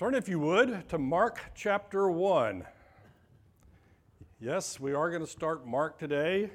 Turn, 0.00 0.14
if 0.14 0.30
you 0.30 0.38
would, 0.40 0.88
to 0.88 0.96
Mark 0.96 1.42
chapter 1.54 2.10
1. 2.10 2.64
Yes, 4.40 4.80
we 4.80 4.94
are 4.94 5.10
going 5.10 5.20
to 5.20 5.30
start 5.30 5.66
Mark 5.66 5.98
today. 5.98 6.48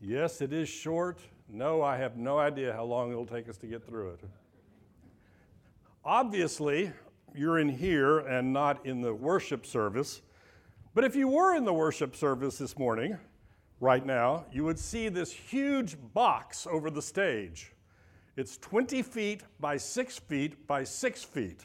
Yes, 0.00 0.40
it 0.40 0.52
is 0.52 0.68
short. 0.68 1.20
No, 1.48 1.82
I 1.82 1.96
have 1.98 2.16
no 2.16 2.36
idea 2.36 2.72
how 2.72 2.82
long 2.82 3.12
it'll 3.12 3.26
take 3.26 3.48
us 3.48 3.58
to 3.58 3.68
get 3.68 3.86
through 3.86 4.14
it. 4.14 4.20
Obviously, 6.04 6.90
you're 7.32 7.60
in 7.60 7.68
here 7.68 8.18
and 8.18 8.52
not 8.52 8.84
in 8.84 9.02
the 9.02 9.14
worship 9.14 9.64
service. 9.64 10.20
But 10.94 11.04
if 11.04 11.14
you 11.14 11.28
were 11.28 11.54
in 11.54 11.64
the 11.64 11.72
worship 11.72 12.16
service 12.16 12.58
this 12.58 12.76
morning, 12.76 13.18
right 13.78 14.04
now, 14.04 14.46
you 14.50 14.64
would 14.64 14.80
see 14.80 15.08
this 15.08 15.30
huge 15.30 15.96
box 16.12 16.66
over 16.68 16.90
the 16.90 17.02
stage. 17.02 17.70
It's 18.36 18.58
20 18.58 19.00
feet 19.02 19.42
by 19.60 19.76
6 19.76 20.18
feet 20.18 20.66
by 20.66 20.82
6 20.82 21.22
feet. 21.22 21.60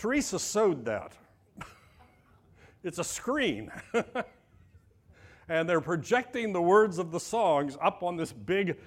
Teresa 0.00 0.38
sewed 0.38 0.86
that. 0.86 1.12
it's 2.82 2.98
a 2.98 3.04
screen. 3.04 3.70
and 5.50 5.68
they're 5.68 5.82
projecting 5.82 6.54
the 6.54 6.62
words 6.62 6.96
of 6.96 7.12
the 7.12 7.20
songs 7.20 7.76
up 7.82 8.02
on 8.02 8.16
this 8.16 8.32
big 8.32 8.78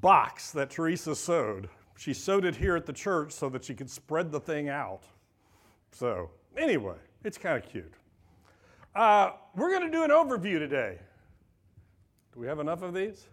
box 0.00 0.52
that 0.52 0.70
Teresa 0.70 1.16
sewed. 1.16 1.68
She 1.96 2.14
sewed 2.14 2.44
it 2.44 2.54
here 2.54 2.76
at 2.76 2.86
the 2.86 2.92
church 2.92 3.32
so 3.32 3.48
that 3.48 3.64
she 3.64 3.74
could 3.74 3.90
spread 3.90 4.30
the 4.30 4.38
thing 4.38 4.68
out. 4.68 5.02
So, 5.90 6.30
anyway, 6.56 6.94
it's 7.24 7.38
kind 7.38 7.56
of 7.56 7.68
cute. 7.68 7.92
Uh, 8.94 9.32
we're 9.56 9.70
going 9.70 9.90
to 9.90 9.90
do 9.90 10.04
an 10.04 10.10
overview 10.10 10.60
today. 10.60 10.96
Do 12.32 12.38
we 12.38 12.46
have 12.46 12.60
enough 12.60 12.82
of 12.82 12.94
these? 12.94 13.26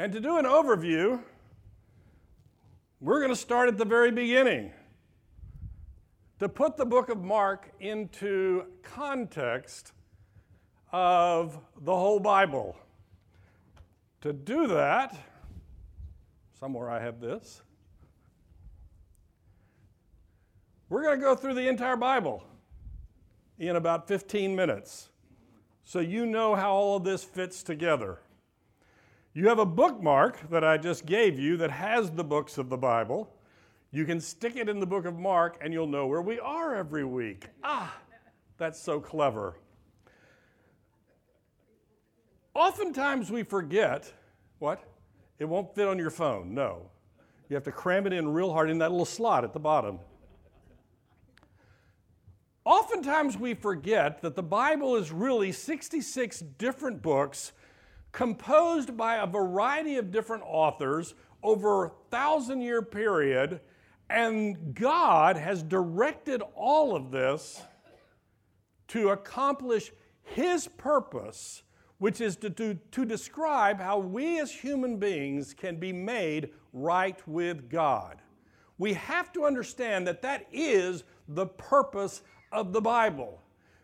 And 0.00 0.12
to 0.12 0.18
do 0.18 0.38
an 0.38 0.46
overview, 0.46 1.22
we're 3.00 3.20
going 3.20 3.30
to 3.30 3.36
start 3.36 3.68
at 3.68 3.78
the 3.78 3.84
very 3.84 4.10
beginning 4.10 4.72
to 6.42 6.48
put 6.48 6.76
the 6.76 6.84
book 6.84 7.08
of 7.08 7.22
Mark 7.22 7.70
into 7.78 8.64
context 8.82 9.92
of 10.90 11.56
the 11.82 11.94
whole 11.94 12.18
Bible. 12.18 12.74
To 14.22 14.32
do 14.32 14.66
that, 14.66 15.16
somewhere 16.58 16.90
I 16.90 16.98
have 16.98 17.20
this, 17.20 17.62
we're 20.88 21.04
going 21.04 21.20
to 21.20 21.24
go 21.24 21.36
through 21.36 21.54
the 21.54 21.68
entire 21.68 21.96
Bible 21.96 22.42
in 23.60 23.76
about 23.76 24.08
15 24.08 24.56
minutes 24.56 25.10
so 25.84 26.00
you 26.00 26.26
know 26.26 26.56
how 26.56 26.72
all 26.72 26.96
of 26.96 27.04
this 27.04 27.22
fits 27.22 27.62
together. 27.62 28.18
You 29.32 29.46
have 29.46 29.60
a 29.60 29.64
bookmark 29.64 30.50
that 30.50 30.64
I 30.64 30.76
just 30.76 31.06
gave 31.06 31.38
you 31.38 31.56
that 31.58 31.70
has 31.70 32.10
the 32.10 32.24
books 32.24 32.58
of 32.58 32.68
the 32.68 32.76
Bible. 32.76 33.32
You 33.94 34.06
can 34.06 34.20
stick 34.20 34.56
it 34.56 34.70
in 34.70 34.80
the 34.80 34.86
book 34.86 35.04
of 35.04 35.18
Mark 35.18 35.58
and 35.60 35.70
you'll 35.70 35.86
know 35.86 36.06
where 36.06 36.22
we 36.22 36.40
are 36.40 36.74
every 36.74 37.04
week. 37.04 37.48
Ah, 37.62 37.94
that's 38.56 38.80
so 38.80 38.98
clever. 38.98 39.58
Oftentimes 42.54 43.30
we 43.30 43.42
forget 43.42 44.10
what? 44.58 44.82
It 45.38 45.44
won't 45.44 45.74
fit 45.74 45.88
on 45.88 45.98
your 45.98 46.10
phone. 46.10 46.54
No. 46.54 46.90
You 47.50 47.54
have 47.54 47.64
to 47.64 47.72
cram 47.72 48.06
it 48.06 48.14
in 48.14 48.32
real 48.32 48.50
hard 48.50 48.70
in 48.70 48.78
that 48.78 48.90
little 48.90 49.04
slot 49.04 49.44
at 49.44 49.52
the 49.52 49.60
bottom. 49.60 49.98
Oftentimes 52.64 53.36
we 53.36 53.52
forget 53.52 54.22
that 54.22 54.36
the 54.36 54.42
Bible 54.42 54.96
is 54.96 55.12
really 55.12 55.52
66 55.52 56.40
different 56.56 57.02
books 57.02 57.52
composed 58.12 58.96
by 58.96 59.16
a 59.16 59.26
variety 59.26 59.96
of 59.96 60.10
different 60.10 60.44
authors 60.46 61.14
over 61.42 61.86
a 61.86 61.90
thousand 62.10 62.62
year 62.62 62.80
period 62.80 63.60
and 64.10 64.74
God 64.74 65.36
has 65.36 65.62
directed 65.62 66.42
all 66.54 66.94
of 66.94 67.10
this 67.10 67.62
to 68.88 69.08
accomplish 69.10 69.92
His 70.22 70.68
purpose, 70.68 71.62
which 71.98 72.20
is 72.20 72.36
to, 72.36 72.50
to, 72.50 72.74
to, 72.90 73.04
describe 73.04 73.80
how 73.80 73.98
we 73.98 74.38
as 74.38 74.52
human 74.52 74.98
beings 74.98 75.54
can 75.54 75.76
be 75.76 75.92
made 75.92 76.50
right 76.72 77.16
with 77.26 77.70
God. 77.70 78.20
We 78.76 78.94
have 78.94 79.32
to 79.32 79.44
understand 79.44 80.06
that 80.06 80.22
that 80.22 80.46
is 80.52 81.04
the 81.28 81.46
purpose 81.46 82.22
of 82.50 82.72
the 82.72 82.80
Bible. 82.80 83.40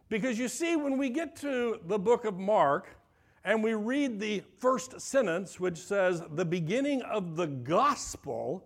Because 0.08 0.38
you 0.38 0.48
see, 0.48 0.76
when 0.76 0.98
we 0.98 1.10
get 1.10 1.36
to 1.36 1.80
the 1.86 1.98
book 1.98 2.24
of 2.24 2.38
Mark 2.38 2.88
and 3.44 3.62
we 3.62 3.74
read 3.74 4.18
the 4.18 4.42
first 4.58 5.00
sentence, 5.00 5.60
which 5.60 5.78
says, 5.78 6.22
the 6.32 6.44
beginning 6.44 7.02
of 7.02 7.36
the 7.36 7.46
gospel, 7.46 8.64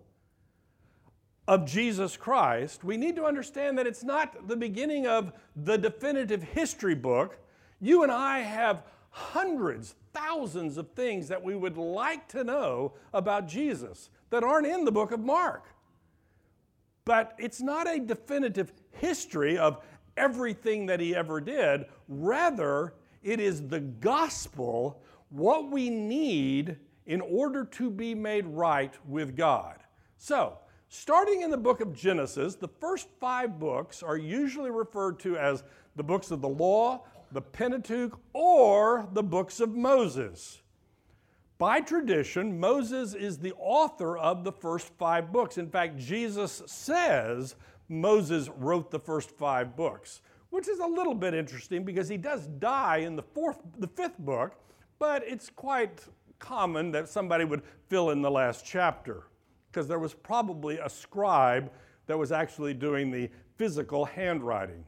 of 1.49 1.67
Jesus 1.67 2.17
Christ, 2.17 2.85
we 2.85 2.97
need 2.97 3.17
to 3.17 3.25
understand 3.25 3.77
that 3.79 3.87
it's 3.87 4.05
not 4.05 4.49
the 4.49 4.57
beginning 4.57 5.07
of 5.07 5.33
the 5.57 5.77
definitive 5.77 6.43
history 6.43 6.95
book. 6.95 7.39
You 7.81 8.03
and 8.03 8.13
I 8.13 8.41
have 8.41 8.85
hundreds, 9.11 9.95
thousands 10.13 10.77
of 10.79 10.91
things 10.93 11.29
that 11.29 11.43
we 11.43 11.55
would 11.55 11.77
like 11.77 12.29
to 12.29 12.45
know 12.45 12.95
about 13.13 13.49
Jesus 13.49 14.11
that 14.31 14.45
aren't 14.45 14.67
in 14.67 14.85
the 14.85 14.93
book 14.93 15.11
of 15.11 15.21
Mark. 15.21 15.67
But 17.05 17.35
it's 17.39 17.61
not 17.61 17.93
a 17.93 17.99
definitive 17.99 18.73
history 18.93 19.59
of 19.59 19.85
everything 20.17 20.87
that 20.87 21.01
he 21.01 21.15
ever 21.15 21.41
did. 21.41 21.87
Rather, 22.09 22.95
it 23.23 23.41
is 23.41 23.67
the 23.69 23.81
gospel, 23.81 25.03
what 25.31 25.71
we 25.71 25.91
need 25.91 26.77
in 27.07 27.21
order 27.21 27.65
to 27.65 27.91
be 27.91 28.15
made 28.15 28.47
right 28.47 28.95
with 29.09 29.37
God. 29.37 29.79
So, 30.17 30.59
Starting 30.95 31.41
in 31.41 31.51
the 31.51 31.57
book 31.57 31.81
of 31.81 31.95
Genesis, 31.95 32.55
the 32.55 32.69
first 32.69 33.09
five 33.19 33.59
books 33.59 34.03
are 34.03 34.19
usually 34.19 34.71
referred 34.71 35.19
to 35.19 35.39
as 35.39 35.65
the 35.97 36.03
books 36.03 36.31
of 36.31 36.43
the 36.43 36.49
law, 36.49 37.03
the 37.33 37.41
Pentateuch, 37.41 38.21
or 38.35 39.09
the 39.15 39.23
books 39.23 39.59
of 39.59 39.75
Moses. 39.75 40.61
By 41.57 41.81
tradition, 41.81 42.61
Moses 42.61 43.15
is 43.15 43.39
the 43.39 43.55
author 43.59 44.19
of 44.19 44.45
the 44.45 44.53
first 44.53 44.93
five 44.99 45.33
books. 45.33 45.57
In 45.57 45.71
fact, 45.71 45.97
Jesus 45.97 46.63
says 46.67 47.55
Moses 47.89 48.51
wrote 48.59 48.91
the 48.91 49.01
first 49.01 49.31
five 49.31 49.75
books, 49.75 50.21
which 50.51 50.69
is 50.69 50.79
a 50.79 50.87
little 50.87 51.15
bit 51.15 51.33
interesting 51.33 51.85
because 51.85 52.11
he 52.11 52.19
does 52.19 52.49
die 52.59 52.99
in 52.99 53.17
the 53.17 53.23
fourth, 53.23 53.61
the 53.79 53.89
fifth 53.89 54.19
book, 54.19 54.57
but 54.99 55.27
it's 55.27 55.49
quite 55.49 56.05
common 56.39 56.91
that 56.91 57.09
somebody 57.09 57.47
would 57.47 57.63
fill 57.89 58.11
in 58.11 58.21
the 58.21 58.31
last 58.31 58.67
chapter 58.67 59.25
because 59.73 59.89
there 59.89 59.99
was 59.99 60.13
probably 60.13 60.79
a 60.79 60.89
scribe 60.89 61.73
that 62.07 62.19
was 62.19 62.31
actually 62.31 62.75
doing 62.75 63.11
the 63.11 63.31
physical 63.57 64.05
handwriting. 64.05 64.85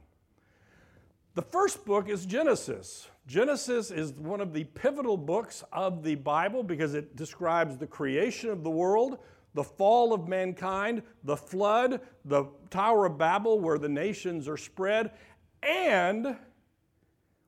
The 1.33 1.41
first 1.41 1.83
book 1.85 2.07
is 2.07 2.25
Genesis. 2.25 3.09
Genesis 3.25 3.89
is 3.89 4.13
one 4.13 4.41
of 4.41 4.53
the 4.53 4.65
pivotal 4.65 5.17
books 5.17 5.63
of 5.73 6.03
the 6.03 6.13
Bible 6.15 6.61
because 6.61 6.93
it 6.93 7.15
describes 7.15 7.77
the 7.77 7.87
creation 7.87 8.51
of 8.51 8.63
the 8.63 8.69
world, 8.69 9.17
the 9.55 9.63
fall 9.63 10.13
of 10.13 10.27
mankind, 10.27 11.01
the 11.23 11.35
flood, 11.35 12.01
the 12.23 12.45
Tower 12.69 13.07
of 13.07 13.17
Babel 13.17 13.59
where 13.59 13.79
the 13.79 13.89
nations 13.89 14.47
are 14.47 14.57
spread, 14.57 15.11
and 15.63 16.37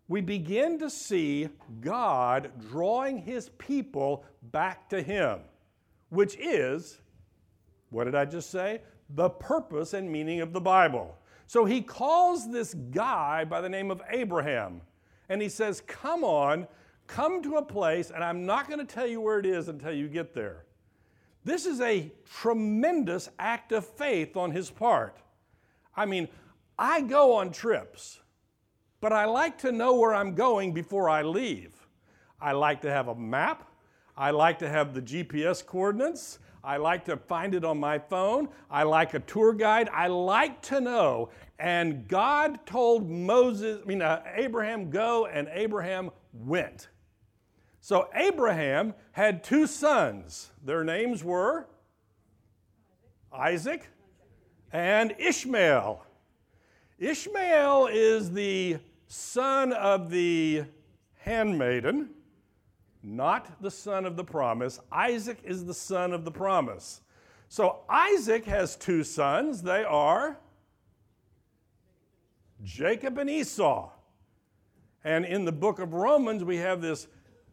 we 0.07 0.21
begin 0.21 0.79
to 0.79 0.89
see 0.89 1.49
God 1.81 2.51
drawing 2.71 3.19
his 3.19 3.49
people 3.59 4.25
back 4.41 4.89
to 4.89 5.03
him, 5.03 5.41
which 6.09 6.35
is 6.37 6.99
what 7.89 8.05
did 8.05 8.15
I 8.15 8.25
just 8.25 8.49
say? 8.49 8.81
The 9.11 9.29
purpose 9.29 9.93
and 9.93 10.11
meaning 10.11 10.41
of 10.41 10.53
the 10.53 10.61
Bible. 10.61 11.17
So 11.47 11.63
he 11.63 11.81
calls 11.81 12.51
this 12.51 12.73
guy 12.73 13.45
by 13.45 13.61
the 13.61 13.69
name 13.69 13.89
of 13.89 14.01
Abraham, 14.09 14.81
and 15.29 15.41
he 15.41 15.47
says, 15.47 15.81
Come 15.87 16.23
on, 16.23 16.67
come 17.07 17.41
to 17.43 17.55
a 17.55 17.65
place, 17.65 18.11
and 18.11 18.23
I'm 18.23 18.45
not 18.45 18.67
going 18.67 18.85
to 18.85 18.93
tell 18.93 19.07
you 19.07 19.21
where 19.21 19.39
it 19.39 19.45
is 19.45 19.69
until 19.69 19.93
you 19.93 20.09
get 20.09 20.33
there. 20.33 20.65
This 21.45 21.65
is 21.65 21.79
a 21.79 22.11
tremendous 22.29 23.29
act 23.39 23.71
of 23.71 23.85
faith 23.85 24.35
on 24.35 24.51
his 24.51 24.69
part. 24.69 25.17
I 25.95 26.05
mean, 26.05 26.27
I 26.77 26.99
go 27.01 27.33
on 27.35 27.51
trips, 27.51 28.19
but 28.99 29.13
I 29.13 29.23
like 29.25 29.57
to 29.59 29.71
know 29.71 29.95
where 29.95 30.13
I'm 30.13 30.35
going 30.35 30.73
before 30.73 31.09
I 31.09 31.21
leave. 31.21 31.73
I 32.41 32.51
like 32.51 32.81
to 32.81 32.91
have 32.91 33.07
a 33.07 33.15
map. 33.15 33.71
I 34.17 34.31
like 34.31 34.59
to 34.59 34.69
have 34.69 34.93
the 34.93 35.01
GPS 35.01 35.65
coordinates. 35.65 36.39
I 36.67 36.75
like 36.75 37.05
to 37.05 37.15
find 37.15 37.55
it 37.55 37.63
on 37.63 37.79
my 37.79 37.97
phone. 37.97 38.49
I 38.69 38.83
like 38.83 39.13
a 39.13 39.21
tour 39.21 39.53
guide. 39.53 39.87
I 39.93 40.07
like 40.07 40.61
to 40.63 40.81
know. 40.81 41.29
And 41.57 42.09
God 42.09 42.65
told 42.65 43.09
Moses, 43.09 43.79
I 43.81 43.87
mean, 43.87 44.01
uh, 44.01 44.21
Abraham, 44.35 44.89
go, 44.89 45.27
and 45.27 45.47
Abraham 45.53 46.11
went. 46.33 46.89
So 47.79 48.09
Abraham 48.13 48.95
had 49.13 49.45
two 49.45 49.65
sons. 49.65 50.51
Their 50.61 50.83
names 50.83 51.23
were 51.23 51.69
Isaac 53.31 53.87
and 54.73 55.15
Ishmael. 55.17 56.05
Ishmael 56.99 57.87
is 57.93 58.31
the 58.31 58.79
son 59.07 59.71
of 59.71 60.09
the 60.09 60.65
handmaiden 61.19 62.09
not 63.03 63.61
the 63.61 63.71
son 63.71 64.05
of 64.05 64.15
the 64.15 64.23
promise. 64.23 64.79
Isaac 64.91 65.39
is 65.43 65.65
the 65.65 65.73
son 65.73 66.13
of 66.13 66.25
the 66.25 66.31
promise. 66.31 67.01
So 67.49 67.79
Isaac 67.89 68.45
has 68.45 68.75
two 68.75 69.03
sons. 69.03 69.61
They 69.61 69.83
are 69.83 70.37
Jacob 72.63 73.17
and 73.17 73.29
Esau. 73.29 73.89
And 75.03 75.25
in 75.25 75.45
the 75.45 75.51
book 75.51 75.79
of 75.79 75.93
Romans, 75.93 76.43
we 76.43 76.57
have 76.57 76.81
this 76.81 77.07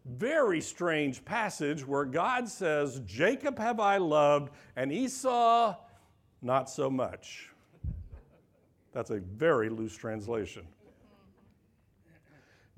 very 0.05 0.61
strange 0.61 1.25
passage 1.25 1.87
where 1.87 2.05
God 2.05 2.49
says, 2.49 3.00
Jacob 3.06 3.58
have 3.58 3.81
I 3.81 3.99
loved, 3.99 4.52
and 4.76 4.93
Esau 4.93 5.76
not 6.43 6.69
so 6.69 6.90
much. 6.90 7.50
That's 8.93 9.11
a 9.11 9.20
very 9.20 9.70
loose 9.70 9.97
translation. 9.97 10.67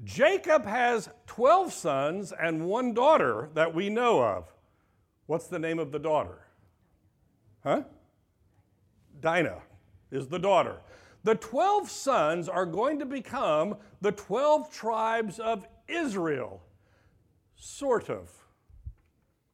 Jacob 0.04 0.66
has 0.66 1.08
12 1.26 1.72
sons 1.72 2.32
and 2.32 2.66
one 2.66 2.92
daughter 2.92 3.48
that 3.54 3.74
we 3.74 3.88
know 3.88 4.22
of. 4.22 4.52
What's 5.26 5.48
the 5.48 5.58
name 5.58 5.78
of 5.78 5.90
the 5.90 5.98
daughter? 5.98 6.46
Huh? 7.62 7.82
Dinah 9.20 9.62
is 10.10 10.28
the 10.28 10.38
daughter. 10.38 10.76
The 11.24 11.34
12 11.34 11.90
sons 11.90 12.48
are 12.48 12.66
going 12.66 13.00
to 13.00 13.06
become 13.06 13.76
the 14.00 14.12
12 14.12 14.72
tribes 14.72 15.40
of 15.40 15.66
Israel. 15.88 16.62
Sort 17.56 18.10
of. 18.10 18.30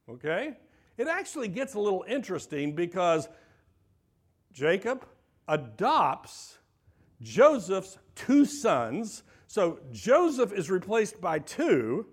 Okay? 0.09 0.59
It 0.99 1.09
actually 1.09 1.49
gets 1.49 1.75
a 1.75 1.81
little 1.81 2.05
interesting 2.07 2.75
because 2.75 3.29
Jacob 4.53 5.07
adopts 5.49 6.59
Joseph's 7.23 7.99
two 8.15 8.45
sons. 8.45 9.23
So 9.53 9.81
Joseph 9.91 10.51
is 10.55 10.71
replaced 10.71 11.21
by 11.21 11.39
two. 11.39 12.07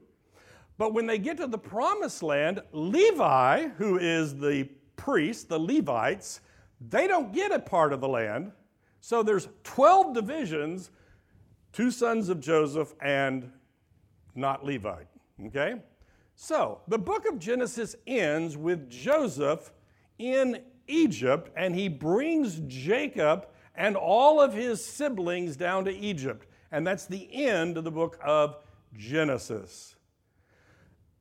But 0.77 0.93
when 0.93 1.05
they 1.05 1.17
get 1.17 1.37
to 1.37 1.47
the 1.47 1.57
promised 1.57 2.21
land, 2.21 2.61
Levi, 2.73 3.69
who 3.77 3.97
is 3.97 4.37
the 4.37 4.67
priest, 4.97 5.47
the 5.47 5.57
Levites, 5.57 6.41
they 6.81 7.07
don't 7.07 7.31
get 7.31 7.53
a 7.53 7.59
part 7.59 7.93
of 7.93 8.01
the 8.01 8.09
land. 8.09 8.51
So 8.99 9.23
there's 9.23 9.47
12 9.63 10.13
divisions, 10.13 10.91
two 11.71 11.91
sons 11.91 12.27
of 12.27 12.41
Joseph 12.41 12.93
and 13.01 13.49
not 14.35 14.65
Levite. 14.65 15.07
Okay? 15.45 15.75
So 16.35 16.81
the 16.89 16.99
book 16.99 17.25
of 17.25 17.39
Genesis 17.39 17.95
ends 18.05 18.57
with 18.57 18.89
Joseph 18.89 19.71
in 20.17 20.59
Egypt, 20.87 21.51
and 21.55 21.73
he 21.73 21.87
brings 21.87 22.59
Jacob 22.67 23.47
and 23.75 23.95
all 23.95 24.41
of 24.41 24.53
his 24.53 24.83
siblings 24.83 25.55
down 25.55 25.85
to 25.85 25.95
Egypt. 25.95 26.45
And 26.71 26.85
that's 26.85 27.05
the 27.05 27.27
end 27.31 27.77
of 27.77 27.83
the 27.83 27.91
book 27.91 28.19
of 28.23 28.57
Genesis. 28.95 29.95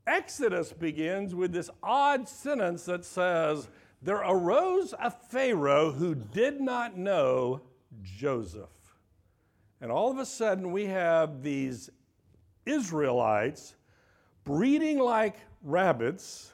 Exodus 0.07 0.73
begins 0.73 1.35
with 1.35 1.53
this 1.53 1.71
odd 1.83 2.29
sentence 2.29 2.85
that 2.85 3.05
says, 3.05 3.69
There 4.03 4.17
arose 4.17 4.95
a 4.99 5.11
Pharaoh 5.11 5.93
who 5.93 6.15
did 6.15 6.61
not 6.61 6.97
know 6.97 7.61
Joseph. 8.03 8.71
And 9.81 9.93
all 9.93 10.11
of 10.11 10.19
a 10.19 10.27
sudden, 10.27 10.73
we 10.73 10.87
have 10.87 11.43
these 11.43 11.91
Israelites 12.67 13.75
breeding 14.45 14.99
like 14.99 15.37
rabbits, 15.63 16.53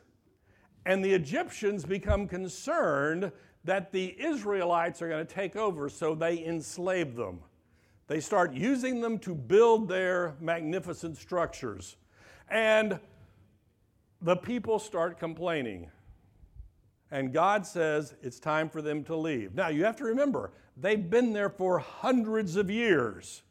and 0.85 1.05
the 1.05 1.13
Egyptians 1.13 1.85
become 1.85 2.27
concerned 2.27 3.31
that 3.65 3.93
the 3.93 4.15
Israelites 4.21 5.01
are 5.01 5.09
going 5.09 5.25
to 5.27 5.35
take 5.35 5.57
over, 5.57 5.89
so 5.89 6.15
they 6.15 6.45
enslave 6.45 7.15
them. 7.15 7.41
They 8.07 8.21
start 8.21 8.53
using 8.53 9.01
them 9.01 9.19
to 9.21 9.35
build 9.35 9.89
their 9.89 10.35
magnificent 10.41 11.17
structures. 11.17 11.97
And 12.51 13.01
the 14.21 14.37
people 14.37 14.79
start 14.79 15.19
complaining. 15.19 15.91
And 17.11 17.33
God 17.33 17.67
says 17.67 18.15
it's 18.23 18.41
time 18.41 18.69
for 18.69 18.83
them 18.83 19.05
to 19.05 19.17
leave. 19.17 19.55
Now, 19.55 19.69
you 19.69 19.85
have 19.85 19.97
to 19.97 20.05
remember, 20.05 20.53
they've 20.77 21.09
been 21.09 21.33
there 21.33 21.49
for 21.49 21.79
hundreds 21.79 22.57
of 22.57 22.71
years. 22.71 23.43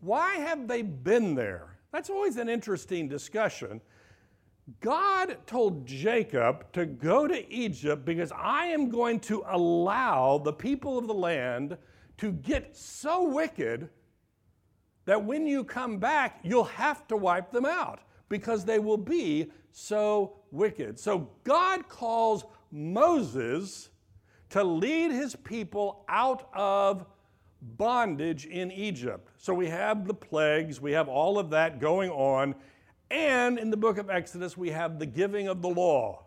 Why 0.00 0.34
have 0.36 0.68
they 0.68 0.82
been 0.82 1.34
there? 1.34 1.78
That's 1.92 2.10
always 2.10 2.36
an 2.36 2.48
interesting 2.48 3.08
discussion. 3.08 3.80
God 4.80 5.36
told 5.46 5.86
Jacob 5.86 6.70
to 6.72 6.86
go 6.86 7.26
to 7.26 7.52
Egypt 7.52 8.04
because 8.04 8.32
I 8.32 8.66
am 8.66 8.90
going 8.90 9.20
to 9.20 9.44
allow 9.48 10.38
the 10.38 10.52
people 10.52 10.98
of 10.98 11.06
the 11.06 11.14
land 11.14 11.76
to 12.18 12.32
get 12.32 12.76
so 12.76 13.24
wicked 13.24 13.88
that 15.04 15.24
when 15.24 15.46
you 15.46 15.64
come 15.64 15.98
back, 15.98 16.40
you'll 16.42 16.64
have 16.64 17.06
to 17.08 17.16
wipe 17.16 17.50
them 17.52 17.64
out 17.64 18.00
because 18.28 18.64
they 18.64 18.78
will 18.78 18.96
be 18.96 19.50
so 19.70 20.38
wicked. 20.50 20.98
So 20.98 21.30
God 21.44 21.88
calls 21.88 22.44
Moses 22.72 23.90
to 24.50 24.64
lead 24.64 25.12
his 25.12 25.36
people 25.36 26.04
out 26.08 26.48
of 26.54 27.06
bondage 27.62 28.46
in 28.46 28.70
Egypt. 28.72 29.30
So 29.38 29.54
we 29.54 29.68
have 29.68 30.06
the 30.06 30.14
plagues, 30.14 30.80
we 30.80 30.92
have 30.92 31.08
all 31.08 31.38
of 31.38 31.50
that 31.50 31.80
going 31.80 32.10
on, 32.10 32.54
and 33.10 33.58
in 33.58 33.70
the 33.70 33.76
book 33.76 33.98
of 33.98 34.10
Exodus, 34.10 34.56
we 34.56 34.70
have 34.70 34.98
the 34.98 35.06
giving 35.06 35.48
of 35.48 35.62
the 35.62 35.68
law. 35.68 36.24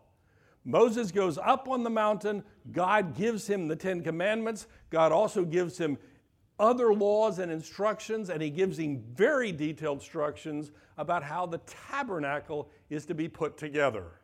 Moses 0.64 1.12
goes 1.12 1.38
up 1.38 1.68
on 1.68 1.84
the 1.84 1.90
mountain, 1.90 2.44
God 2.72 3.16
gives 3.16 3.48
him 3.48 3.68
the 3.68 3.76
Ten 3.76 4.04
Commandments, 4.04 4.68
God 4.90 5.12
also 5.12 5.44
gives 5.44 5.78
him 5.78 5.98
other 6.60 6.94
laws 6.94 7.40
and 7.40 7.52
instructions, 7.52 8.30
and 8.30 8.42
he 8.42 8.50
gives 8.50 8.78
him 8.78 9.02
very 9.14 9.52
detailed 9.52 10.00
instructions 10.00 10.72
about 10.98 11.24
how 11.24 11.46
the 11.46 11.60
tabernacle 11.60 12.70
is 12.90 13.06
to 13.06 13.16
be 13.16 13.30
put 13.30 13.58
together. 13.58 14.20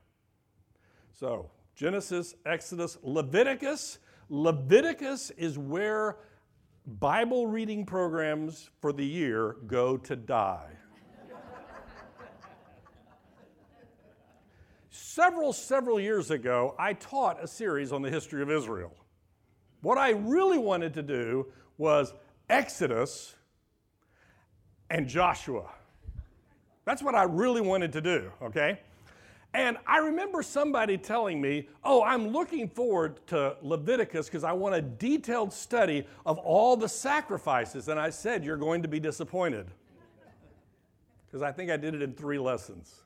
So, 1.13 1.49
Genesis, 1.75 2.35
Exodus, 2.45 2.97
Leviticus. 3.03 3.99
Leviticus 4.29 5.31
is 5.31 5.57
where 5.57 6.17
Bible 6.85 7.47
reading 7.47 7.85
programs 7.85 8.69
for 8.81 8.91
the 8.91 9.05
year 9.05 9.55
go 9.67 9.97
to 9.97 10.15
die. 10.15 10.71
Several, 15.15 15.53
several 15.53 15.97
years 15.97 16.29
ago, 16.29 16.75
I 16.77 16.91
taught 16.91 17.41
a 17.41 17.47
series 17.47 17.93
on 17.93 18.01
the 18.01 18.09
history 18.11 18.41
of 18.41 18.51
Israel. 18.51 18.93
What 19.81 19.97
I 19.97 20.09
really 20.09 20.57
wanted 20.57 20.93
to 20.95 21.03
do 21.03 21.47
was 21.77 22.13
Exodus 22.49 23.33
and 24.89 25.07
Joshua. 25.07 25.69
That's 26.83 27.01
what 27.01 27.15
I 27.15 27.23
really 27.23 27.61
wanted 27.61 27.93
to 27.93 28.01
do, 28.01 28.29
okay? 28.41 28.79
And 29.53 29.77
I 29.87 29.99
remember 29.99 30.43
somebody 30.43 30.97
telling 30.97 31.39
me, 31.39 31.69
Oh, 31.81 32.03
I'm 32.03 32.27
looking 32.27 32.67
forward 32.67 33.25
to 33.27 33.55
Leviticus 33.61 34.27
because 34.27 34.43
I 34.43 34.51
want 34.51 34.75
a 34.75 34.81
detailed 34.81 35.53
study 35.53 36.05
of 36.25 36.37
all 36.39 36.75
the 36.75 36.89
sacrifices. 36.89 37.87
And 37.87 37.97
I 37.97 38.09
said, 38.09 38.43
You're 38.43 38.57
going 38.57 38.81
to 38.81 38.89
be 38.89 38.99
disappointed. 38.99 39.67
Because 41.25 41.41
I 41.41 41.53
think 41.53 41.71
I 41.71 41.77
did 41.77 41.95
it 41.95 42.01
in 42.01 42.13
three 42.13 42.37
lessons. 42.37 43.04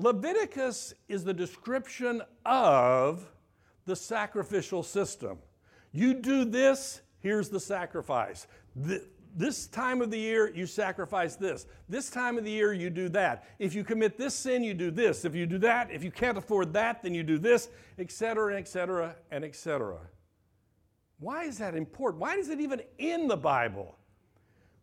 Leviticus 0.00 0.94
is 1.08 1.24
the 1.24 1.34
description 1.34 2.22
of 2.46 3.30
the 3.84 3.94
sacrificial 3.94 4.82
system. 4.82 5.38
You 5.92 6.14
do 6.14 6.44
this, 6.46 7.02
here's 7.20 7.50
the 7.50 7.60
sacrifice. 7.60 8.46
This 8.74 9.66
time 9.66 10.00
of 10.00 10.10
the 10.10 10.18
year, 10.18 10.50
you 10.54 10.66
sacrifice 10.66 11.36
this. 11.36 11.66
This 11.88 12.08
time 12.08 12.38
of 12.38 12.44
the 12.44 12.50
year, 12.50 12.72
you 12.72 12.88
do 12.88 13.10
that. 13.10 13.44
If 13.58 13.74
you 13.74 13.84
commit 13.84 14.16
this 14.16 14.34
sin, 14.34 14.64
you 14.64 14.72
do 14.72 14.90
this. 14.90 15.24
If 15.24 15.34
you 15.34 15.44
do 15.44 15.58
that, 15.58 15.90
if 15.90 16.02
you 16.02 16.10
can't 16.10 16.38
afford 16.38 16.72
that, 16.72 17.02
then 17.02 17.12
you 17.12 17.22
do 17.22 17.38
this, 17.38 17.68
etc., 17.98 18.56
etc., 18.56 19.16
and 19.30 19.44
etc. 19.44 19.98
Why 21.18 21.44
is 21.44 21.58
that 21.58 21.74
important? 21.74 22.22
Why 22.22 22.36
is 22.36 22.48
it 22.48 22.60
even 22.60 22.80
in 22.96 23.28
the 23.28 23.36
Bible? 23.36 23.98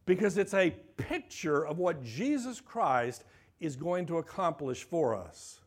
Because 0.05 0.37
it's 0.37 0.53
a 0.53 0.69
picture 0.95 1.65
of 1.65 1.79
what 1.79 2.03
Jesus 2.03 2.61
Christ 2.61 3.23
is 3.59 3.75
going 3.75 4.05
to 4.07 4.17
accomplish 4.17 4.83
for 4.83 5.15
us. 5.15 5.61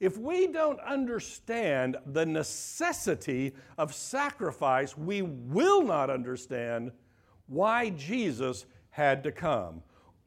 If 0.00 0.18
we 0.18 0.48
don't 0.48 0.80
understand 0.80 1.96
the 2.04 2.26
necessity 2.26 3.54
of 3.78 3.94
sacrifice, 3.94 4.98
we 4.98 5.22
will 5.22 5.82
not 5.82 6.10
understand 6.10 6.92
why 7.46 7.90
Jesus 7.90 8.66
had 8.90 9.22
to 9.24 9.32
come. 9.32 9.82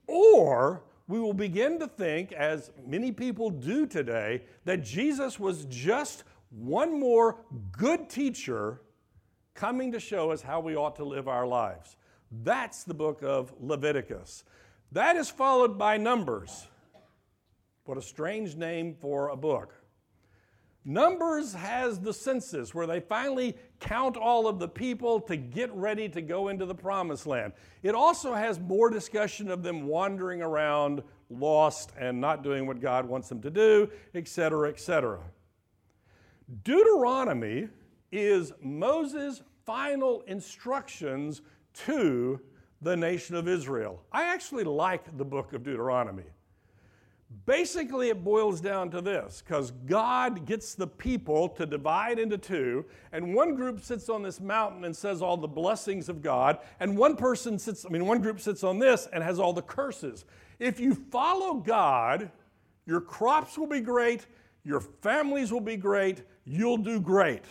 Or 0.07 0.83
we 1.07 1.19
will 1.19 1.33
begin 1.33 1.79
to 1.79 1.87
think, 1.87 2.31
as 2.31 2.71
many 2.85 3.11
people 3.11 3.49
do 3.49 3.85
today, 3.85 4.43
that 4.65 4.83
Jesus 4.83 5.39
was 5.39 5.65
just 5.65 6.23
one 6.49 6.99
more 6.99 7.37
good 7.71 8.09
teacher 8.09 8.81
coming 9.53 9.91
to 9.91 9.99
show 9.99 10.31
us 10.31 10.41
how 10.41 10.59
we 10.59 10.75
ought 10.75 10.95
to 10.95 11.03
live 11.03 11.27
our 11.27 11.45
lives. 11.45 11.97
That's 12.43 12.83
the 12.83 12.93
book 12.93 13.21
of 13.23 13.53
Leviticus. 13.59 14.43
That 14.91 15.15
is 15.15 15.29
followed 15.29 15.77
by 15.77 15.97
Numbers. 15.97 16.67
What 17.87 17.97
a 17.97 18.01
strange 18.01 18.57
name 18.57 18.95
for 18.99 19.29
a 19.29 19.37
book. 19.37 19.73
Numbers 20.83 21.53
has 21.53 21.97
the 22.01 22.13
census 22.13 22.75
where 22.75 22.85
they 22.85 22.99
finally 22.99 23.55
count 23.79 24.17
all 24.17 24.45
of 24.45 24.59
the 24.59 24.67
people 24.67 25.21
to 25.21 25.37
get 25.37 25.73
ready 25.73 26.09
to 26.09 26.21
go 26.21 26.49
into 26.49 26.65
the 26.65 26.75
promised 26.75 27.25
land. 27.25 27.53
It 27.83 27.95
also 27.95 28.33
has 28.33 28.59
more 28.59 28.89
discussion 28.89 29.49
of 29.49 29.63
them 29.63 29.87
wandering 29.87 30.41
around 30.41 31.01
lost 31.29 31.93
and 31.97 32.19
not 32.19 32.43
doing 32.43 32.67
what 32.67 32.81
God 32.81 33.05
wants 33.05 33.29
them 33.29 33.41
to 33.41 33.49
do, 33.49 33.89
etc., 34.13 34.67
etc. 34.67 35.21
Deuteronomy 36.65 37.69
is 38.11 38.51
Moses' 38.61 39.43
final 39.65 40.23
instructions 40.27 41.41
to 41.85 42.41
the 42.81 42.97
nation 42.97 43.37
of 43.37 43.47
Israel. 43.47 44.03
I 44.11 44.25
actually 44.25 44.65
like 44.65 45.17
the 45.17 45.25
book 45.25 45.53
of 45.53 45.63
Deuteronomy. 45.63 46.25
Basically, 47.45 48.07
it 48.09 48.23
boils 48.23 48.61
down 48.61 48.89
to 48.91 49.01
this 49.01 49.43
because 49.45 49.71
God 49.71 50.45
gets 50.45 50.75
the 50.75 50.87
people 50.87 51.49
to 51.49 51.65
divide 51.65 52.19
into 52.19 52.37
two, 52.37 52.85
and 53.11 53.35
one 53.35 53.55
group 53.55 53.81
sits 53.81 54.07
on 54.07 54.23
this 54.23 54.39
mountain 54.39 54.85
and 54.85 54.95
says 54.95 55.21
all 55.21 55.35
the 55.35 55.47
blessings 55.47 56.07
of 56.07 56.21
God, 56.21 56.59
and 56.79 56.97
one 56.97 57.17
person 57.17 57.59
sits, 57.59 57.85
I 57.85 57.89
mean, 57.89 58.05
one 58.05 58.21
group 58.21 58.39
sits 58.39 58.63
on 58.63 58.79
this 58.79 59.07
and 59.11 59.21
has 59.23 59.39
all 59.39 59.51
the 59.51 59.61
curses. 59.61 60.23
If 60.57 60.79
you 60.79 60.93
follow 60.95 61.55
God, 61.55 62.31
your 62.85 63.01
crops 63.01 63.57
will 63.57 63.67
be 63.67 63.81
great, 63.81 64.25
your 64.63 64.79
families 64.79 65.51
will 65.51 65.61
be 65.61 65.77
great, 65.77 66.23
you'll 66.45 66.77
do 66.77 66.99
great. 66.99 67.43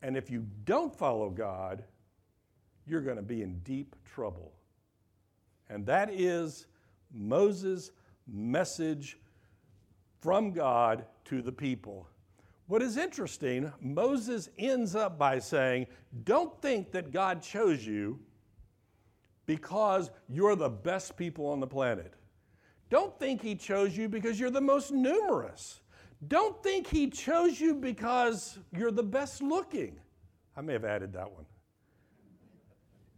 And 0.00 0.16
if 0.16 0.30
you 0.30 0.46
don't 0.64 0.94
follow 0.94 1.28
God, 1.28 1.84
you're 2.86 3.00
going 3.02 3.16
to 3.16 3.22
be 3.22 3.42
in 3.42 3.58
deep 3.58 3.94
trouble. 4.04 4.52
And 5.68 5.84
that 5.86 6.10
is 6.12 6.66
Moses' 7.16 7.90
message 8.26 9.18
from 10.20 10.52
God 10.52 11.04
to 11.26 11.42
the 11.42 11.52
people. 11.52 12.08
What 12.66 12.82
is 12.82 12.96
interesting, 12.96 13.72
Moses 13.80 14.48
ends 14.58 14.94
up 14.96 15.18
by 15.18 15.38
saying, 15.38 15.86
Don't 16.24 16.60
think 16.60 16.90
that 16.92 17.12
God 17.12 17.40
chose 17.40 17.86
you 17.86 18.18
because 19.46 20.10
you're 20.28 20.56
the 20.56 20.68
best 20.68 21.16
people 21.16 21.46
on 21.46 21.60
the 21.60 21.66
planet. 21.66 22.14
Don't 22.90 23.16
think 23.18 23.40
He 23.40 23.54
chose 23.54 23.96
you 23.96 24.08
because 24.08 24.38
you're 24.38 24.50
the 24.50 24.60
most 24.60 24.90
numerous. 24.90 25.80
Don't 26.26 26.60
think 26.62 26.88
He 26.88 27.08
chose 27.08 27.60
you 27.60 27.74
because 27.74 28.58
you're 28.76 28.90
the 28.90 29.02
best 29.02 29.42
looking. 29.42 29.98
I 30.56 30.60
may 30.60 30.72
have 30.72 30.84
added 30.84 31.12
that 31.12 31.30
one. 31.30 31.46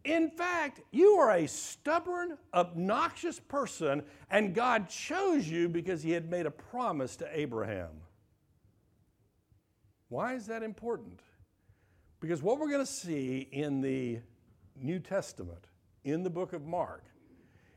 In 0.09 0.31
fact, 0.31 0.81
you 0.91 1.17
are 1.17 1.33
a 1.33 1.47
stubborn, 1.47 2.39
obnoxious 2.55 3.39
person, 3.39 4.03
and 4.31 4.55
God 4.55 4.89
chose 4.89 5.47
you 5.47 5.69
because 5.69 6.03
He 6.03 6.13
had 6.13 6.31
made 6.31 6.47
a 6.47 6.51
promise 6.51 7.15
to 7.17 7.29
Abraham. 7.39 7.91
Why 10.09 10.33
is 10.33 10.47
that 10.47 10.63
important? 10.63 11.21
Because 12.21 12.43
what 12.43 12.59
we're 12.59 12.71
going 12.71 12.87
to 12.87 12.91
see 12.91 13.49
in 13.53 13.83
the 13.83 14.21
New 14.81 14.99
Testament, 14.99 15.67
in 16.05 16.23
the 16.23 16.31
book 16.31 16.55
of 16.55 16.65
Mark, 16.65 17.05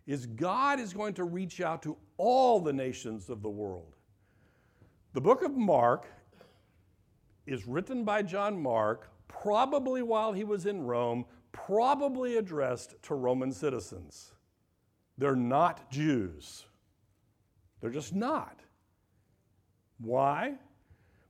is 0.07 0.25
God 0.25 0.79
is 0.79 0.93
going 0.93 1.15
to 1.15 1.25
reach 1.25 1.59
out 1.59 1.83
to 1.83 1.97
all 2.15 2.61
the 2.61 2.71
nations 2.71 3.29
of 3.29 3.41
the 3.41 3.50
world. 3.50 3.97
The 5.11 5.21
book 5.21 5.41
of 5.41 5.57
Mark 5.57 6.07
is 7.45 7.67
written 7.67 8.05
by 8.05 8.21
John 8.21 8.57
Mark, 8.57 9.09
probably 9.27 10.01
while 10.01 10.31
he 10.31 10.45
was 10.45 10.65
in 10.65 10.83
Rome, 10.83 11.25
probably 11.51 12.38
addressed 12.38 12.96
to 13.03 13.15
Roman 13.15 13.51
citizens. 13.51 14.34
They're 15.17 15.36
not 15.36 15.91
Jews. 15.91 16.65
They're 17.79 17.89
just 17.89 18.13
not. 18.13 18.60
Why? 20.00 20.55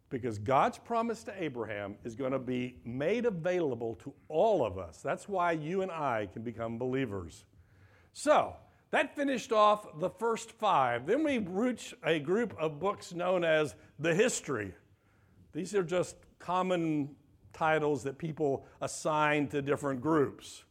Because 0.09 0.37
God's 0.37 0.77
promise 0.77 1.23
to 1.23 1.43
Abraham 1.43 1.95
is 2.03 2.15
going 2.15 2.33
to 2.33 2.39
be 2.39 2.77
made 2.85 3.25
available 3.25 3.95
to 4.03 4.13
all 4.27 4.65
of 4.65 4.77
us. 4.77 5.01
That's 5.01 5.27
why 5.27 5.53
you 5.53 5.81
and 5.81 5.91
I 5.91 6.27
can 6.31 6.41
become 6.41 6.77
believers. 6.77 7.45
So, 8.13 8.55
that 8.91 9.15
finished 9.15 9.53
off 9.53 9.99
the 9.99 10.09
first 10.09 10.51
five. 10.51 11.05
Then 11.07 11.23
we 11.23 11.37
reach 11.37 11.95
a 12.03 12.19
group 12.19 12.53
of 12.59 12.79
books 12.79 13.13
known 13.13 13.45
as 13.45 13.73
the 13.99 14.13
history. 14.13 14.73
These 15.53 15.73
are 15.75 15.83
just 15.83 16.17
common 16.39 17.15
titles 17.53 18.03
that 18.03 18.17
people 18.17 18.65
assign 18.81 19.47
to 19.49 19.61
different 19.61 20.01
groups. 20.01 20.63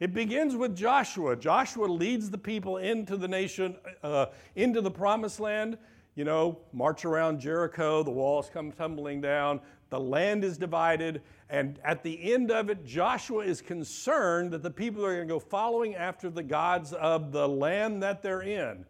It 0.00 0.12
begins 0.12 0.56
with 0.56 0.76
Joshua. 0.76 1.36
Joshua 1.36 1.86
leads 1.86 2.30
the 2.30 2.38
people 2.38 2.78
into 2.78 3.16
the 3.16 3.28
nation, 3.28 3.76
uh, 4.02 4.26
into 4.56 4.80
the 4.80 4.90
promised 4.90 5.40
land. 5.40 5.78
You 6.14 6.24
know, 6.24 6.58
march 6.72 7.04
around 7.04 7.40
Jericho, 7.40 8.02
the 8.02 8.10
walls 8.10 8.50
come 8.52 8.70
tumbling 8.70 9.20
down, 9.20 9.60
the 9.90 9.98
land 9.98 10.44
is 10.44 10.56
divided, 10.56 11.22
and 11.50 11.78
at 11.84 12.02
the 12.02 12.32
end 12.32 12.50
of 12.50 12.70
it, 12.70 12.84
Joshua 12.84 13.44
is 13.44 13.60
concerned 13.60 14.52
that 14.52 14.62
the 14.62 14.70
people 14.70 15.04
are 15.04 15.14
going 15.14 15.28
to 15.28 15.34
go 15.34 15.40
following 15.40 15.94
after 15.94 16.30
the 16.30 16.42
gods 16.42 16.92
of 16.92 17.32
the 17.32 17.48
land 17.48 18.02
that 18.02 18.22
they're 18.22 18.42
in. 18.42 18.84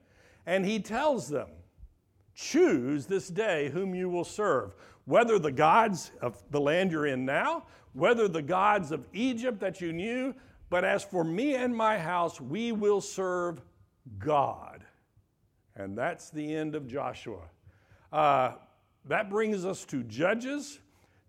And 0.46 0.64
he 0.66 0.78
tells 0.80 1.28
them, 1.28 1.48
Choose 2.34 3.06
this 3.06 3.28
day 3.28 3.70
whom 3.70 3.94
you 3.94 4.08
will 4.08 4.24
serve 4.24 4.74
whether 5.04 5.38
the 5.38 5.52
gods 5.52 6.11
of 6.20 6.42
the 6.50 6.61
land 6.61 6.92
you're 6.92 7.06
in 7.06 7.25
now, 7.25 7.64
whether 7.92 8.28
the 8.28 8.42
gods 8.42 8.90
of 8.90 9.06
Egypt 9.12 9.61
that 9.61 9.80
you 9.80 9.92
knew, 9.92 10.34
but 10.70 10.84
as 10.84 11.04
for 11.04 11.25
me 11.25 11.54
and 11.54 11.75
my 11.75 11.99
house, 11.99 12.40
we 12.40 12.73
will 12.73 13.00
serve 13.00 13.61
God. 14.18 14.84
And 15.76 15.96
that's 15.96 16.30
the 16.30 16.54
end 16.54 16.75
of 16.75 16.87
Joshua. 16.87 17.42
Uh, 18.12 18.52
that 19.06 19.28
brings 19.28 19.64
us 19.64 19.84
to 19.87 20.02
Judges. 20.04 20.78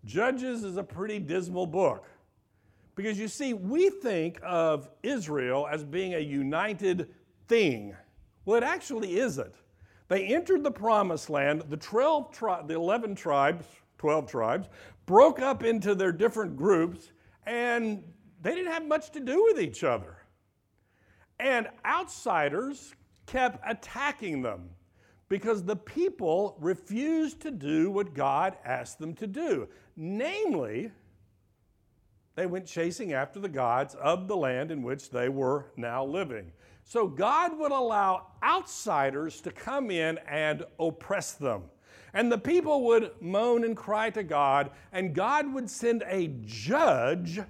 Judges 0.04 0.64
is 0.64 0.76
a 0.76 0.82
pretty 0.82 1.18
dismal 1.18 1.66
book 1.66 2.08
because 2.96 3.18
you 3.18 3.28
see, 3.28 3.52
we 3.52 3.90
think 3.90 4.40
of 4.42 4.88
Israel 5.02 5.68
as 5.70 5.84
being 5.84 6.14
a 6.14 6.18
united 6.18 7.08
thing. 7.46 7.94
Well, 8.44 8.56
it 8.56 8.64
actually 8.64 9.18
isn't. 9.18 9.54
They 10.08 10.26
entered 10.26 10.62
the 10.62 10.70
promised 10.70 11.30
land. 11.30 11.64
The 11.68 11.76
12 11.76 12.32
tri- 12.32 12.62
the 12.62 12.74
11 12.74 13.14
tribes, 13.14 13.66
12 13.98 14.30
tribes, 14.30 14.68
broke 15.04 15.40
up 15.40 15.64
into 15.64 15.94
their 15.94 16.12
different 16.12 16.56
groups, 16.56 17.12
and 17.44 18.04
they 18.42 18.54
didn't 18.54 18.72
have 18.72 18.86
much 18.86 19.10
to 19.12 19.20
do 19.20 19.42
with 19.44 19.60
each 19.60 19.82
other. 19.84 20.18
And 21.38 21.68
outsiders 21.84 22.94
kept 23.26 23.58
attacking 23.68 24.42
them 24.42 24.70
because 25.28 25.64
the 25.64 25.76
people 25.76 26.56
refused 26.60 27.40
to 27.40 27.50
do 27.50 27.90
what 27.90 28.14
God 28.14 28.56
asked 28.64 28.98
them 28.98 29.14
to 29.14 29.26
do. 29.26 29.68
Namely, 29.96 30.92
they 32.36 32.46
went 32.46 32.66
chasing 32.66 33.12
after 33.12 33.40
the 33.40 33.48
gods 33.48 33.94
of 33.96 34.28
the 34.28 34.36
land 34.36 34.70
in 34.70 34.82
which 34.82 35.10
they 35.10 35.28
were 35.28 35.66
now 35.76 36.04
living. 36.04 36.52
So 36.88 37.08
God 37.08 37.58
would 37.58 37.72
allow 37.72 38.28
outsiders 38.44 39.40
to 39.40 39.50
come 39.50 39.90
in 39.90 40.18
and 40.18 40.64
oppress 40.78 41.32
them. 41.32 41.64
And 42.14 42.30
the 42.30 42.38
people 42.38 42.84
would 42.84 43.10
moan 43.20 43.64
and 43.64 43.76
cry 43.76 44.08
to 44.10 44.22
God, 44.22 44.70
and 44.92 45.12
God 45.12 45.52
would 45.52 45.68
send 45.68 46.04
a 46.06 46.28
judge 46.44 47.40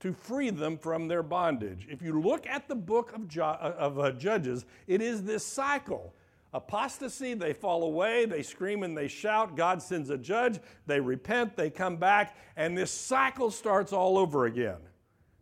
to 0.00 0.12
free 0.14 0.48
them 0.48 0.78
from 0.78 1.08
their 1.08 1.22
bondage. 1.22 1.86
If 1.90 2.00
you 2.00 2.18
look 2.18 2.46
at 2.46 2.68
the 2.68 2.74
book 2.74 3.12
of, 3.14 3.28
jo- 3.28 3.58
of 3.60 3.98
uh, 3.98 4.12
Judges, 4.12 4.64
it 4.86 5.02
is 5.02 5.22
this 5.22 5.44
cycle. 5.44 6.14
Apostasy, 6.54 7.34
they 7.34 7.52
fall 7.52 7.82
away, 7.82 8.24
they 8.24 8.42
scream 8.42 8.82
and 8.82 8.96
they 8.96 9.08
shout. 9.08 9.56
God 9.56 9.82
sends 9.82 10.08
a 10.08 10.16
judge, 10.16 10.58
they 10.86 11.00
repent, 11.00 11.54
they 11.54 11.68
come 11.68 11.98
back, 11.98 12.34
and 12.56 12.76
this 12.76 12.90
cycle 12.90 13.50
starts 13.50 13.92
all 13.92 14.16
over 14.16 14.46
again. 14.46 14.78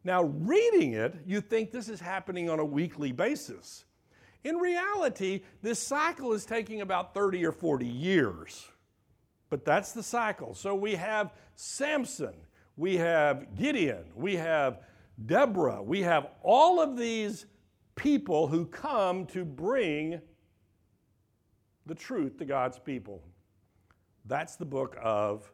Now, 0.04 0.24
reading 0.24 0.94
it, 0.94 1.14
you 1.26 1.40
think 1.40 1.70
this 1.70 1.88
is 1.88 2.00
happening 2.00 2.50
on 2.50 2.58
a 2.58 2.64
weekly 2.64 3.12
basis. 3.12 3.84
In 4.44 4.56
reality, 4.56 5.42
this 5.62 5.78
cycle 5.78 6.32
is 6.32 6.44
taking 6.44 6.80
about 6.80 7.14
30 7.14 7.44
or 7.46 7.52
40 7.52 7.86
years. 7.86 8.68
But 9.50 9.64
that's 9.64 9.92
the 9.92 10.02
cycle. 10.02 10.54
So 10.54 10.74
we 10.74 10.94
have 10.96 11.32
Samson, 11.54 12.34
we 12.76 12.96
have 12.96 13.54
Gideon, 13.56 14.04
we 14.14 14.36
have 14.36 14.80
Deborah, 15.26 15.82
we 15.82 16.02
have 16.02 16.28
all 16.42 16.80
of 16.80 16.96
these 16.96 17.46
people 17.94 18.48
who 18.48 18.66
come 18.66 19.26
to 19.26 19.44
bring 19.44 20.20
the 21.86 21.94
truth 21.94 22.38
to 22.38 22.44
God's 22.44 22.78
people. 22.78 23.22
That's 24.24 24.56
the 24.56 24.64
book 24.64 24.96
of 25.00 25.52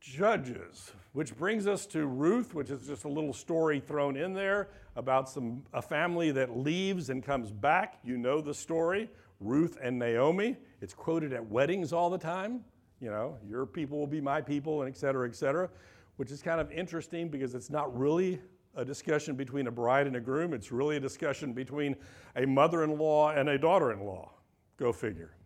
Judges, 0.00 0.92
which 1.12 1.36
brings 1.36 1.66
us 1.66 1.86
to 1.86 2.06
Ruth, 2.06 2.54
which 2.54 2.70
is 2.70 2.86
just 2.86 3.04
a 3.04 3.08
little 3.08 3.32
story 3.32 3.80
thrown 3.80 4.16
in 4.16 4.32
there 4.32 4.68
about 4.96 5.28
some 5.28 5.64
a 5.72 5.82
family 5.82 6.30
that 6.30 6.56
leaves 6.56 7.10
and 7.10 7.22
comes 7.22 7.50
back. 7.50 7.98
You 8.04 8.16
know 8.16 8.40
the 8.40 8.54
story, 8.54 9.10
Ruth 9.40 9.76
and 9.82 9.98
Naomi. 9.98 10.56
It's 10.80 10.94
quoted 10.94 11.32
at 11.32 11.44
weddings 11.44 11.92
all 11.92 12.10
the 12.10 12.18
time. 12.18 12.64
You 13.00 13.10
know, 13.10 13.36
your 13.48 13.66
people 13.66 13.98
will 13.98 14.06
be 14.06 14.20
my 14.20 14.40
people, 14.40 14.82
and 14.82 14.90
et 14.90 14.96
cetera, 14.96 15.28
et 15.28 15.34
cetera, 15.34 15.68
which 16.16 16.30
is 16.30 16.42
kind 16.42 16.60
of 16.60 16.70
interesting 16.72 17.28
because 17.28 17.54
it's 17.54 17.70
not 17.70 17.96
really 17.96 18.40
a 18.76 18.84
discussion 18.84 19.34
between 19.34 19.66
a 19.66 19.70
bride 19.70 20.06
and 20.06 20.16
a 20.16 20.20
groom. 20.20 20.52
It's 20.52 20.70
really 20.70 20.96
a 20.96 21.00
discussion 21.00 21.52
between 21.52 21.96
a 22.36 22.46
mother 22.46 22.84
in 22.84 22.98
law 22.98 23.30
and 23.30 23.48
a 23.48 23.58
daughter 23.58 23.92
in 23.92 24.00
law. 24.00 24.32
Go 24.76 24.92
figure. 24.92 25.37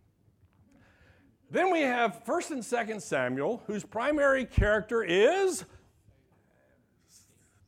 Then 1.52 1.70
we 1.70 1.82
have 1.82 2.24
1st 2.24 2.50
and 2.50 2.62
2nd 2.62 3.02
Samuel, 3.02 3.62
whose 3.66 3.84
primary 3.84 4.44
character 4.46 5.04
is 5.04 5.64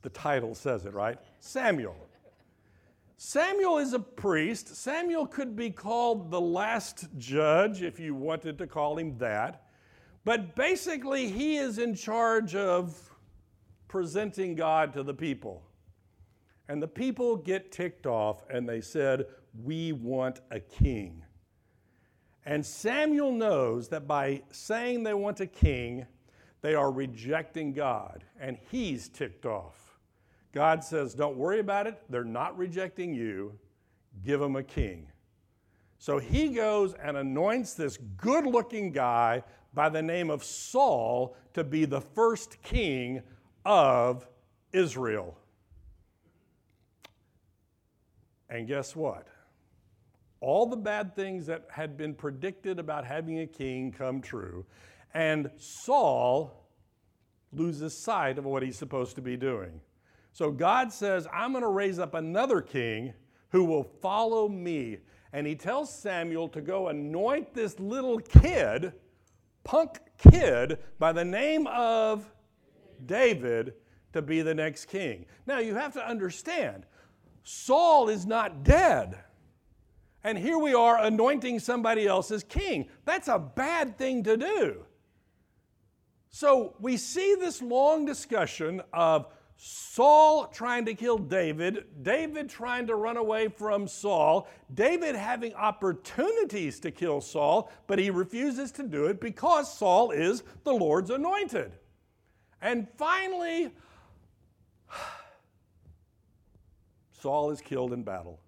the 0.05 0.11
title 0.11 0.55
says 0.55 0.85
it, 0.85 0.93
right? 0.93 1.19
Samuel. 1.41 1.97
Samuel 3.17 3.79
is 3.79 3.95
a 3.95 3.99
priest. 3.99 4.76
Samuel 4.76 5.26
could 5.26 5.57
be 5.57 5.71
called 5.71 6.31
the 6.31 6.41
last 6.41 7.07
judge 7.17 7.83
if 7.83 7.99
you 7.99 8.14
wanted 8.14 8.59
to 8.59 8.67
call 8.67 8.99
him 8.99 9.17
that. 9.17 9.64
But 10.26 10.55
basically, 10.55 11.31
he 11.31 11.57
is 11.57 11.79
in 11.79 11.95
charge 11.95 12.55
of 12.55 13.17
presenting 13.88 14.55
God 14.55 14.93
to 14.93 15.03
the 15.03 15.14
people. 15.14 15.62
And 16.69 16.83
the 16.83 16.88
people 16.88 17.37
get 17.37 17.73
ticked 17.73 18.07
off 18.07 18.45
and 18.50 18.69
they 18.69 18.83
said, 18.83 19.25
We 19.62 19.93
want 19.93 20.41
a 20.50 20.61
king. 20.61 21.24
And 22.47 22.65
Samuel 22.65 23.33
knows 23.33 23.89
that 23.89 24.07
by 24.07 24.43
saying 24.51 25.03
they 25.03 25.15
want 25.15 25.41
a 25.41 25.47
king, 25.47 26.07
they 26.61 26.75
are 26.75 26.91
rejecting 26.91 27.73
God, 27.73 28.25
and 28.39 28.59
he's 28.71 29.09
ticked 29.09 29.47
off. 29.47 29.99
God 30.53 30.85
says, 30.85 31.15
Don't 31.15 31.37
worry 31.37 31.61
about 31.61 31.87
it. 31.87 32.01
They're 32.09 32.25
not 32.25 32.57
rejecting 32.57 33.15
you. 33.15 33.59
Give 34.25 34.41
them 34.41 34.57
a 34.57 34.63
king. 34.63 35.09
So 35.99 36.19
he 36.19 36.51
goes 36.51 36.95
and 36.95 37.17
anoints 37.17 37.75
this 37.75 37.97
good 38.17 38.47
looking 38.47 38.93
guy 38.93 39.43
by 39.73 39.89
the 39.89 40.03
name 40.03 40.31
of 40.31 40.45
Saul 40.45 41.37
to 41.55 41.65
be 41.65 41.85
the 41.85 42.01
first 42.01 42.63
king 42.63 43.23
of 43.65 44.27
Israel. 44.73 45.37
And 48.49 48.69
guess 48.69 48.95
what? 48.95 49.27
All 50.45 50.67
the 50.67 50.77
bad 50.77 51.17
things 51.17 51.47
that 51.47 51.67
had 51.71 51.97
been 51.97 52.15
predicted 52.15 52.79
about 52.79 53.07
having 53.07 53.39
a 53.41 53.47
king 53.47 53.93
come 53.93 54.21
true, 54.21 54.67
and 55.15 55.51
Saul 55.57 56.69
loses 57.51 57.97
sight 57.97 58.37
of 58.37 58.45
what 58.45 58.63
he's 58.63 58.77
supposed 58.77 59.15
to 59.15 59.23
be 59.23 59.39
doing. 59.39 59.81
So 60.33 60.51
God 60.51 60.93
says, 60.93 61.27
I'm 61.33 61.53
going 61.53 61.63
to 61.63 61.71
raise 61.71 61.99
up 61.99 62.13
another 62.13 62.61
king 62.61 63.15
who 63.53 63.65
will 63.65 63.85
follow 64.03 64.47
me. 64.47 64.99
And 65.33 65.47
he 65.47 65.55
tells 65.55 65.99
Samuel 65.99 66.49
to 66.51 66.61
go 66.61 66.89
anoint 66.89 67.55
this 67.55 67.81
little 67.81 68.19
kid, 68.19 68.93
punk 69.63 69.99
kid, 70.19 70.79
by 70.99 71.13
the 71.13 71.25
name 71.25 71.67
of 71.69 72.31
David 73.07 73.73
to 74.13 74.21
be 74.21 74.43
the 74.43 74.55
next 74.55 74.87
king. 74.87 75.25
Now 75.47 75.59
you 75.59 75.75
have 75.75 75.95
to 75.95 76.07
understand, 76.07 76.85
Saul 77.45 78.11
is 78.11 78.27
not 78.27 78.63
dead. 78.63 79.17
And 80.25 80.38
here 80.38 80.59
we 80.59 80.73
are 80.73 80.99
anointing 81.04 81.61
somebody 81.61 82.07
else 82.07 82.31
as 82.31 82.43
king. 82.43 82.88
That's 83.04 83.28
a 83.28 83.38
bad 83.38 83.99
thing 83.99 84.23
to 84.25 84.38
do. 84.38 84.87
So 86.31 86.75
we 86.81 86.97
see 86.97 87.37
this 87.38 87.61
long 87.62 88.07
discussion 88.07 88.83
of 88.93 89.26
Saul 89.57 90.47
trying 90.47 90.87
to 90.87 90.95
kill 90.95 91.19
David, 91.19 91.85
David 92.02 92.49
trying 92.49 92.87
to 92.88 92.97
run 92.97 93.16
away 93.16 93.49
from 93.49 93.87
Saul, 93.87 94.49
David 94.73 95.14
having 95.14 95.54
opportunities 95.54 96.81
to 96.81 96.90
kill 96.90 97.21
Saul, 97.21 97.71
but 97.87 97.99
he 97.99 98.11
refuses 98.11 98.73
to 98.73 98.83
do 98.83 99.07
it 99.07 99.21
because 99.21 99.73
Saul 99.73 100.11
is 100.11 100.43
the 100.64 100.73
Lord's 100.73 101.11
anointed. 101.11 101.73
And 102.61 102.88
finally, 102.97 103.71
Saul 107.21 107.50
is 107.50 107.61
killed 107.61 107.93
in 107.93 108.02
battle. 108.02 108.40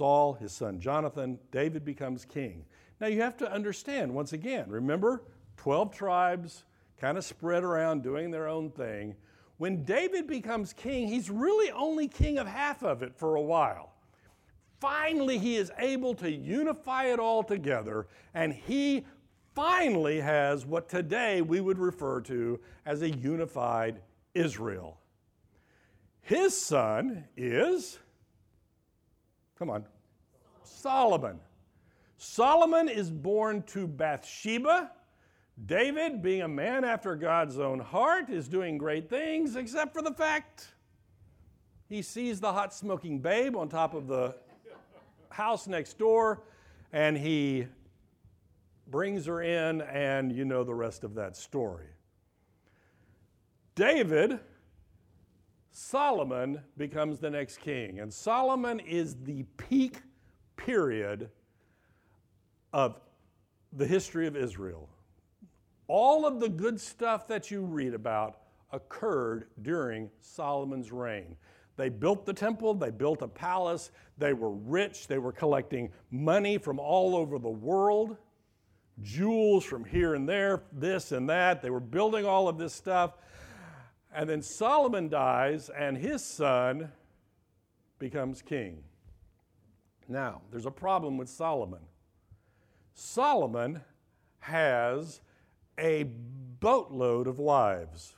Saul, 0.00 0.32
his 0.32 0.52
son 0.52 0.80
Jonathan, 0.80 1.38
David 1.52 1.84
becomes 1.84 2.24
king. 2.24 2.64
Now 3.02 3.08
you 3.08 3.20
have 3.20 3.36
to 3.36 3.52
understand, 3.52 4.14
once 4.14 4.32
again, 4.32 4.64
remember 4.70 5.24
12 5.58 5.94
tribes 5.94 6.64
kind 6.98 7.18
of 7.18 7.24
spread 7.24 7.64
around 7.64 8.02
doing 8.02 8.30
their 8.30 8.48
own 8.48 8.70
thing. 8.70 9.14
When 9.58 9.84
David 9.84 10.26
becomes 10.26 10.72
king, 10.72 11.06
he's 11.06 11.28
really 11.28 11.70
only 11.72 12.08
king 12.08 12.38
of 12.38 12.46
half 12.46 12.82
of 12.82 13.02
it 13.02 13.14
for 13.14 13.34
a 13.34 13.42
while. 13.42 13.92
Finally, 14.80 15.36
he 15.36 15.56
is 15.56 15.70
able 15.76 16.14
to 16.14 16.30
unify 16.30 17.12
it 17.12 17.18
all 17.18 17.42
together, 17.42 18.06
and 18.32 18.54
he 18.54 19.04
finally 19.54 20.18
has 20.18 20.64
what 20.64 20.88
today 20.88 21.42
we 21.42 21.60
would 21.60 21.78
refer 21.78 22.22
to 22.22 22.58
as 22.86 23.02
a 23.02 23.10
unified 23.10 24.00
Israel. 24.32 24.98
His 26.22 26.58
son 26.58 27.26
is, 27.36 27.98
come 29.60 29.70
on, 29.70 29.84
Solomon. 30.64 31.38
Solomon 32.16 32.88
is 32.88 33.12
born 33.12 33.62
to 33.68 33.86
Bathsheba 33.86 34.90
David, 35.66 36.22
being 36.22 36.42
a 36.42 36.48
man 36.48 36.84
after 36.84 37.14
God's 37.14 37.58
own 37.58 37.80
heart, 37.80 38.30
is 38.30 38.48
doing 38.48 38.78
great 38.78 39.10
things, 39.10 39.56
except 39.56 39.92
for 39.92 40.00
the 40.00 40.12
fact 40.12 40.68
he 41.88 42.02
sees 42.02 42.40
the 42.40 42.52
hot 42.52 42.72
smoking 42.72 43.18
babe 43.18 43.56
on 43.56 43.68
top 43.68 43.94
of 43.94 44.06
the 44.06 44.34
house 45.28 45.66
next 45.66 45.98
door, 45.98 46.42
and 46.92 47.16
he 47.16 47.66
brings 48.86 49.26
her 49.26 49.42
in, 49.42 49.82
and 49.82 50.32
you 50.32 50.44
know 50.44 50.64
the 50.64 50.74
rest 50.74 51.04
of 51.04 51.14
that 51.14 51.36
story. 51.36 51.88
David, 53.74 54.40
Solomon 55.70 56.60
becomes 56.76 57.18
the 57.18 57.30
next 57.30 57.58
king, 57.58 58.00
and 58.00 58.12
Solomon 58.12 58.80
is 58.80 59.16
the 59.24 59.44
peak 59.56 60.00
period 60.56 61.30
of 62.72 63.00
the 63.72 63.86
history 63.86 64.26
of 64.26 64.36
Israel. 64.36 64.88
All 65.86 66.26
of 66.26 66.40
the 66.40 66.48
good 66.48 66.80
stuff 66.80 67.26
that 67.28 67.50
you 67.50 67.62
read 67.62 67.94
about 67.94 68.38
occurred 68.72 69.46
during 69.62 70.10
Solomon's 70.20 70.92
reign. 70.92 71.36
They 71.76 71.88
built 71.88 72.26
the 72.26 72.34
temple, 72.34 72.74
they 72.74 72.90
built 72.90 73.22
a 73.22 73.28
palace, 73.28 73.90
they 74.18 74.32
were 74.32 74.50
rich, 74.50 75.06
they 75.06 75.18
were 75.18 75.32
collecting 75.32 75.90
money 76.10 76.58
from 76.58 76.78
all 76.78 77.16
over 77.16 77.38
the 77.38 77.48
world, 77.48 78.16
jewels 79.02 79.64
from 79.64 79.84
here 79.84 80.14
and 80.14 80.28
there, 80.28 80.64
this 80.72 81.12
and 81.12 81.28
that. 81.30 81.62
They 81.62 81.70
were 81.70 81.80
building 81.80 82.26
all 82.26 82.48
of 82.48 82.58
this 82.58 82.74
stuff. 82.74 83.14
And 84.12 84.28
then 84.28 84.42
Solomon 84.42 85.08
dies, 85.08 85.70
and 85.70 85.96
his 85.96 86.24
son 86.24 86.90
becomes 87.98 88.42
king. 88.42 88.82
Now, 90.08 90.42
there's 90.50 90.66
a 90.66 90.70
problem 90.70 91.16
with 91.16 91.28
Solomon. 91.28 91.80
Solomon 92.94 93.80
has 94.40 95.20
a 95.78 96.04
boatload 96.58 97.26
of 97.26 97.38
wives. 97.38 98.14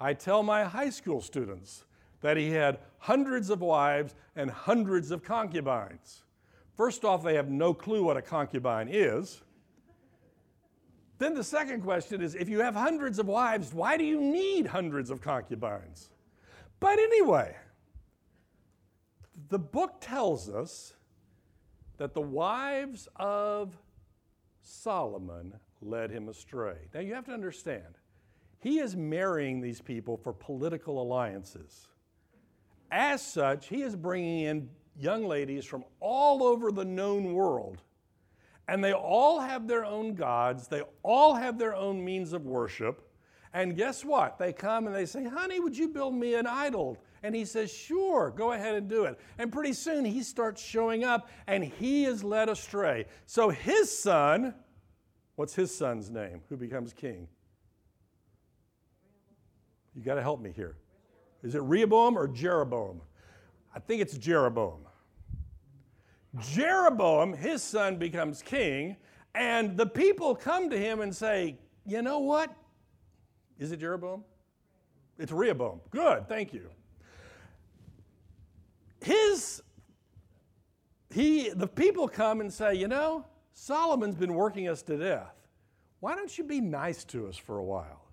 I 0.00 0.14
tell 0.14 0.42
my 0.42 0.64
high 0.64 0.90
school 0.90 1.20
students 1.20 1.84
that 2.20 2.36
he 2.36 2.50
had 2.50 2.78
hundreds 2.98 3.50
of 3.50 3.60
wives 3.60 4.14
and 4.34 4.50
hundreds 4.50 5.10
of 5.10 5.22
concubines. 5.22 6.24
First 6.74 7.04
off, 7.04 7.22
they 7.22 7.34
have 7.34 7.50
no 7.50 7.74
clue 7.74 8.02
what 8.02 8.16
a 8.16 8.22
concubine 8.22 8.88
is. 8.90 9.42
Then 11.20 11.34
the 11.34 11.44
second 11.44 11.82
question 11.82 12.22
is 12.22 12.34
if 12.34 12.48
you 12.48 12.60
have 12.60 12.74
hundreds 12.74 13.18
of 13.18 13.28
wives, 13.28 13.74
why 13.74 13.98
do 13.98 14.04
you 14.04 14.18
need 14.18 14.66
hundreds 14.66 15.10
of 15.10 15.20
concubines? 15.20 16.08
But 16.80 16.98
anyway, 16.98 17.54
the 19.50 19.58
book 19.58 19.96
tells 20.00 20.48
us 20.48 20.94
that 21.98 22.14
the 22.14 22.22
wives 22.22 23.06
of 23.16 23.76
Solomon 24.62 25.52
led 25.82 26.10
him 26.10 26.30
astray. 26.30 26.76
Now 26.94 27.00
you 27.00 27.12
have 27.12 27.26
to 27.26 27.32
understand, 27.32 27.98
he 28.58 28.78
is 28.78 28.96
marrying 28.96 29.60
these 29.60 29.82
people 29.82 30.16
for 30.16 30.32
political 30.32 31.02
alliances. 31.02 31.88
As 32.90 33.20
such, 33.20 33.68
he 33.68 33.82
is 33.82 33.94
bringing 33.94 34.40
in 34.46 34.70
young 34.98 35.26
ladies 35.26 35.66
from 35.66 35.84
all 36.00 36.42
over 36.42 36.72
the 36.72 36.86
known 36.86 37.34
world. 37.34 37.82
And 38.70 38.84
they 38.84 38.92
all 38.92 39.40
have 39.40 39.66
their 39.66 39.84
own 39.84 40.14
gods, 40.14 40.68
they 40.68 40.82
all 41.02 41.34
have 41.34 41.58
their 41.58 41.74
own 41.74 42.04
means 42.04 42.32
of 42.32 42.46
worship. 42.46 43.02
And 43.52 43.76
guess 43.76 44.04
what? 44.04 44.38
They 44.38 44.52
come 44.52 44.86
and 44.86 44.94
they 44.94 45.06
say, 45.06 45.24
Honey, 45.24 45.58
would 45.58 45.76
you 45.76 45.88
build 45.88 46.14
me 46.14 46.34
an 46.34 46.46
idol? 46.46 46.96
And 47.24 47.34
he 47.34 47.44
says, 47.44 47.72
Sure, 47.72 48.30
go 48.30 48.52
ahead 48.52 48.76
and 48.76 48.88
do 48.88 49.06
it. 49.06 49.18
And 49.38 49.50
pretty 49.50 49.72
soon 49.72 50.04
he 50.04 50.22
starts 50.22 50.62
showing 50.62 51.02
up 51.02 51.28
and 51.48 51.64
he 51.64 52.04
is 52.04 52.22
led 52.22 52.48
astray. 52.48 53.06
So 53.26 53.50
his 53.50 53.90
son, 53.98 54.54
What's 55.34 55.54
his 55.54 55.76
son's 55.76 56.08
name 56.08 56.40
who 56.48 56.56
becomes 56.56 56.92
king? 56.92 57.26
You 59.96 60.02
got 60.04 60.14
to 60.14 60.22
help 60.22 60.40
me 60.40 60.52
here. 60.54 60.76
Is 61.42 61.56
it 61.56 61.62
Rehoboam 61.62 62.16
or 62.16 62.28
Jeroboam? 62.28 63.00
I 63.74 63.80
think 63.80 64.00
it's 64.00 64.16
Jeroboam. 64.16 64.86
Jeroboam, 66.38 67.32
his 67.32 67.62
son, 67.62 67.96
becomes 67.96 68.42
king, 68.42 68.96
and 69.34 69.76
the 69.76 69.86
people 69.86 70.34
come 70.34 70.70
to 70.70 70.78
him 70.78 71.00
and 71.00 71.14
say, 71.14 71.58
You 71.84 72.02
know 72.02 72.20
what? 72.20 72.54
Is 73.58 73.72
it 73.72 73.80
Jeroboam? 73.80 74.24
It's 75.18 75.32
Rehoboam. 75.32 75.80
Good, 75.90 76.28
thank 76.28 76.52
you. 76.52 76.70
His, 79.02 79.62
he, 81.10 81.50
the 81.50 81.66
people 81.66 82.08
come 82.08 82.40
and 82.40 82.52
say, 82.52 82.74
You 82.74 82.88
know, 82.88 83.26
Solomon's 83.52 84.14
been 84.16 84.34
working 84.34 84.68
us 84.68 84.82
to 84.82 84.96
death. 84.96 85.34
Why 86.00 86.14
don't 86.14 86.36
you 86.36 86.44
be 86.44 86.60
nice 86.60 87.04
to 87.06 87.26
us 87.26 87.36
for 87.36 87.58
a 87.58 87.64
while? 87.64 88.04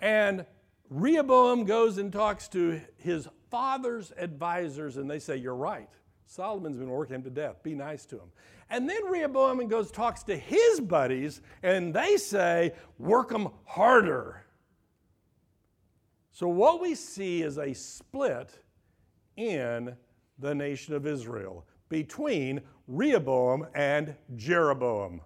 And 0.00 0.44
Rehoboam 0.90 1.64
goes 1.64 1.96
and 1.96 2.12
talks 2.12 2.48
to 2.48 2.80
his 2.98 3.28
father's 3.50 4.12
advisors, 4.16 4.96
and 4.96 5.10
they 5.10 5.18
say, 5.18 5.36
You're 5.36 5.54
right. 5.54 5.88
Solomon's 6.26 6.76
been 6.76 6.88
working 6.88 7.16
him 7.16 7.22
to 7.22 7.30
death. 7.30 7.62
Be 7.62 7.74
nice 7.74 8.06
to 8.06 8.16
him. 8.16 8.28
And 8.70 8.88
then 8.88 9.04
Rehoboam 9.04 9.66
goes 9.68 9.90
talks 9.90 10.22
to 10.24 10.36
his 10.36 10.80
buddies, 10.80 11.42
and 11.62 11.92
they 11.92 12.16
say, 12.16 12.72
Work 12.98 13.28
them 13.28 13.48
harder. 13.64 14.44
So, 16.32 16.48
what 16.48 16.80
we 16.80 16.94
see 16.94 17.42
is 17.42 17.58
a 17.58 17.72
split 17.72 18.58
in 19.36 19.94
the 20.38 20.54
nation 20.54 20.94
of 20.94 21.06
Israel 21.06 21.66
between 21.88 22.60
Rehoboam 22.88 23.66
and 23.74 24.14
Jeroboam. 24.34 25.20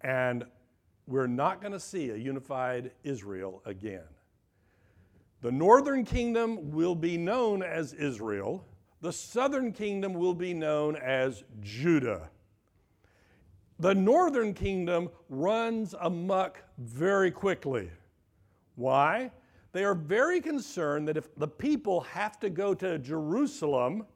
And 0.00 0.44
we're 1.06 1.28
not 1.28 1.60
going 1.60 1.72
to 1.72 1.80
see 1.80 2.10
a 2.10 2.16
unified 2.16 2.90
Israel 3.04 3.62
again. 3.64 4.02
The 5.42 5.52
northern 5.52 6.04
kingdom 6.04 6.72
will 6.72 6.94
be 6.94 7.16
known 7.16 7.62
as 7.62 7.92
Israel, 7.92 8.64
the 9.06 9.12
southern 9.12 9.70
kingdom 9.70 10.14
will 10.14 10.34
be 10.34 10.52
known 10.52 10.96
as 10.96 11.44
Judah. 11.60 12.28
The 13.78 13.94
northern 13.94 14.52
kingdom 14.52 15.10
runs 15.28 15.94
amuck 16.00 16.60
very 16.76 17.30
quickly. 17.30 17.88
Why? 18.74 19.30
They 19.70 19.84
are 19.84 19.94
very 19.94 20.40
concerned 20.40 21.06
that 21.06 21.16
if 21.16 21.32
the 21.36 21.46
people 21.46 22.00
have 22.00 22.40
to 22.40 22.50
go 22.50 22.74
to 22.74 22.98
Jerusalem 22.98 24.06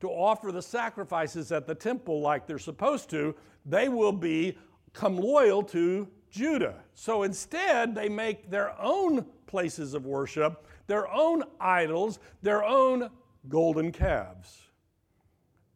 to 0.00 0.10
offer 0.10 0.52
the 0.52 0.60
sacrifices 0.60 1.50
at 1.50 1.66
the 1.66 1.74
temple 1.74 2.20
like 2.20 2.46
they're 2.46 2.58
supposed 2.58 3.08
to, 3.08 3.34
they 3.64 3.88
will 3.88 4.12
become 4.12 5.16
loyal 5.16 5.62
to 5.62 6.06
Judah. 6.30 6.82
So 6.92 7.22
instead, 7.22 7.94
they 7.94 8.10
make 8.10 8.50
their 8.50 8.78
own 8.78 9.24
places 9.46 9.94
of 9.94 10.04
worship, 10.04 10.66
their 10.86 11.10
own 11.10 11.44
idols, 11.58 12.18
their 12.42 12.62
own 12.62 13.08
golden 13.48 13.92
calves. 13.92 14.62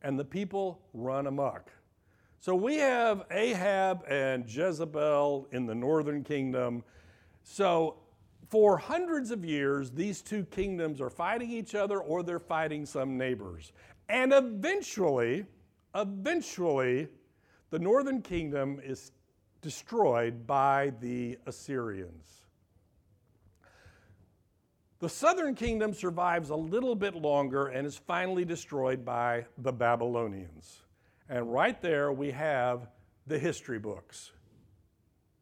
And 0.03 0.18
the 0.18 0.25
people 0.25 0.81
run 0.92 1.27
amok. 1.27 1.70
So 2.40 2.57
we 2.57 2.77
have 2.77 3.25
Ahab 3.31 4.03
and 4.09 4.48
Jezebel 4.48 5.46
in 5.53 5.66
the 5.66 5.75
northern 5.75 6.25
kingdom. 6.25 6.83
So 7.44 7.98
for 8.48 8.77
hundreds 8.77 9.31
of 9.31 9.44
years, 9.44 9.92
these 9.92 10.22
two 10.22 10.44
kingdoms 10.46 11.01
are 11.01 11.09
fighting 11.09 11.51
each 11.51 11.75
other 11.75 12.01
or 12.01 12.22
they're 12.22 12.40
fighting 12.40 12.85
some 12.85 13.16
neighbors. 13.16 13.72
And 14.09 14.33
eventually, 14.33 15.46
eventually, 15.94 17.09
the 17.70 17.79
northern 17.79 18.20
kingdom 18.20 18.81
is 18.85 19.12
destroyed 19.62 20.46
by 20.46 20.92
the 21.01 21.38
Assyrians. 21.46 22.41
The 25.02 25.08
southern 25.08 25.56
kingdom 25.56 25.94
survives 25.94 26.50
a 26.50 26.54
little 26.54 26.94
bit 26.94 27.16
longer 27.16 27.66
and 27.66 27.84
is 27.84 27.96
finally 27.96 28.44
destroyed 28.44 29.04
by 29.04 29.46
the 29.58 29.72
Babylonians. 29.72 30.82
And 31.28 31.52
right 31.52 31.82
there 31.82 32.12
we 32.12 32.30
have 32.30 32.86
the 33.26 33.36
history 33.36 33.80
books. 33.80 34.30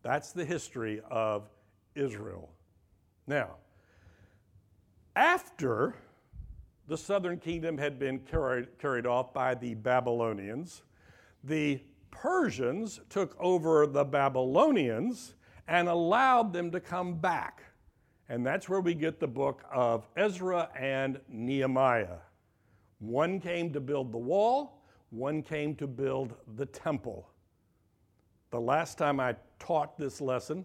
That's 0.03 0.33
the 0.33 0.47
history 0.47 1.03
of 1.11 1.51
Israel. 1.95 2.49
Now, 3.27 3.57
after 5.15 5.95
the 6.89 6.97
southern 6.97 7.37
kingdom 7.37 7.77
had 7.77 7.99
been 7.99 8.21
carried, 8.21 8.79
carried 8.79 9.05
off 9.05 9.35
by 9.35 9.55
the 9.55 9.75
Babylonians, 9.75 10.85
the 11.45 11.83
Persians 12.11 12.99
took 13.11 13.37
over 13.39 13.87
the 13.87 14.05
Babylonians 14.05 15.35
and 15.69 15.87
allowed 15.87 16.55
them 16.55 16.71
to 16.71 16.81
come 16.81 17.17
back. 17.17 17.65
And 18.31 18.47
that's 18.47 18.69
where 18.69 18.81
we 18.81 18.95
get 18.95 19.19
the 19.19 19.27
book 19.27 19.65
of 19.73 20.07
Ezra 20.17 20.71
and 20.79 21.21
Nehemiah. 21.29 22.19
One 23.01 23.41
came 23.41 23.73
to 23.73 23.81
build 23.81 24.13
the 24.13 24.19
wall, 24.19 24.85
one 25.11 25.43
came 25.43 25.75
to 25.75 25.89
build 25.89 26.35
the 26.55 26.67
temple. 26.67 27.29
The 28.53 28.61
last 28.61 28.99
time 28.99 29.19
I 29.19 29.35
taught 29.59 29.99
this 29.99 30.21
lesson, 30.21 30.65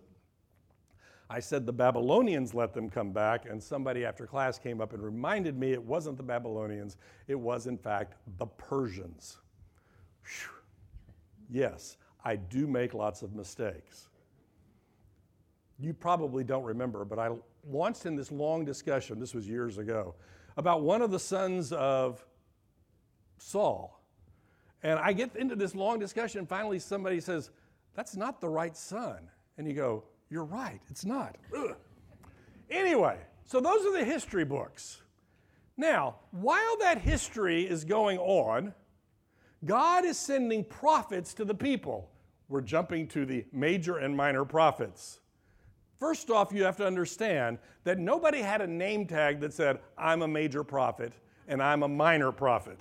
I 1.27 1.39
said 1.39 1.65
the 1.65 1.73
Babylonians 1.73 2.53
let 2.53 2.71
them 2.71 2.87
come 2.87 3.11
back, 3.11 3.47
and 3.49 3.61
somebody 3.61 4.05
after 4.05 4.27
class 4.27 4.59
came 4.59 4.79
up 4.79 4.93
and 4.93 5.01
reminded 5.01 5.57
me 5.57 5.73
it 5.73 5.81
wasn't 5.81 6.17
the 6.17 6.23
Babylonians, 6.23 6.97
it 7.27 7.39
was 7.39 7.65
in 7.65 7.79
fact 7.79 8.13
the 8.37 8.45
Persians. 8.45 9.37
Whew. 10.23 10.51
Yes, 11.49 11.97
I 12.23 12.35
do 12.35 12.67
make 12.67 12.93
lots 12.93 13.23
of 13.23 13.33
mistakes. 13.33 14.09
You 15.79 15.93
probably 15.93 16.43
don't 16.43 16.63
remember, 16.63 17.03
but 17.05 17.19
I 17.19 17.31
launched 17.69 18.05
in 18.05 18.15
this 18.15 18.31
long 18.31 18.63
discussion, 18.63 19.19
this 19.19 19.33
was 19.33 19.47
years 19.47 19.77
ago, 19.77 20.15
about 20.57 20.81
one 20.83 21.01
of 21.01 21.11
the 21.11 21.19
sons 21.19 21.73
of 21.73 22.25
Saul. 23.37 24.01
And 24.83 24.99
I 24.99 25.13
get 25.13 25.35
into 25.35 25.55
this 25.55 25.75
long 25.75 25.99
discussion, 25.99 26.45
finally 26.45 26.79
somebody 26.79 27.19
says, 27.19 27.49
That's 27.95 28.15
not 28.15 28.39
the 28.39 28.49
right 28.49 28.75
son. 28.77 29.29
And 29.57 29.67
you 29.67 29.73
go, 29.73 30.03
You're 30.29 30.45
right, 30.45 30.79
it's 30.89 31.05
not. 31.05 31.35
Ugh. 31.55 31.75
Anyway, 32.69 33.17
so 33.45 33.59
those 33.59 33.85
are 33.85 33.97
the 33.97 34.05
history 34.05 34.45
books. 34.45 35.01
Now, 35.77 36.15
while 36.31 36.77
that 36.79 36.99
history 36.99 37.63
is 37.63 37.83
going 37.83 38.17
on, 38.19 38.73
God 39.65 40.05
is 40.05 40.17
sending 40.17 40.63
prophets 40.63 41.33
to 41.35 41.45
the 41.45 41.55
people. 41.55 42.09
We're 42.47 42.61
jumping 42.61 43.07
to 43.09 43.25
the 43.25 43.45
major 43.51 43.97
and 43.97 44.15
minor 44.15 44.45
prophets. 44.45 45.19
First 45.97 46.29
off, 46.29 46.51
you 46.51 46.63
have 46.63 46.77
to 46.77 46.85
understand 46.85 47.57
that 47.83 47.99
nobody 47.99 48.41
had 48.41 48.61
a 48.61 48.67
name 48.67 49.05
tag 49.07 49.39
that 49.39 49.53
said, 49.53 49.79
I'm 49.97 50.21
a 50.21 50.27
major 50.27 50.63
prophet 50.63 51.13
and 51.47 51.61
I'm 51.61 51.83
a 51.83 51.87
minor 51.87 52.31
prophet. 52.31 52.79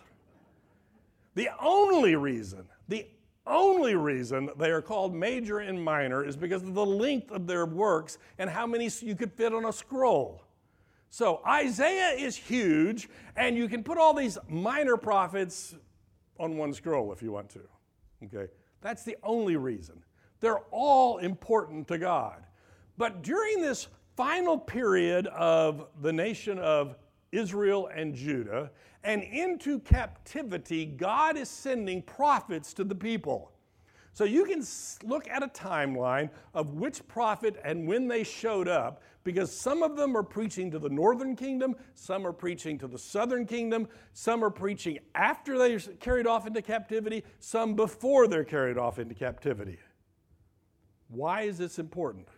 The 1.34 1.48
only 1.60 2.16
reason, 2.16 2.66
the 2.88 3.06
only 3.46 3.94
reason 3.94 4.50
they 4.56 4.70
are 4.70 4.82
called 4.82 5.14
major 5.14 5.58
and 5.58 5.82
minor 5.82 6.24
is 6.24 6.36
because 6.36 6.62
of 6.62 6.74
the 6.74 6.86
length 6.86 7.30
of 7.30 7.46
their 7.46 7.66
works 7.66 8.18
and 8.38 8.48
how 8.48 8.66
many 8.66 8.90
you 9.00 9.14
could 9.14 9.32
fit 9.32 9.52
on 9.52 9.66
a 9.66 9.72
scroll. 9.72 10.42
So 11.10 11.40
Isaiah 11.46 12.10
is 12.18 12.36
huge, 12.36 13.08
and 13.36 13.56
you 13.56 13.68
can 13.68 13.84
put 13.84 13.98
all 13.98 14.14
these 14.14 14.36
minor 14.48 14.96
prophets 14.96 15.76
on 16.40 16.56
one 16.56 16.72
scroll 16.72 17.12
if 17.12 17.22
you 17.22 17.30
want 17.30 17.50
to. 17.50 17.60
Okay? 18.24 18.50
That's 18.80 19.04
the 19.04 19.16
only 19.22 19.56
reason. 19.56 20.02
They're 20.40 20.62
all 20.72 21.18
important 21.18 21.86
to 21.88 21.98
God. 21.98 22.42
But 22.96 23.22
during 23.22 23.60
this 23.60 23.88
final 24.16 24.58
period 24.58 25.26
of 25.28 25.88
the 26.00 26.12
nation 26.12 26.58
of 26.58 26.96
Israel 27.32 27.90
and 27.94 28.14
Judah 28.14 28.70
and 29.02 29.22
into 29.22 29.80
captivity, 29.80 30.86
God 30.86 31.36
is 31.36 31.48
sending 31.48 32.02
prophets 32.02 32.72
to 32.74 32.84
the 32.84 32.94
people. 32.94 33.50
So 34.12 34.22
you 34.22 34.44
can 34.44 34.64
look 35.02 35.28
at 35.28 35.42
a 35.42 35.48
timeline 35.48 36.30
of 36.54 36.74
which 36.74 37.06
prophet 37.08 37.60
and 37.64 37.88
when 37.88 38.06
they 38.06 38.22
showed 38.22 38.68
up, 38.68 39.02
because 39.24 39.50
some 39.50 39.82
of 39.82 39.96
them 39.96 40.16
are 40.16 40.22
preaching 40.22 40.70
to 40.70 40.78
the 40.78 40.88
northern 40.88 41.34
kingdom, 41.34 41.74
some 41.94 42.24
are 42.24 42.32
preaching 42.32 42.78
to 42.78 42.86
the 42.86 42.98
southern 42.98 43.44
kingdom, 43.44 43.88
some 44.12 44.44
are 44.44 44.50
preaching 44.50 45.00
after 45.16 45.58
they're 45.58 45.80
carried 45.80 46.28
off 46.28 46.46
into 46.46 46.62
captivity, 46.62 47.24
some 47.40 47.74
before 47.74 48.28
they're 48.28 48.44
carried 48.44 48.78
off 48.78 49.00
into 49.00 49.14
captivity. 49.14 49.80
Why 51.08 51.42
is 51.42 51.58
this 51.58 51.80
important? 51.80 52.28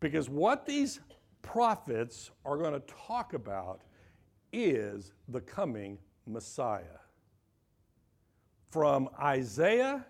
Because 0.00 0.28
what 0.28 0.66
these 0.66 1.00
prophets 1.42 2.30
are 2.44 2.56
going 2.56 2.72
to 2.72 2.82
talk 3.06 3.34
about 3.34 3.82
is 4.52 5.12
the 5.28 5.40
coming 5.40 5.98
Messiah. 6.26 7.00
From 8.70 9.08
Isaiah 9.20 10.04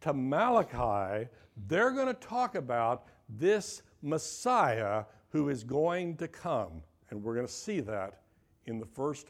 to 0.00 0.12
Malachi, 0.12 1.28
they're 1.66 1.90
going 1.90 2.06
to 2.06 2.14
talk 2.14 2.54
about 2.54 3.06
this 3.28 3.82
Messiah 4.02 5.04
who 5.30 5.48
is 5.48 5.64
going 5.64 6.16
to 6.16 6.28
come. 6.28 6.82
And 7.10 7.22
we're 7.22 7.34
going 7.34 7.46
to 7.46 7.52
see 7.52 7.80
that 7.80 8.20
in 8.66 8.78
the 8.78 8.86
first 8.86 9.28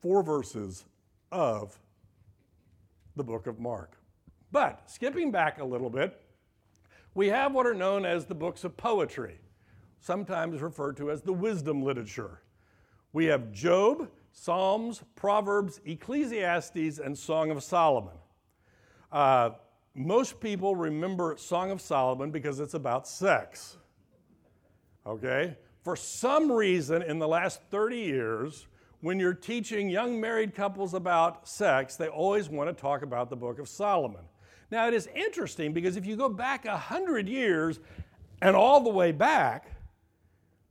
four 0.00 0.22
verses 0.22 0.84
of 1.32 1.78
the 3.16 3.24
book 3.24 3.46
of 3.46 3.58
Mark. 3.58 3.98
But 4.52 4.88
skipping 4.88 5.30
back 5.30 5.60
a 5.60 5.64
little 5.64 5.90
bit, 5.90 6.20
we 7.14 7.28
have 7.28 7.52
what 7.52 7.66
are 7.66 7.74
known 7.74 8.04
as 8.04 8.26
the 8.26 8.34
books 8.34 8.64
of 8.64 8.76
poetry, 8.76 9.38
sometimes 10.00 10.60
referred 10.60 10.96
to 10.96 11.10
as 11.10 11.22
the 11.22 11.32
wisdom 11.32 11.82
literature. 11.82 12.40
We 13.12 13.26
have 13.26 13.52
Job, 13.52 14.10
Psalms, 14.32 15.02
Proverbs, 15.14 15.80
Ecclesiastes, 15.84 16.98
and 16.98 17.16
Song 17.16 17.50
of 17.50 17.62
Solomon. 17.62 18.16
Uh, 19.12 19.50
most 19.94 20.40
people 20.40 20.74
remember 20.74 21.36
Song 21.38 21.70
of 21.70 21.80
Solomon 21.80 22.32
because 22.32 22.58
it's 22.58 22.74
about 22.74 23.06
sex. 23.06 23.76
Okay? 25.06 25.56
For 25.82 25.94
some 25.94 26.50
reason, 26.50 27.02
in 27.02 27.20
the 27.20 27.28
last 27.28 27.60
30 27.70 27.98
years, 27.98 28.66
when 29.00 29.20
you're 29.20 29.34
teaching 29.34 29.88
young 29.88 30.20
married 30.20 30.54
couples 30.54 30.94
about 30.94 31.46
sex, 31.46 31.94
they 31.94 32.08
always 32.08 32.48
want 32.48 32.68
to 32.68 32.74
talk 32.74 33.02
about 33.02 33.30
the 33.30 33.36
book 33.36 33.60
of 33.60 33.68
Solomon. 33.68 34.22
Now, 34.74 34.88
it 34.88 34.94
is 34.94 35.08
interesting 35.14 35.72
because 35.72 35.96
if 35.96 36.04
you 36.04 36.16
go 36.16 36.28
back 36.28 36.64
100 36.64 37.28
years 37.28 37.78
and 38.42 38.56
all 38.56 38.80
the 38.80 38.90
way 38.90 39.12
back, 39.12 39.70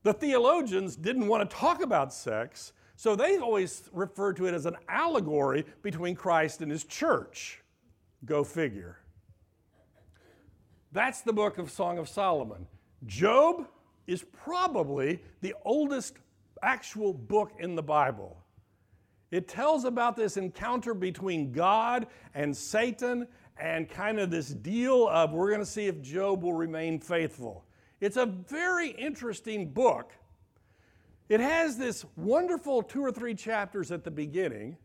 the 0.04 0.12
theologians 0.12 0.98
didn't 0.98 1.26
want 1.26 1.50
to 1.50 1.56
talk 1.56 1.82
about 1.82 2.14
sex, 2.14 2.74
so 2.98 3.16
they 3.16 3.38
always 3.38 3.90
referred 3.94 4.36
to 4.36 4.46
it 4.46 4.54
as 4.54 4.66
an 4.66 4.76
allegory 4.90 5.64
between 5.84 6.16
Christ 6.16 6.62
and 6.62 6.70
his 6.70 6.84
church. 6.84 7.64
Go 8.26 8.44
figure. 8.44 8.98
That's 10.92 11.22
the 11.22 11.32
book 11.32 11.58
of 11.58 11.72
Song 11.72 11.98
of 11.98 12.10
Solomon. 12.10 12.68
Job, 13.06 13.70
is 14.06 14.26
probably 14.34 15.22
the 15.40 15.56
oldest 15.64 16.18
actual 16.62 17.14
book 17.14 17.54
in 17.58 17.76
the 17.76 17.84
Bible. 17.84 18.36
It 19.32 19.48
tells 19.48 19.86
about 19.86 20.18
this 20.18 20.36
encounter 20.36 20.94
between 20.94 21.54
God 21.54 22.08
and 22.36 22.56
Satan 22.56 23.28
and 23.58 23.90
kind 23.90 24.20
of 24.20 24.32
this 24.32 24.50
deal 24.50 25.08
of 25.08 25.32
we're 25.32 25.50
going 25.50 25.60
to 25.60 25.66
see 25.66 25.88
if 25.88 26.02
Job 26.02 26.44
will 26.44 26.54
remain 26.54 27.00
faithful. 27.00 27.66
It's 28.02 28.18
a 28.18 28.26
very 28.26 28.90
interesting 28.90 29.72
book. 29.72 30.12
It 31.30 31.40
has 31.40 31.78
this 31.78 32.06
wonderful 32.16 32.84
two 32.84 33.02
or 33.02 33.12
three 33.12 33.36
chapters 33.36 33.92
at 33.92 34.04
the 34.04 34.12
beginning 34.12 34.78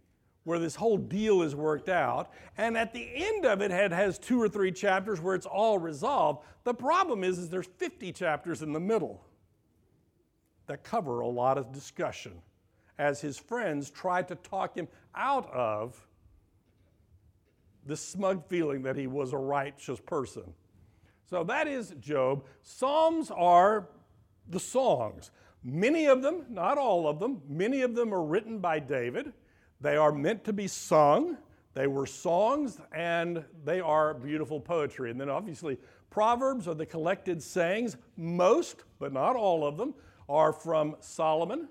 where 0.44 0.58
this 0.58 0.74
whole 0.74 0.96
deal 0.96 1.42
is 1.42 1.54
worked 1.54 1.88
out. 1.88 2.30
And 2.56 2.76
at 2.76 2.94
the 2.94 3.06
end 3.14 3.44
of 3.44 3.60
it, 3.60 3.70
it 3.70 3.92
has 3.92 4.18
two 4.18 4.40
or 4.40 4.48
three 4.48 4.72
chapters 4.72 5.20
where 5.20 5.34
it's 5.34 5.46
all 5.46 5.78
resolved. 5.78 6.44
The 6.64 6.72
problem 6.72 7.22
is, 7.22 7.38
is 7.38 7.50
there's 7.50 7.68
50 7.76 8.12
chapters 8.12 8.62
in 8.62 8.72
the 8.72 8.80
middle 8.80 9.22
that 10.66 10.84
cover 10.84 11.20
a 11.20 11.28
lot 11.28 11.58
of 11.58 11.72
discussion 11.72 12.32
as 12.98 13.20
his 13.20 13.38
friends 13.38 13.90
try 13.90 14.22
to 14.22 14.34
talk 14.36 14.74
him 14.74 14.88
out 15.14 15.52
of 15.52 16.07
this 17.88 18.00
smug 18.00 18.46
feeling 18.46 18.82
that 18.82 18.96
he 18.96 19.06
was 19.06 19.32
a 19.32 19.38
righteous 19.38 19.98
person. 19.98 20.44
So 21.28 21.42
that 21.44 21.66
is 21.66 21.94
Job. 21.98 22.44
Psalms 22.62 23.30
are 23.30 23.88
the 24.48 24.60
songs. 24.60 25.30
Many 25.64 26.06
of 26.06 26.22
them, 26.22 26.44
not 26.50 26.78
all 26.78 27.08
of 27.08 27.18
them, 27.18 27.42
many 27.48 27.80
of 27.82 27.94
them 27.94 28.14
are 28.14 28.22
written 28.22 28.58
by 28.58 28.78
David. 28.78 29.32
They 29.80 29.96
are 29.96 30.12
meant 30.12 30.44
to 30.44 30.52
be 30.52 30.68
sung. 30.68 31.38
They 31.74 31.86
were 31.86 32.06
songs 32.06 32.78
and 32.92 33.42
they 33.64 33.80
are 33.80 34.14
beautiful 34.14 34.60
poetry. 34.60 35.10
And 35.10 35.20
then 35.20 35.30
obviously, 35.30 35.78
Proverbs 36.10 36.68
are 36.68 36.74
the 36.74 36.86
collected 36.86 37.42
sayings. 37.42 37.96
Most, 38.16 38.84
but 38.98 39.12
not 39.12 39.34
all 39.34 39.66
of 39.66 39.78
them, 39.78 39.94
are 40.28 40.52
from 40.52 40.96
Solomon. 41.00 41.68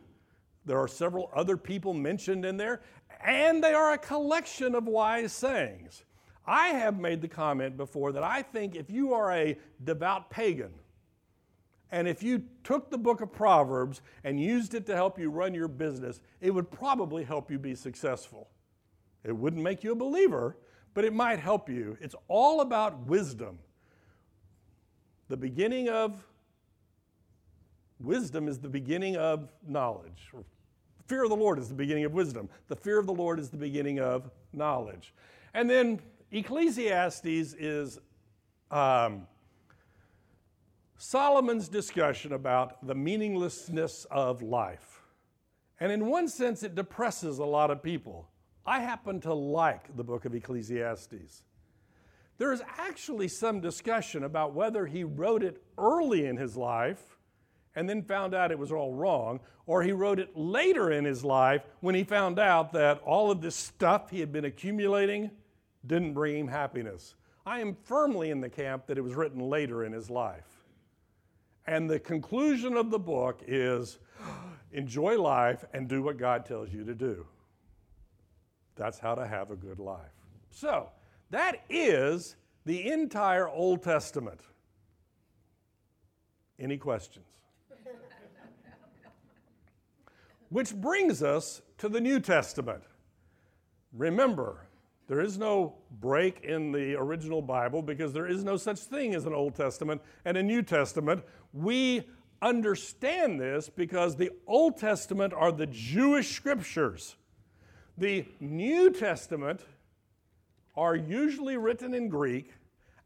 There 0.66 0.80
are 0.80 0.88
several 0.88 1.30
other 1.34 1.58
people 1.58 1.94
mentioned 1.94 2.44
in 2.44 2.58
there, 2.58 2.82
and 3.24 3.64
they 3.64 3.74
are 3.74 3.94
a 3.94 3.98
collection 3.98 4.76
of 4.76 4.86
wise 4.86 5.32
sayings. 5.32 6.04
I 6.48 6.70
have 6.70 7.00
made 7.00 7.22
the 7.22 7.28
comment 7.28 7.76
before 7.76 8.12
that 8.14 8.24
I 8.24 8.42
think 8.42 8.76
if 8.76 8.90
you 8.90 9.14
are 9.14 9.34
a 9.34 9.58
devout 9.84 10.30
pagan, 10.30 10.72
and 11.92 12.08
if 12.08 12.22
you 12.22 12.44
took 12.64 12.90
the 12.90 12.98
book 12.98 13.22
of 13.22 13.32
Proverbs 13.32 14.02
and 14.24 14.42
used 14.42 14.74
it 14.74 14.86
to 14.88 14.96
help 14.96 15.20
you 15.20 15.30
run 15.30 15.54
your 15.54 15.68
business, 15.68 16.22
it 16.42 16.52
would 16.52 16.70
probably 16.70 17.24
help 17.24 17.50
you 17.50 17.58
be 17.58 17.76
successful. 17.76 18.50
It 19.24 19.32
wouldn't 19.32 19.64
make 19.64 19.84
you 19.84 19.92
a 19.92 19.96
believer, 19.96 20.58
but 20.94 21.06
it 21.06 21.14
might 21.14 21.40
help 21.40 21.70
you. 21.70 21.98
It's 22.02 22.16
all 22.28 22.62
about 22.62 23.08
wisdom. 23.08 23.60
The 25.30 25.38
beginning 25.38 25.90
of 25.90 26.26
wisdom 28.00 28.48
is 28.48 28.60
the 28.60 28.70
beginning 28.70 29.18
of 29.18 29.50
knowledge. 29.68 30.32
Fear 31.08 31.24
of 31.24 31.30
the 31.30 31.36
Lord 31.36 31.58
is 31.58 31.70
the 31.70 31.76
beginning 31.76 32.06
of 32.06 32.14
wisdom. 32.14 32.50
The 32.68 32.76
fear 32.76 33.00
of 33.00 33.06
the 33.06 33.14
Lord 33.14 33.40
is 33.40 33.50
the 33.50 33.58
beginning 33.58 34.00
of 34.00 34.30
knowledge. 34.54 35.14
And 35.54 35.70
then 35.70 36.02
Ecclesiastes 36.32 37.26
is. 37.26 38.00
Um, 38.70 39.28
Solomon's 40.98 41.70
discussion 41.70 42.34
about 42.34 42.86
the 42.86 42.96
meaninglessness 42.96 44.06
of 44.10 44.42
life. 44.42 45.02
And 45.80 45.92
in 45.92 46.08
one 46.08 46.28
sense, 46.28 46.64
it 46.64 46.74
depresses 46.74 47.38
a 47.38 47.46
lot 47.46 47.70
of 47.70 47.84
people. 47.84 48.28
I 48.66 48.80
happen 48.80 49.22
to 49.22 49.34
like 49.34 49.96
the 49.96 50.04
book 50.04 50.26
of 50.26 50.34
Ecclesiastes. 50.34 51.44
There 52.40 52.52
is 52.52 52.62
actually 52.78 53.28
some 53.28 53.62
discussion 53.62 54.24
about 54.24 54.54
whether 54.54 54.88
he 54.88 55.04
wrote 55.04 55.44
it 55.44 55.62
early 55.78 56.26
in 56.26 56.36
his 56.36 56.58
life 56.58 57.18
and 57.76 57.88
then 57.88 58.02
found 58.02 58.34
out 58.34 58.52
it 58.52 58.58
was 58.58 58.72
all 58.72 58.94
wrong, 58.94 59.40
or 59.68 59.84
he 59.84 59.92
wrote 59.92 60.20
it 60.20 60.36
later 60.36 60.92
in 60.92 61.06
his 61.06 61.24
life 61.24 61.62
when 61.82 61.94
he 61.94 62.04
found 62.04 62.40
out 62.40 62.74
that 62.74 63.00
all 63.02 63.30
of 63.30 63.40
this 63.40 63.56
stuff 63.56 64.10
he 64.10 64.20
had 64.20 64.32
been 64.32 64.46
accumulating 64.46 65.30
didn't 65.88 66.14
bring 66.14 66.38
him 66.38 66.48
happiness. 66.48 67.16
I 67.46 67.62
am 67.62 67.76
firmly 67.84 68.30
in 68.30 68.42
the 68.42 68.50
camp 68.50 68.88
that 68.88 68.98
it 68.98 69.02
was 69.02 69.16
written 69.16 69.40
later 69.40 69.86
in 69.86 69.94
his 69.94 70.10
life. 70.10 70.66
And 71.66 71.90
the 71.90 72.00
conclusion 72.00 72.76
of 72.76 72.92
the 72.92 73.00
book 73.00 73.42
is 73.48 74.00
enjoy 74.72 75.20
life 75.20 75.64
and 75.74 75.88
do 75.88 76.04
what 76.04 76.18
God 76.18 76.46
tells 76.46 76.72
you 76.72 76.84
to 76.84 76.94
do. 76.94 77.26
That's 78.76 79.00
how 79.00 79.16
to 79.16 79.26
have 79.26 79.50
a 79.50 79.56
good 79.56 79.80
life. 79.80 80.12
So, 80.52 80.90
that 81.30 81.64
is 81.70 82.36
the 82.66 82.92
entire 82.92 83.50
Old 83.50 83.82
Testament. 83.82 84.40
Any 86.60 86.78
questions? 86.78 87.26
Which 90.50 90.76
brings 90.76 91.24
us 91.24 91.62
to 91.80 91.90
the 91.90 92.02
New 92.02 92.20
Testament. 92.20 92.84
Remember, 93.94 94.68
there 95.08 95.22
is 95.22 95.38
no 95.38 95.76
break 96.00 96.42
in 96.44 96.72
the 96.72 96.96
original 96.96 97.42
Bible 97.42 97.82
because 97.82 98.12
there 98.12 98.28
is 98.28 98.44
no 98.44 98.58
such 98.58 98.80
thing 98.80 99.16
as 99.16 99.26
an 99.26 99.34
Old 99.34 99.56
Testament 99.56 100.02
and 100.26 100.36
a 100.36 100.44
New 100.44 100.62
Testament. 100.62 101.24
We 101.54 102.08
understand 102.42 103.40
this 103.40 103.70
because 103.70 104.16
the 104.16 104.32
Old 104.46 104.78
Testament 104.78 105.34
are 105.34 105.52
the 105.52 105.68
Jewish 105.68 106.36
scriptures. 106.36 107.16
The 107.98 108.26
New 108.40 108.92
Testament 108.92 109.62
are 110.76 110.96
usually 110.96 111.58
written 111.58 111.94
in 111.94 112.10
Greek 112.10 112.52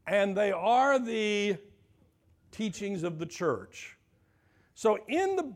and 0.06 0.36
they 0.36 0.50
are 0.50 0.98
the 0.98 1.56
teachings 2.50 3.04
of 3.04 3.18
the 3.18 3.26
church. 3.26 3.96
So 4.74 4.98
in 5.06 5.36
the 5.36 5.52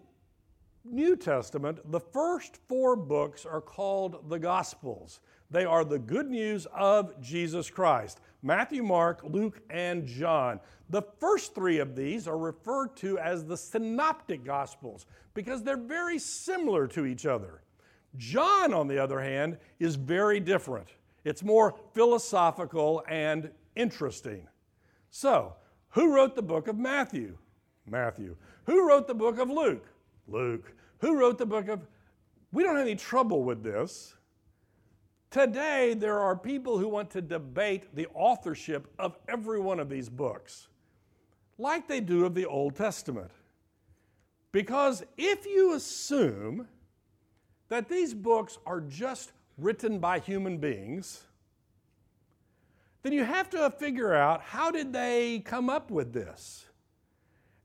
New 0.84 1.16
Testament, 1.16 1.80
the 1.90 2.00
first 2.00 2.58
four 2.68 2.94
books 2.94 3.44
are 3.44 3.60
called 3.60 4.30
the 4.30 4.38
Gospels. 4.38 5.20
They 5.50 5.64
are 5.64 5.84
the 5.84 5.98
good 5.98 6.28
news 6.28 6.66
of 6.74 7.20
Jesus 7.20 7.70
Christ 7.70 8.20
Matthew, 8.42 8.82
Mark, 8.82 9.22
Luke, 9.24 9.60
and 9.70 10.06
John. 10.06 10.60
The 10.88 11.02
first 11.02 11.54
three 11.54 11.78
of 11.78 11.96
these 11.96 12.28
are 12.28 12.38
referred 12.38 12.96
to 12.96 13.18
as 13.18 13.44
the 13.44 13.56
synoptic 13.56 14.44
gospels 14.44 15.06
because 15.34 15.62
they're 15.62 15.76
very 15.76 16.18
similar 16.18 16.86
to 16.88 17.06
each 17.06 17.26
other. 17.26 17.62
John, 18.16 18.72
on 18.72 18.86
the 18.86 19.02
other 19.02 19.20
hand, 19.20 19.58
is 19.80 19.96
very 19.96 20.38
different. 20.38 20.88
It's 21.24 21.42
more 21.42 21.74
philosophical 21.92 23.02
and 23.08 23.50
interesting. 23.74 24.46
So, 25.10 25.54
who 25.90 26.14
wrote 26.14 26.36
the 26.36 26.42
book 26.42 26.68
of 26.68 26.76
Matthew? 26.76 27.36
Matthew. 27.86 28.36
Who 28.64 28.88
wrote 28.88 29.06
the 29.06 29.14
book 29.14 29.38
of 29.38 29.50
Luke? 29.50 29.86
Luke. 30.28 30.72
Who 30.98 31.18
wrote 31.18 31.38
the 31.38 31.46
book 31.46 31.68
of. 31.68 31.86
We 32.52 32.62
don't 32.62 32.76
have 32.76 32.86
any 32.86 32.96
trouble 32.96 33.44
with 33.44 33.62
this 33.62 34.15
Today, 35.30 35.94
there 35.94 36.18
are 36.18 36.36
people 36.36 36.78
who 36.78 36.88
want 36.88 37.10
to 37.10 37.20
debate 37.20 37.94
the 37.94 38.06
authorship 38.14 38.86
of 38.98 39.16
every 39.28 39.60
one 39.60 39.80
of 39.80 39.88
these 39.88 40.08
books, 40.08 40.68
like 41.58 41.88
they 41.88 42.00
do 42.00 42.24
of 42.24 42.34
the 42.34 42.46
Old 42.46 42.76
Testament. 42.76 43.30
Because 44.52 45.04
if 45.18 45.44
you 45.44 45.74
assume 45.74 46.68
that 47.68 47.88
these 47.88 48.14
books 48.14 48.58
are 48.64 48.80
just 48.80 49.32
written 49.58 49.98
by 49.98 50.18
human 50.18 50.58
beings, 50.58 51.24
then 53.02 53.12
you 53.12 53.24
have 53.24 53.50
to 53.50 53.70
figure 53.70 54.14
out 54.14 54.40
how 54.42 54.70
did 54.70 54.92
they 54.92 55.40
come 55.40 55.68
up 55.68 55.90
with 55.90 56.12
this? 56.12 56.66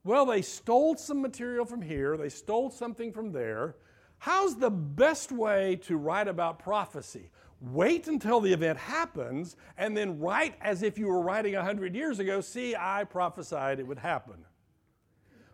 Well, 0.03 0.25
they 0.25 0.41
stole 0.41 0.95
some 0.97 1.21
material 1.21 1.65
from 1.65 1.81
here, 1.81 2.17
they 2.17 2.29
stole 2.29 2.71
something 2.71 3.11
from 3.11 3.31
there. 3.31 3.75
How's 4.17 4.55
the 4.55 4.69
best 4.69 5.31
way 5.31 5.77
to 5.83 5.97
write 5.97 6.27
about 6.27 6.59
prophecy? 6.59 7.29
Wait 7.61 8.07
until 8.07 8.41
the 8.41 8.51
event 8.51 8.77
happens, 8.77 9.55
and 9.77 9.95
then 9.95 10.19
write 10.19 10.55
as 10.61 10.81
if 10.81 10.97
you 10.97 11.07
were 11.07 11.21
writing 11.21 11.53
100 11.53 11.95
years 11.95 12.19
ago, 12.19 12.41
see, 12.41 12.75
I 12.75 13.03
prophesied 13.03 13.79
it 13.79 13.87
would 13.87 13.99
happen. 13.99 14.45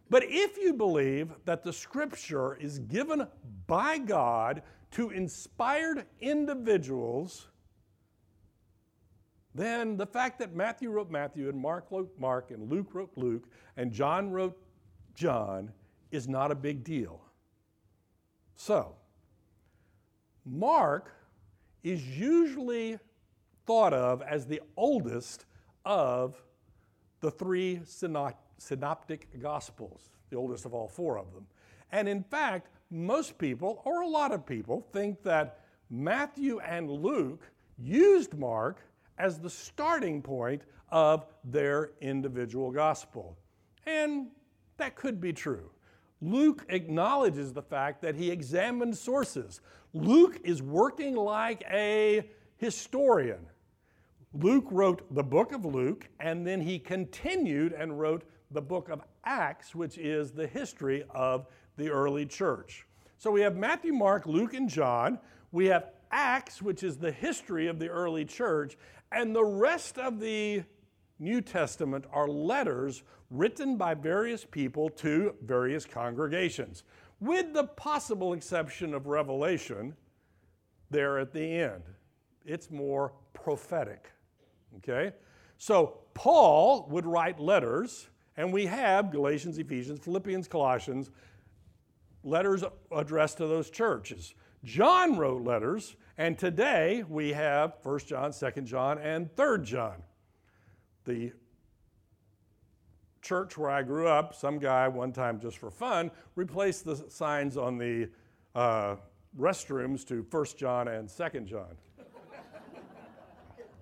But 0.10 0.24
if 0.26 0.58
you 0.58 0.74
believe 0.74 1.34
that 1.44 1.64
the 1.64 1.74
scripture 1.74 2.56
is 2.56 2.80
given 2.80 3.28
by 3.68 3.98
God 3.98 4.64
to 4.92 5.10
inspired 5.10 6.06
individuals, 6.22 7.50
then 9.54 9.98
the 9.98 10.06
fact 10.06 10.40
that 10.40 10.56
Matthew 10.56 10.90
wrote 10.92 11.12
Matthew 11.12 11.50
and 11.50 11.60
Mark 11.60 11.88
wrote 11.92 12.14
Mark 12.18 12.52
and 12.52 12.72
Luke 12.72 12.94
wrote 12.94 13.12
Luke 13.18 13.50
and 13.76 13.92
John 13.92 14.32
wrote 14.32 14.58
John 15.14 15.74
is 16.12 16.28
not 16.28 16.52
a 16.52 16.56
big 16.56 16.86
deal. 16.86 17.22
So, 18.56 18.96
Mark 20.46 21.12
is 21.84 22.06
usually 22.18 23.00
thought 23.66 23.94
of 23.94 24.22
as 24.22 24.46
the 24.46 24.62
oldest 24.76 25.46
of 25.86 26.42
the 27.20 27.32
three 27.32 27.82
synoptic 27.86 29.28
gospels, 29.42 30.10
the 30.30 30.36
oldest 30.36 30.66
of 30.66 30.74
all 30.74 30.88
four 30.88 31.18
of 31.18 31.34
them. 31.34 31.46
And 31.92 32.08
in 32.08 32.24
fact, 32.24 32.70
most 32.90 33.38
people, 33.38 33.82
or 33.86 34.02
a 34.02 34.08
lot 34.08 34.32
of 34.32 34.46
people, 34.46 34.88
think 34.94 35.24
that 35.24 35.62
Matthew 35.90 36.60
and 36.60 36.90
Luke 36.90 37.50
used 37.78 38.38
Mark 38.38 38.82
as 39.18 39.40
the 39.40 39.50
starting 39.50 40.22
point 40.22 40.62
of 40.90 41.26
their 41.44 41.92
individual 42.02 42.72
gospel. 42.72 43.38
And 43.86 44.28
That 44.78 44.96
could 44.96 45.20
be 45.20 45.34
true. 45.34 45.72
Luke 46.22 46.66
acknowledges 46.70 47.54
the 47.54 47.62
fact 47.62 48.02
that 48.02 48.16
he 48.16 48.32
examined 48.32 48.98
sources. 48.98 49.62
Luke 49.94 50.40
is 50.44 50.62
working 50.62 51.16
like 51.16 51.64
a 51.72 52.30
historian. 52.58 53.46
Luke 54.34 54.66
wrote 54.72 55.14
the 55.14 55.24
book 55.24 55.52
of 55.52 55.66
Luke, 55.66 56.08
and 56.20 56.46
then 56.46 56.62
he 56.62 56.80
continued 56.80 57.74
and 57.74 58.00
wrote 58.00 58.24
the 58.52 58.62
book 58.62 58.90
of 58.90 59.02
Acts, 59.24 59.76
which 59.76 59.98
is 59.98 60.32
the 60.32 60.48
history 60.48 61.04
of 61.12 61.48
the 61.78 61.90
early 61.90 62.26
church. 62.26 62.86
So 63.18 63.32
we 63.32 63.42
have 63.42 63.56
Matthew, 63.56 63.94
Mark, 63.94 64.26
Luke, 64.26 64.54
and 64.54 64.70
John. 64.70 65.20
We 65.52 65.66
have 65.68 65.92
Acts, 66.12 66.62
which 66.62 66.84
is 66.84 66.98
the 66.98 67.12
history 67.12 67.68
of 67.68 67.80
the 67.80 67.90
early 67.90 68.26
church. 68.26 68.78
And 69.12 69.36
the 69.36 69.46
rest 69.46 69.98
of 69.98 70.20
the 70.20 70.64
New 71.20 71.42
Testament 71.42 72.06
are 72.12 72.28
letters 72.28 73.04
written 73.30 73.76
by 73.78 73.94
various 73.94 74.46
people 74.46 74.90
to 74.90 75.36
various 75.44 75.86
congregations, 75.86 76.84
with 77.20 77.54
the 77.54 77.64
possible 77.64 78.34
exception 78.34 78.94
of 78.94 79.08
Revelation 79.08 79.96
there 80.90 81.20
at 81.20 81.34
the 81.34 81.42
end. 81.42 81.84
It's 82.46 82.72
more 82.72 83.14
prophetic. 83.34 84.12
Okay? 84.78 85.14
So 85.58 86.00
Paul 86.14 86.88
would 86.90 87.06
write 87.06 87.40
letters, 87.40 88.08
and 88.38 88.54
we 88.54 88.66
have 88.68 89.12
Galatians, 89.12 89.58
Ephesians, 89.58 90.00
Philippians, 90.00 90.48
Colossians, 90.48 91.12
letters 92.24 92.64
addressed 92.92 93.38
to 93.38 93.48
those 93.48 93.70
churches. 93.70 94.34
John 94.64 95.18
wrote 95.18 95.44
letters, 95.44 95.96
and 96.18 96.38
today 96.38 97.04
we 97.08 97.34
have 97.34 97.78
1 97.84 98.00
John, 98.00 98.32
2 98.32 98.62
John, 98.62 99.00
and 99.00 99.36
3 99.36 99.64
John. 99.64 100.04
The 101.06 101.32
church 103.28 103.58
where 103.58 103.70
I 103.70 103.84
grew 103.84 104.08
up, 104.08 104.34
some 104.34 104.58
guy 104.58 104.88
one 104.88 105.12
time 105.12 105.40
just 105.40 105.58
for 105.58 105.70
fun 105.70 106.12
replaced 106.36 106.86
the 106.86 106.96
signs 107.10 107.58
on 107.58 107.78
the 107.78 108.10
uh, 108.56 108.96
restrooms 109.38 110.08
to 110.08 110.26
1 110.32 110.46
John 110.58 110.88
and 110.88 111.10
2 111.10 111.42
John. 111.42 111.76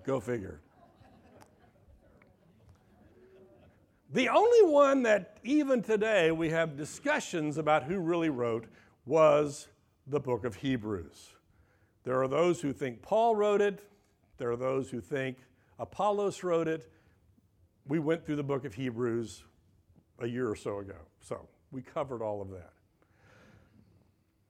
Go 0.04 0.18
figure. 0.18 0.60
The 4.12 4.28
only 4.28 4.72
one 4.72 5.02
that 5.04 5.38
even 5.44 5.82
today 5.82 6.30
we 6.32 6.50
have 6.50 6.76
discussions 6.76 7.56
about 7.56 7.84
who 7.84 7.98
really 7.98 8.30
wrote 8.30 8.66
was 9.04 9.68
the 10.06 10.20
book 10.20 10.44
of 10.44 10.56
Hebrews. 10.56 11.30
There 12.04 12.20
are 12.20 12.28
those 12.28 12.60
who 12.60 12.72
think 12.72 13.02
Paul 13.02 13.36
wrote 13.36 13.60
it, 13.60 13.80
there 14.38 14.50
are 14.50 14.56
those 14.56 14.90
who 14.90 15.00
think 15.00 15.38
Apollos 15.78 16.42
wrote 16.42 16.68
it. 16.68 16.90
We 17.88 17.98
went 17.98 18.24
through 18.24 18.36
the 18.36 18.42
book 18.42 18.64
of 18.64 18.74
Hebrews 18.74 19.44
a 20.18 20.26
year 20.26 20.48
or 20.48 20.56
so 20.56 20.78
ago, 20.78 20.96
so 21.20 21.48
we 21.70 21.82
covered 21.82 22.22
all 22.22 22.40
of 22.42 22.50
that. 22.50 22.72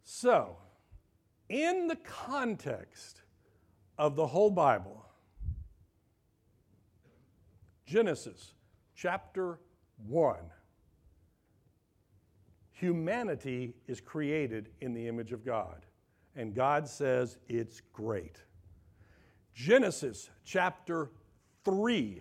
So, 0.04 0.56
in 1.48 1.88
the 1.88 1.96
context 1.96 3.22
of 3.98 4.16
the 4.16 4.26
whole 4.26 4.50
Bible, 4.50 5.04
Genesis 7.86 8.54
chapter 8.94 9.58
1 10.06 10.36
humanity 12.76 13.74
is 13.86 14.00
created 14.02 14.68
in 14.82 14.92
the 14.92 15.08
image 15.08 15.32
of 15.32 15.44
God, 15.44 15.86
and 16.34 16.54
God 16.54 16.86
says 16.86 17.38
it's 17.48 17.80
great. 17.92 18.42
Genesis 19.54 20.28
chapter 20.44 21.10
3 21.64 22.20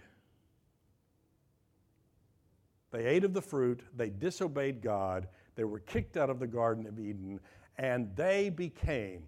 they 2.96 3.06
ate 3.06 3.26
of 3.26 3.34
the 3.34 3.42
fruit, 3.42 3.82
they 3.98 4.10
disobeyed 4.10 4.82
God, 4.82 5.28
they 5.56 5.66
were 5.66 5.80
kicked 5.80 6.16
out 6.16 6.30
of 6.30 6.40
the 6.40 6.48
Garden 6.48 6.88
of 6.88 6.98
Eden, 6.98 7.42
and 7.78 8.16
they 8.16 8.50
became, 8.50 9.24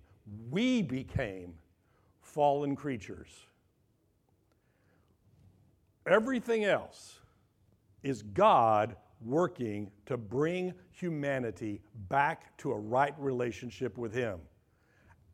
we 0.49 0.81
became, 0.81 1.53
fallen 2.21 2.77
creatures. 2.77 3.27
Everything 6.05 6.63
else 6.63 7.19
is 8.03 8.21
God 8.21 8.95
working 9.19 9.91
to 10.05 10.15
bring 10.15 10.73
humanity 10.91 11.81
back 12.07 12.55
to 12.59 12.71
a 12.71 12.77
right 12.77 13.15
relationship 13.17 13.97
with 13.97 14.13
Him. 14.13 14.39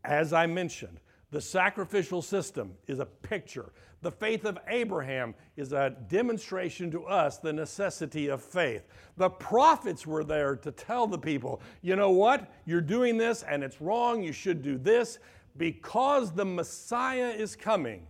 As 0.06 0.34
I 0.34 0.48
mentioned, 0.48 1.00
the 1.34 1.42
sacrificial 1.42 2.22
system 2.22 2.76
is 2.86 3.00
a 3.00 3.06
picture. 3.06 3.74
The 4.04 4.12
faith 4.12 4.46
of 4.46 4.60
Abraham 4.68 5.34
is 5.58 5.74
a 5.74 5.96
demonstration 6.08 6.92
to 6.92 7.06
us 7.06 7.38
the 7.38 7.52
necessity 7.52 8.28
of 8.28 8.44
faith. 8.44 8.86
The 9.18 9.32
prophets 9.32 10.06
were 10.06 10.24
there 10.24 10.56
to 10.58 10.72
tell 10.72 11.08
the 11.08 11.18
people, 11.18 11.60
you 11.82 11.96
know 11.96 12.12
what? 12.12 12.54
You're 12.66 12.82
doing 12.82 13.18
this 13.18 13.42
and 13.42 13.64
it's 13.64 13.82
wrong. 13.82 14.22
You 14.22 14.32
should 14.32 14.62
do 14.62 14.78
this 14.78 15.18
because 15.58 16.32
the 16.32 16.46
Messiah 16.46 17.32
is 17.32 17.56
coming. 17.56 18.06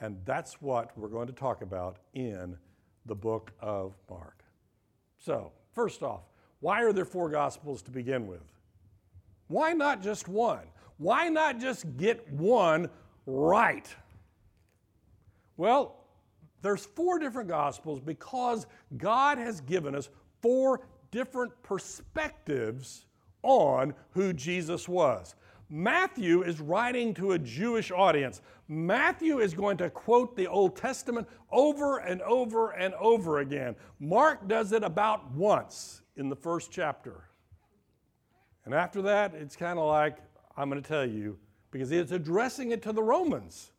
And 0.00 0.16
that's 0.24 0.62
what 0.62 0.96
we're 0.96 1.08
going 1.08 1.26
to 1.26 1.34
talk 1.34 1.60
about 1.60 1.98
in 2.14 2.56
the 3.04 3.14
book 3.14 3.52
of 3.60 3.92
Mark. 4.08 4.44
So, 5.18 5.52
first 5.72 6.02
off, 6.02 6.22
why 6.60 6.82
are 6.84 6.92
there 6.94 7.04
four 7.04 7.28
gospels 7.28 7.82
to 7.82 7.90
begin 7.90 8.26
with? 8.26 8.50
Why 9.48 9.74
not 9.74 10.02
just 10.02 10.26
one? 10.26 10.68
Why 10.98 11.28
not 11.28 11.58
just 11.58 11.96
get 11.96 12.30
one 12.30 12.90
right? 13.26 13.88
Well, 15.56 15.96
there's 16.62 16.84
four 16.84 17.18
different 17.18 17.48
gospels 17.48 18.00
because 18.00 18.66
God 18.96 19.38
has 19.38 19.60
given 19.60 19.94
us 19.94 20.08
four 20.42 20.82
different 21.10 21.52
perspectives 21.62 23.06
on 23.42 23.94
who 24.10 24.32
Jesus 24.32 24.88
was. 24.88 25.34
Matthew 25.70 26.42
is 26.42 26.60
writing 26.60 27.12
to 27.14 27.32
a 27.32 27.38
Jewish 27.38 27.90
audience. 27.90 28.40
Matthew 28.68 29.38
is 29.40 29.54
going 29.54 29.76
to 29.78 29.90
quote 29.90 30.34
the 30.34 30.46
Old 30.46 30.76
Testament 30.76 31.28
over 31.50 31.98
and 31.98 32.22
over 32.22 32.70
and 32.70 32.94
over 32.94 33.38
again. 33.40 33.76
Mark 34.00 34.48
does 34.48 34.72
it 34.72 34.82
about 34.82 35.30
once 35.32 36.02
in 36.16 36.28
the 36.28 36.36
first 36.36 36.70
chapter. 36.72 37.24
And 38.64 38.74
after 38.74 39.02
that, 39.02 39.34
it's 39.34 39.56
kind 39.56 39.78
of 39.78 39.86
like, 39.86 40.18
I'm 40.58 40.68
going 40.68 40.82
to 40.82 40.88
tell 40.88 41.06
you, 41.06 41.38
because 41.70 41.92
it's 41.92 42.10
addressing 42.10 42.72
it 42.72 42.82
to 42.82 42.92
the 42.92 43.02
Romans. 43.02 43.70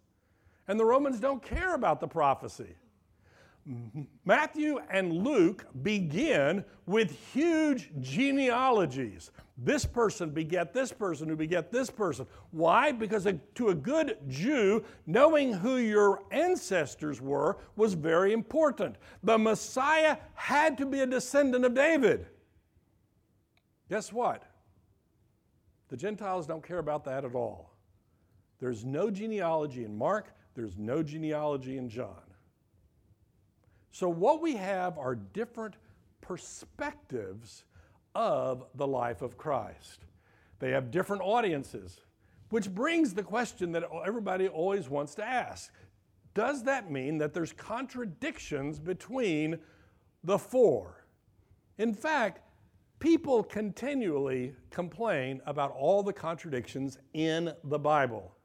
And 0.68 0.80
the 0.80 0.86
Romans 0.86 1.20
don't 1.20 1.44
care 1.44 1.76
about 1.76 2.00
the 2.00 2.08
prophecy. 2.08 2.76
Matthew 4.24 4.80
and 4.90 5.12
Luke 5.12 5.66
begin 5.84 6.64
with 6.86 7.12
huge 7.34 7.92
genealogies. 8.00 9.32
This 9.58 9.86
person 9.86 10.30
beget 10.30 10.74
this 10.74 10.94
person 10.94 11.28
who 11.28 11.36
beget 11.36 11.70
this 11.70 11.90
person. 11.90 12.26
Why? 12.52 12.94
Because 12.94 13.28
to 13.56 13.70
a 13.70 13.76
good 13.76 14.18
Jew, 14.30 14.86
knowing 15.06 15.52
who 15.52 15.78
your 15.78 16.24
ancestors 16.32 17.20
were 17.20 17.58
was 17.76 17.94
very 17.94 18.32
important. 18.32 18.96
The 19.22 19.38
Messiah 19.38 20.16
had 20.34 20.78
to 20.78 20.86
be 20.86 21.02
a 21.02 21.06
descendant 21.06 21.66
of 21.66 21.74
David. 21.74 22.28
Guess 23.90 24.14
what? 24.14 24.44
The 25.90 25.98
Gentiles 25.98 26.48
don't 26.48 26.64
care 26.64 26.78
about 26.78 27.04
that 27.06 27.26
at 27.26 27.36
all. 27.36 27.74
There's 28.60 28.86
no 28.86 29.10
genealogy 29.10 29.84
in 29.84 29.98
Mark, 29.98 30.34
there's 30.56 30.78
no 30.78 31.04
genealogy 31.04 31.78
in 31.78 31.90
John. 31.90 32.22
So, 33.92 34.08
what 34.08 34.42
we 34.42 34.56
have 34.56 34.98
are 34.98 35.16
different 35.16 35.76
perspectives 36.22 37.64
of 38.14 38.66
the 38.76 38.86
life 38.86 39.22
of 39.22 39.38
Christ. 39.38 40.06
They 40.60 40.72
have 40.72 40.92
different 40.92 41.22
audiences, 41.24 42.02
which 42.50 42.70
brings 42.70 43.14
the 43.14 43.24
question 43.24 43.72
that 43.72 43.84
everybody 44.06 44.48
always 44.48 44.90
wants 44.90 45.16
to 45.16 45.24
ask 45.24 45.72
Does 46.34 46.64
that 46.64 46.92
mean 46.92 47.18
that 47.18 47.34
there's 47.34 47.54
contradictions 47.54 48.80
between 48.80 49.60
the 50.24 50.38
four? 50.38 51.06
In 51.78 51.94
fact, 51.94 52.42
people 53.00 53.44
continually 53.44 54.54
complain 54.70 55.42
about 55.46 55.72
all 55.72 56.04
the 56.04 56.14
contradictions 56.14 56.98
in 57.14 57.54
the 57.64 57.80
Bible. 57.80 58.36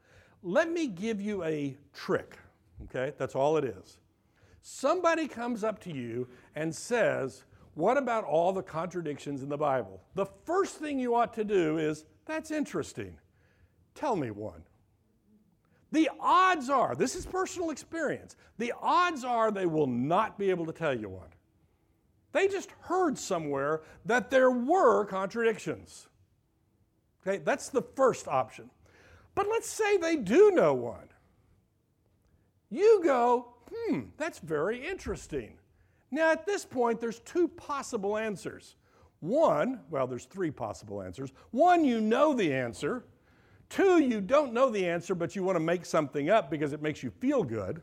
Let 0.43 0.71
me 0.71 0.87
give 0.87 1.21
you 1.21 1.43
a 1.45 1.77
trick, 1.93 2.39
okay? 2.85 3.13
That's 3.19 3.35
all 3.35 3.57
it 3.57 3.65
is. 3.65 3.99
Somebody 4.63 5.29
comes 5.29 5.65
up 5.65 5.81
to 5.81 5.93
you 5.93 6.29
and 6.55 6.75
says, 6.75 7.45
What 7.75 7.97
about 7.97 8.25
all 8.25 8.53
the 8.53 8.63
contradictions 8.63 9.43
in 9.43 9.49
the 9.49 9.57
Bible? 9.59 10.03
The 10.15 10.27
first 10.45 10.77
thing 10.77 10.99
you 10.99 11.15
ought 11.15 11.35
to 11.35 11.45
do 11.45 11.79
is, 11.79 12.05
That's 12.25 12.51
interesting. 12.51 13.19
Tell 13.95 14.17
me 14.17 14.31
one. 14.31 14.63
The 15.93 16.11
odds 16.19 16.71
are, 16.71 16.97
this 16.97 17.15
is 17.15 17.25
personal 17.25 17.71
experience, 17.71 18.37
the 18.59 18.73
odds 18.81 19.23
are 19.23 19.53
they 19.53 19.67
will 19.67 19.87
not 19.87 20.39
be 20.39 20.51
able 20.51 20.67
to 20.67 20.73
tell 20.73 20.93
you 20.93 21.09
one. 21.09 21.29
They 22.35 22.49
just 22.49 22.69
heard 22.81 23.17
somewhere 23.17 23.83
that 24.07 24.29
there 24.29 24.51
were 24.51 25.05
contradictions. 25.05 26.09
Okay, 27.27 27.39
that's 27.39 27.69
the 27.69 27.81
first 27.81 28.27
option. 28.27 28.71
But 29.37 29.47
let's 29.49 29.71
say 29.71 29.97
they 29.97 30.17
do 30.17 30.51
know 30.51 30.75
one. 30.75 31.09
You 32.71 33.01
go, 33.05 33.55
hmm, 33.73 34.01
that's 34.17 34.41
very 34.41 34.85
interesting. 34.85 35.55
Now, 36.11 36.33
at 36.33 36.45
this 36.45 36.65
point, 36.65 37.01
there's 37.01 37.21
two 37.21 37.47
possible 37.47 38.19
answers. 38.19 38.75
One, 39.21 39.81
well, 39.89 40.09
there's 40.09 40.25
three 40.25 40.51
possible 40.51 41.03
answers. 41.03 41.33
One, 41.53 41.85
you 41.85 42.01
know 42.01 42.35
the 42.35 42.53
answer. 42.53 43.05
Two, 43.69 44.01
you 44.01 44.21
don't 44.21 44.53
know 44.53 44.71
the 44.71 44.89
answer, 44.89 45.15
but 45.15 45.37
you 45.37 45.45
want 45.45 45.55
to 45.55 45.61
make 45.61 45.87
something 45.87 46.31
up 46.31 46.51
because 46.51 46.73
it 46.73 46.83
makes 46.83 47.01
you 47.01 47.11
feel 47.11 47.45
good. 47.45 47.81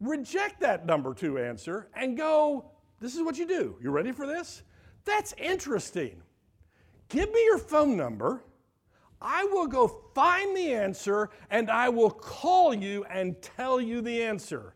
Reject 0.00 0.58
that 0.60 0.86
number 0.86 1.14
two 1.14 1.38
answer 1.38 1.88
and 1.94 2.16
go, 2.16 2.72
this 3.00 3.14
is 3.14 3.22
what 3.22 3.38
you 3.38 3.46
do. 3.46 3.76
You 3.80 3.90
ready 3.90 4.12
for 4.12 4.26
this? 4.26 4.62
That's 5.04 5.34
interesting. 5.38 6.22
Give 7.08 7.30
me 7.32 7.44
your 7.44 7.58
phone 7.58 7.96
number. 7.96 8.44
I 9.20 9.44
will 9.44 9.66
go 9.66 9.88
find 10.14 10.56
the 10.56 10.72
answer 10.72 11.30
and 11.50 11.70
I 11.70 11.88
will 11.88 12.10
call 12.10 12.72
you 12.72 13.04
and 13.04 13.40
tell 13.42 13.80
you 13.80 14.00
the 14.00 14.22
answer. 14.22 14.74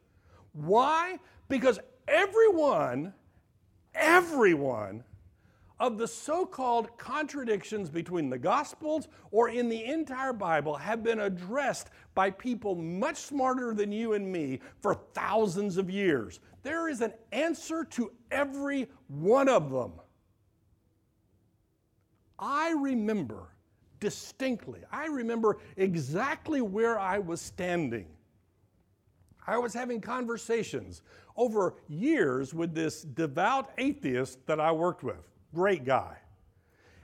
Why? 0.53 1.19
Because 1.49 1.79
everyone, 2.09 3.15
everyone 3.95 5.05
of 5.81 5.99
the 5.99 6.07
so 6.07 6.47
called 6.47 6.97
contradictions 6.99 7.91
between 7.91 8.31
the 8.31 8.39
Gospels 8.39 9.09
or 9.31 9.49
in 9.49 9.69
the 9.69 9.85
entire 9.85 10.33
Bible 10.33 10.77
have 10.77 11.03
been 11.03 11.21
addressed 11.21 11.91
by 12.15 12.31
people 12.31 12.75
much 12.75 13.17
smarter 13.17 13.75
than 13.75 13.93
you 13.93 14.13
and 14.13 14.31
me 14.31 14.61
for 14.81 14.95
thousands 14.95 15.77
of 15.77 15.91
years. 15.91 16.41
There 16.65 16.89
is 16.89 17.03
an 17.03 17.13
answer 17.31 17.85
to 17.85 18.11
every 18.31 18.89
one 19.07 19.49
of 19.49 19.71
them. 19.71 19.93
I 22.39 22.73
remember 22.73 23.51
distinctly, 24.01 24.81
I 24.91 25.07
remember 25.07 25.59
exactly 25.77 26.63
where 26.63 26.99
I 26.99 27.19
was 27.19 27.41
standing. 27.41 28.07
I 29.47 29.59
was 29.59 29.75
having 29.75 30.01
conversations 30.01 31.03
over 31.37 31.75
years 31.87 32.55
with 32.55 32.75
this 32.75 33.03
devout 33.03 33.71
atheist 33.77 34.45
that 34.47 34.59
I 34.59 34.73
worked 34.73 35.05
with. 35.05 35.31
Great 35.55 35.85
guy. 35.85 36.17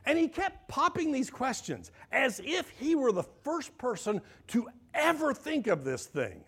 And 0.06 0.18
he 0.18 0.26
kept 0.28 0.68
popping 0.68 1.12
these 1.12 1.28
questions 1.28 1.92
as 2.10 2.40
if 2.42 2.70
he 2.78 2.94
were 2.94 3.12
the 3.12 3.24
first 3.44 3.76
person 3.76 4.22
to 4.48 4.68
ever 4.94 5.34
think 5.34 5.66
of 5.66 5.84
this 5.84 6.06
thing. 6.06 6.44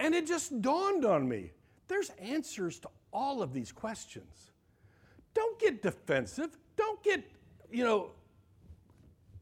And 0.00 0.14
it 0.14 0.26
just 0.26 0.60
dawned 0.62 1.04
on 1.04 1.28
me 1.28 1.52
there's 1.86 2.10
answers 2.18 2.78
to 2.80 2.88
all 3.12 3.42
of 3.42 3.52
these 3.52 3.70
questions. 3.70 4.50
Don't 5.34 5.58
get 5.58 5.82
defensive. 5.82 6.56
Don't 6.76 7.02
get, 7.02 7.22
you 7.70 7.84
know, 7.84 8.12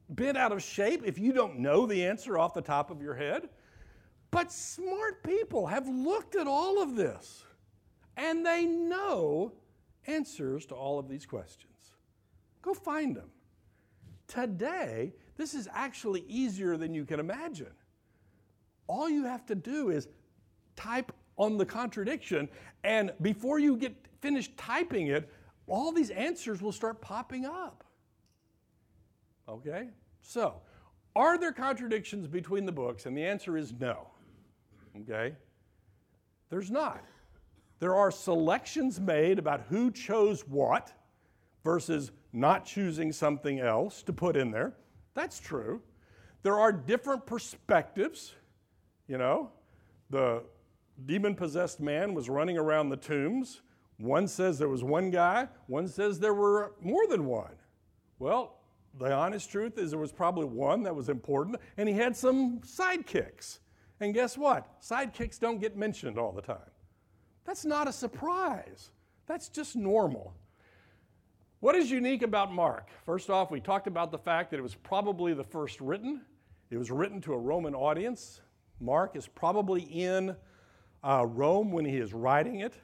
bent 0.08 0.36
out 0.36 0.50
of 0.50 0.62
shape 0.62 1.02
if 1.04 1.18
you 1.18 1.32
don't 1.32 1.58
know 1.58 1.86
the 1.86 2.04
answer 2.04 2.38
off 2.38 2.54
the 2.54 2.62
top 2.62 2.90
of 2.90 3.00
your 3.00 3.14
head. 3.14 3.48
But 4.30 4.50
smart 4.50 5.22
people 5.22 5.66
have 5.66 5.86
looked 5.88 6.34
at 6.34 6.46
all 6.46 6.82
of 6.82 6.96
this 6.96 7.44
and 8.16 8.44
they 8.44 8.64
know 8.64 9.52
answers 10.06 10.66
to 10.66 10.74
all 10.74 10.98
of 10.98 11.08
these 11.08 11.24
questions. 11.24 11.92
Go 12.62 12.74
find 12.74 13.14
them. 13.14 13.30
Today, 14.26 15.14
this 15.36 15.54
is 15.54 15.68
actually 15.72 16.24
easier 16.28 16.76
than 16.76 16.94
you 16.94 17.04
can 17.04 17.20
imagine. 17.20 17.72
All 18.86 19.08
you 19.08 19.24
have 19.24 19.46
to 19.46 19.54
do 19.54 19.90
is 19.90 20.08
type 20.78 21.12
on 21.36 21.58
the 21.58 21.66
contradiction, 21.66 22.48
and 22.84 23.12
before 23.20 23.58
you 23.58 23.76
get 23.76 23.94
finished 24.20 24.56
typing 24.56 25.08
it, 25.08 25.28
all 25.66 25.92
these 25.92 26.10
answers 26.10 26.62
will 26.62 26.72
start 26.72 27.00
popping 27.00 27.44
up. 27.44 27.84
Okay? 29.48 29.88
So, 30.22 30.54
are 31.16 31.38
there 31.38 31.52
contradictions 31.52 32.26
between 32.26 32.64
the 32.64 32.72
books? 32.72 33.06
And 33.06 33.16
the 33.16 33.24
answer 33.24 33.56
is 33.56 33.72
no. 33.78 34.08
Okay? 35.00 35.34
There's 36.50 36.70
not. 36.70 37.04
There 37.80 37.94
are 37.94 38.10
selections 38.10 39.00
made 39.00 39.38
about 39.38 39.62
who 39.68 39.90
chose 39.90 40.46
what 40.48 40.92
versus 41.64 42.12
not 42.32 42.64
choosing 42.64 43.12
something 43.12 43.60
else 43.60 44.02
to 44.02 44.12
put 44.12 44.36
in 44.36 44.50
there. 44.50 44.74
That's 45.14 45.38
true. 45.38 45.82
There 46.42 46.58
are 46.58 46.72
different 46.72 47.26
perspectives. 47.26 48.34
You 49.06 49.18
know, 49.18 49.50
the 50.10 50.42
demon 51.06 51.34
possessed 51.34 51.80
man 51.80 52.14
was 52.14 52.28
running 52.28 52.58
around 52.58 52.88
the 52.88 52.96
tombs. 52.96 53.62
One 53.98 54.28
says 54.28 54.58
there 54.58 54.68
was 54.68 54.84
one 54.84 55.10
guy, 55.10 55.48
one 55.66 55.88
says 55.88 56.18
there 56.18 56.34
were 56.34 56.74
more 56.80 57.06
than 57.08 57.26
one. 57.26 57.54
Well, 58.18 58.58
the 58.98 59.12
honest 59.12 59.50
truth 59.50 59.78
is 59.78 59.90
there 59.90 59.98
was 59.98 60.12
probably 60.12 60.46
one 60.46 60.82
that 60.84 60.94
was 60.94 61.08
important, 61.08 61.56
and 61.76 61.88
he 61.88 61.94
had 61.94 62.16
some 62.16 62.60
sidekicks. 62.60 63.58
And 64.00 64.14
guess 64.14 64.38
what? 64.38 64.80
Sidekicks 64.80 65.38
don't 65.38 65.60
get 65.60 65.76
mentioned 65.76 66.18
all 66.18 66.32
the 66.32 66.42
time. 66.42 66.70
That's 67.44 67.64
not 67.64 67.88
a 67.88 67.92
surprise. 67.92 68.90
That's 69.26 69.48
just 69.48 69.76
normal. 69.76 70.34
What 71.60 71.74
is 71.74 71.90
unique 71.90 72.22
about 72.22 72.52
Mark? 72.52 72.88
First 73.04 73.30
off, 73.30 73.50
we 73.50 73.60
talked 73.60 73.88
about 73.88 74.12
the 74.12 74.18
fact 74.18 74.50
that 74.50 74.58
it 74.58 74.62
was 74.62 74.76
probably 74.76 75.34
the 75.34 75.42
first 75.42 75.80
written. 75.80 76.22
It 76.70 76.76
was 76.76 76.90
written 76.90 77.20
to 77.22 77.32
a 77.32 77.38
Roman 77.38 77.74
audience. 77.74 78.40
Mark 78.80 79.16
is 79.16 79.26
probably 79.26 79.82
in 79.82 80.36
uh, 81.02 81.26
Rome 81.26 81.72
when 81.72 81.84
he 81.84 81.96
is 81.96 82.12
writing 82.12 82.60
it, 82.60 82.74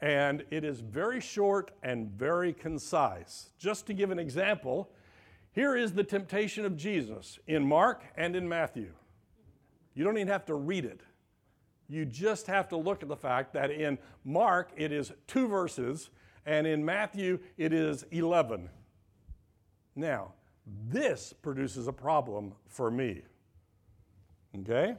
and 0.00 0.44
it 0.50 0.64
is 0.64 0.80
very 0.80 1.20
short 1.20 1.70
and 1.82 2.10
very 2.10 2.52
concise. 2.52 3.50
Just 3.58 3.86
to 3.86 3.94
give 3.94 4.10
an 4.10 4.18
example, 4.18 4.90
here 5.52 5.76
is 5.76 5.92
the 5.92 6.04
temptation 6.04 6.64
of 6.64 6.76
Jesus 6.76 7.38
in 7.46 7.66
Mark 7.66 8.02
and 8.16 8.34
in 8.34 8.48
Matthew. 8.48 8.92
You 9.94 10.04
don't 10.04 10.16
even 10.18 10.28
have 10.28 10.46
to 10.46 10.54
read 10.54 10.84
it. 10.84 11.00
You 11.88 12.04
just 12.04 12.46
have 12.48 12.68
to 12.68 12.76
look 12.76 13.02
at 13.02 13.08
the 13.08 13.16
fact 13.16 13.52
that 13.54 13.70
in 13.70 13.98
Mark 14.24 14.70
it 14.76 14.90
is 14.90 15.12
two 15.26 15.48
verses, 15.48 16.10
and 16.44 16.66
in 16.66 16.84
Matthew 16.84 17.38
it 17.56 17.72
is 17.72 18.04
11. 18.10 18.68
Now, 19.94 20.32
this 20.88 21.32
produces 21.32 21.88
a 21.88 21.92
problem 21.92 22.54
for 22.68 22.90
me. 22.90 23.22
Okay? 24.58 24.96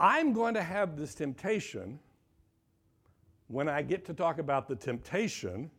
I'm 0.00 0.32
going 0.32 0.54
to 0.54 0.62
have 0.62 0.96
this 0.96 1.14
temptation 1.14 1.98
when 3.48 3.68
I 3.68 3.82
get 3.82 4.06
to 4.06 4.14
talk 4.14 4.38
about 4.38 4.66
the 4.66 4.74
temptation 4.74 5.70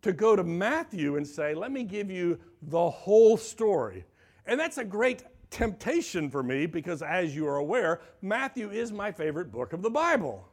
to 0.00 0.12
go 0.12 0.34
to 0.34 0.42
Matthew 0.42 1.16
and 1.16 1.26
say, 1.26 1.54
let 1.54 1.70
me 1.70 1.84
give 1.84 2.10
you 2.10 2.38
the 2.62 2.88
whole 2.88 3.36
story. 3.36 4.04
And 4.46 4.58
that's 4.58 4.78
a 4.78 4.84
great 4.84 5.24
temptation 5.50 6.30
for 6.30 6.42
me 6.42 6.64
because, 6.64 7.02
as 7.02 7.36
you 7.36 7.46
are 7.46 7.56
aware, 7.56 8.00
Matthew 8.22 8.70
is 8.70 8.92
my 8.92 9.12
favorite 9.12 9.52
book 9.52 9.74
of 9.74 9.82
the 9.82 9.90
Bible. 9.90 10.48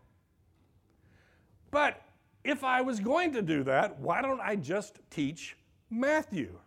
But 1.69 2.01
if 2.43 2.63
I 2.63 2.81
was 2.81 2.99
going 2.99 3.31
to 3.33 3.41
do 3.41 3.63
that, 3.63 3.97
why 3.99 4.21
don't 4.21 4.41
I 4.41 4.57
just 4.57 4.99
teach 5.09 5.55
Matthew? 5.89 6.57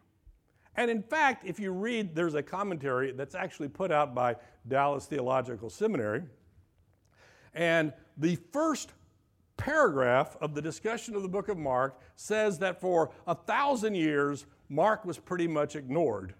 And 0.76 0.90
in 0.90 1.02
fact, 1.02 1.46
if 1.46 1.60
you 1.60 1.70
read, 1.70 2.14
there's 2.14 2.34
a 2.34 2.42
commentary 2.42 3.12
that's 3.12 3.34
actually 3.34 3.68
put 3.68 3.92
out 3.92 4.14
by 4.14 4.36
Dallas 4.66 5.06
Theological 5.06 5.70
Seminary. 5.70 6.22
And 7.54 7.92
the 8.16 8.36
first 8.52 8.92
paragraph 9.56 10.36
of 10.40 10.54
the 10.54 10.62
discussion 10.62 11.14
of 11.14 11.22
the 11.22 11.28
book 11.28 11.48
of 11.48 11.56
Mark 11.56 12.00
says 12.16 12.58
that 12.58 12.80
for 12.80 13.12
a 13.26 13.34
thousand 13.34 13.94
years, 13.94 14.46
Mark 14.68 15.04
was 15.04 15.18
pretty 15.18 15.46
much 15.46 15.76
ignored 15.76 16.34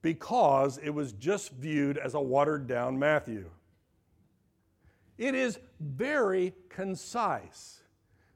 because 0.00 0.78
it 0.78 0.90
was 0.90 1.12
just 1.12 1.52
viewed 1.52 1.98
as 1.98 2.14
a 2.14 2.20
watered 2.20 2.66
down 2.66 2.98
Matthew. 2.98 3.50
It 5.18 5.34
is 5.34 5.58
very 5.80 6.54
concise. 6.68 7.80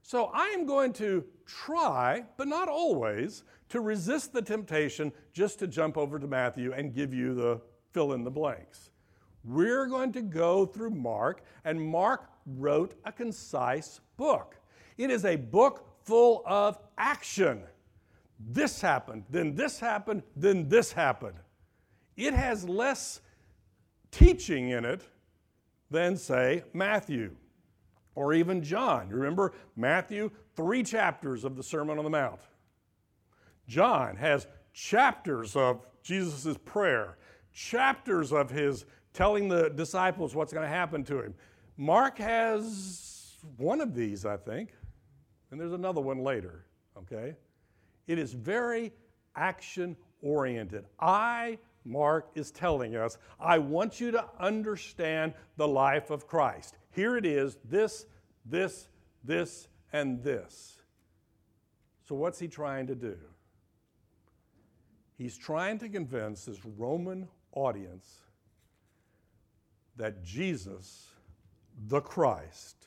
So 0.03 0.27
I 0.35 0.49
am 0.49 0.67
going 0.67 0.93
to 0.95 1.25
try, 1.47 2.25
but 2.37 2.49
not 2.49 2.69
always, 2.69 3.45
to 3.71 3.81
resist 3.81 4.33
the 4.33 4.43
temptation 4.43 5.13
just 5.33 5.59
to 5.61 5.67
jump 5.67 5.97
over 5.97 6.19
to 6.19 6.27
Matthew 6.27 6.73
and 6.73 6.95
give 6.95 7.15
you 7.15 7.35
the 7.35 7.61
fill 7.93 8.13
in 8.13 8.25
the 8.25 8.31
blanks. 8.31 8.91
We're 9.43 9.87
going 9.87 10.13
to 10.13 10.21
go 10.21 10.67
through 10.67 10.91
Mark, 10.91 11.43
and 11.65 11.81
Mark 11.81 12.29
wrote 12.45 12.95
a 13.05 13.13
concise 13.13 14.01
book. 14.17 14.57
It 14.99 15.11
is 15.11 15.25
a 15.25 15.37
book 15.37 15.87
full 16.05 16.43
of 16.45 16.79
action. 16.99 17.63
This 18.39 18.81
happened, 18.81 19.25
then 19.31 19.55
this 19.55 19.81
happened, 19.81 20.23
then 20.37 20.69
this 20.69 20.93
happened 20.93 21.37
it 22.27 22.35
has 22.35 22.69
less 22.69 23.21
teaching 24.11 24.71
in 24.71 24.85
it 24.85 25.03
than, 25.91 26.17
say, 26.17 26.65
Matthew 26.73 27.35
or 28.15 28.35
even 28.35 28.63
John. 28.63 29.09
Remember, 29.09 29.53
Matthew, 29.77 30.31
three 30.55 30.83
chapters 30.83 31.45
of 31.45 31.57
the 31.57 31.63
Sermon 31.63 31.99
on 31.99 32.05
the 32.05 32.11
Mount. 32.11 32.41
John 33.71 34.17
has 34.17 34.49
chapters 34.73 35.55
of 35.55 35.87
Jesus' 36.03 36.57
prayer, 36.65 37.19
chapters 37.53 38.33
of 38.33 38.51
his 38.51 38.85
telling 39.13 39.49
the 39.49 39.71
disciples 39.71 40.35
what's 40.35 40.53
going 40.53 40.67
to 40.67 40.75
happen 40.75 41.05
to 41.05 41.23
him. 41.23 41.35
Mark 41.77 42.19
has 42.19 43.37
one 43.57 43.81
of 43.81 43.95
these, 43.95 44.27
I 44.27 44.37
think, 44.37 44.71
and 45.53 45.61
there's 45.61 45.73
another 45.73 46.01
one 46.01 46.19
later, 46.19 46.67
okay? 46.99 47.37
It 48.09 48.19
is 48.19 48.33
very 48.33 48.93
action 49.37 49.97
oriented. 50.21 50.87
I 50.99 51.59
Mark 51.85 52.31
is 52.35 52.51
telling 52.51 52.97
us. 52.97 53.19
I 53.39 53.59
want 53.59 54.01
you 54.01 54.11
to 54.11 54.25
understand 54.39 55.33
the 55.57 55.67
life 55.67 56.11
of 56.11 56.27
Christ. 56.27 56.75
Here 56.91 57.17
it 57.17 57.25
is 57.25 57.57
this, 57.65 58.05
this, 58.45 58.89
this, 59.25 59.69
and 59.93 60.23
this. 60.23 60.77
So, 62.07 62.17
what's 62.17 62.39
he 62.39 62.49
trying 62.49 62.87
to 62.89 62.95
do? 62.95 63.17
He's 65.21 65.37
trying 65.37 65.77
to 65.81 65.89
convince 65.91 66.47
this 66.47 66.65
Roman 66.65 67.29
audience 67.53 68.21
that 69.97 70.25
Jesus, 70.25 71.09
the 71.89 72.01
Christ, 72.01 72.87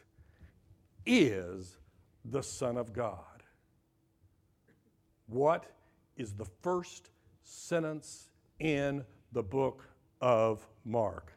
is 1.06 1.78
the 2.26 2.42
Son 2.42 2.76
of 2.78 2.92
God. 2.92 3.44
What 5.28 5.68
is 6.18 6.34
the 6.34 6.48
first 6.64 7.12
sentence 7.44 8.32
in 8.58 9.06
the 9.32 9.44
book 9.44 9.88
of 10.20 10.66
Mark? 10.84 11.34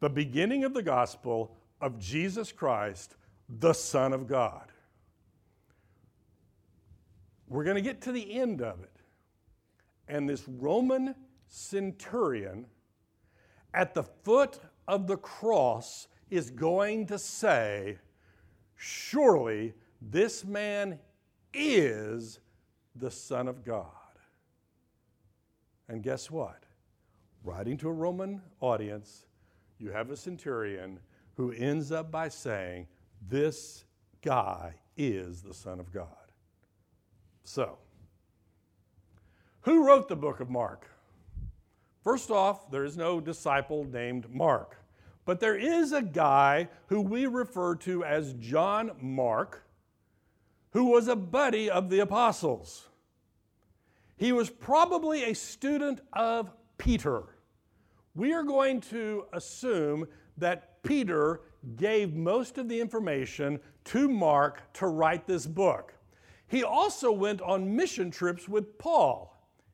The 0.00 0.10
beginning 0.10 0.64
of 0.64 0.74
the 0.74 0.82
gospel 0.82 1.56
of 1.80 2.00
Jesus 2.00 2.50
Christ, 2.50 3.14
the 3.48 3.74
Son 3.74 4.12
of 4.12 4.26
God. 4.26 4.72
We're 7.46 7.62
going 7.62 7.76
to 7.76 7.80
get 7.80 8.00
to 8.02 8.10
the 8.10 8.40
end 8.40 8.60
of 8.60 8.82
it. 8.82 8.99
And 10.10 10.28
this 10.28 10.42
Roman 10.48 11.14
centurion 11.46 12.66
at 13.72 13.94
the 13.94 14.02
foot 14.02 14.58
of 14.88 15.06
the 15.06 15.16
cross 15.16 16.08
is 16.30 16.50
going 16.50 17.06
to 17.06 17.18
say, 17.18 17.98
Surely 18.74 19.72
this 20.02 20.44
man 20.44 20.98
is 21.54 22.40
the 22.96 23.10
Son 23.10 23.46
of 23.46 23.64
God. 23.64 23.86
And 25.88 26.02
guess 26.02 26.28
what? 26.28 26.64
Writing 27.44 27.76
to 27.78 27.88
a 27.88 27.92
Roman 27.92 28.42
audience, 28.60 29.26
you 29.78 29.90
have 29.92 30.10
a 30.10 30.16
centurion 30.16 30.98
who 31.36 31.52
ends 31.52 31.92
up 31.92 32.10
by 32.10 32.28
saying, 32.28 32.88
This 33.28 33.84
guy 34.22 34.74
is 34.96 35.40
the 35.42 35.54
Son 35.54 35.78
of 35.78 35.92
God. 35.92 36.08
So, 37.44 37.78
who 39.62 39.86
wrote 39.86 40.08
the 40.08 40.16
book 40.16 40.40
of 40.40 40.50
Mark? 40.50 40.86
First 42.02 42.30
off, 42.30 42.70
there 42.70 42.84
is 42.84 42.96
no 42.96 43.20
disciple 43.20 43.84
named 43.84 44.32
Mark, 44.32 44.76
but 45.24 45.40
there 45.40 45.56
is 45.56 45.92
a 45.92 46.02
guy 46.02 46.68
who 46.86 47.00
we 47.00 47.26
refer 47.26 47.74
to 47.76 48.04
as 48.04 48.32
John 48.34 48.92
Mark, 49.00 49.64
who 50.72 50.86
was 50.86 51.08
a 51.08 51.16
buddy 51.16 51.68
of 51.68 51.90
the 51.90 52.00
apostles. 52.00 52.88
He 54.16 54.32
was 54.32 54.50
probably 54.50 55.24
a 55.24 55.34
student 55.34 56.00
of 56.12 56.50
Peter. 56.78 57.22
We 58.14 58.32
are 58.32 58.42
going 58.42 58.80
to 58.82 59.24
assume 59.32 60.06
that 60.38 60.82
Peter 60.82 61.42
gave 61.76 62.14
most 62.14 62.58
of 62.58 62.68
the 62.68 62.80
information 62.80 63.60
to 63.84 64.08
Mark 64.08 64.72
to 64.74 64.86
write 64.86 65.26
this 65.26 65.46
book. 65.46 65.94
He 66.48 66.64
also 66.64 67.12
went 67.12 67.40
on 67.42 67.76
mission 67.76 68.10
trips 68.10 68.48
with 68.48 68.78
Paul. 68.78 69.29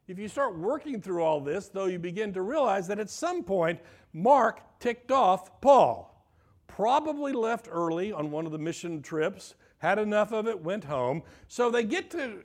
If 0.08 0.20
you 0.20 0.28
start 0.28 0.56
working 0.56 1.00
through 1.00 1.24
all 1.24 1.40
this, 1.40 1.68
though, 1.68 1.86
you 1.86 1.98
begin 1.98 2.32
to 2.34 2.42
realize 2.42 2.86
that 2.88 3.00
at 3.00 3.10
some 3.10 3.42
point, 3.42 3.80
Mark 4.12 4.60
ticked 4.78 5.10
off 5.10 5.60
Paul. 5.60 6.24
Probably 6.68 7.32
left 7.32 7.68
early 7.70 8.12
on 8.12 8.30
one 8.30 8.46
of 8.46 8.52
the 8.52 8.58
mission 8.58 9.02
trips, 9.02 9.54
had 9.78 9.98
enough 9.98 10.32
of 10.32 10.46
it, 10.46 10.60
went 10.62 10.84
home. 10.84 11.22
So 11.48 11.70
they 11.70 11.82
get 11.82 12.10
to 12.12 12.44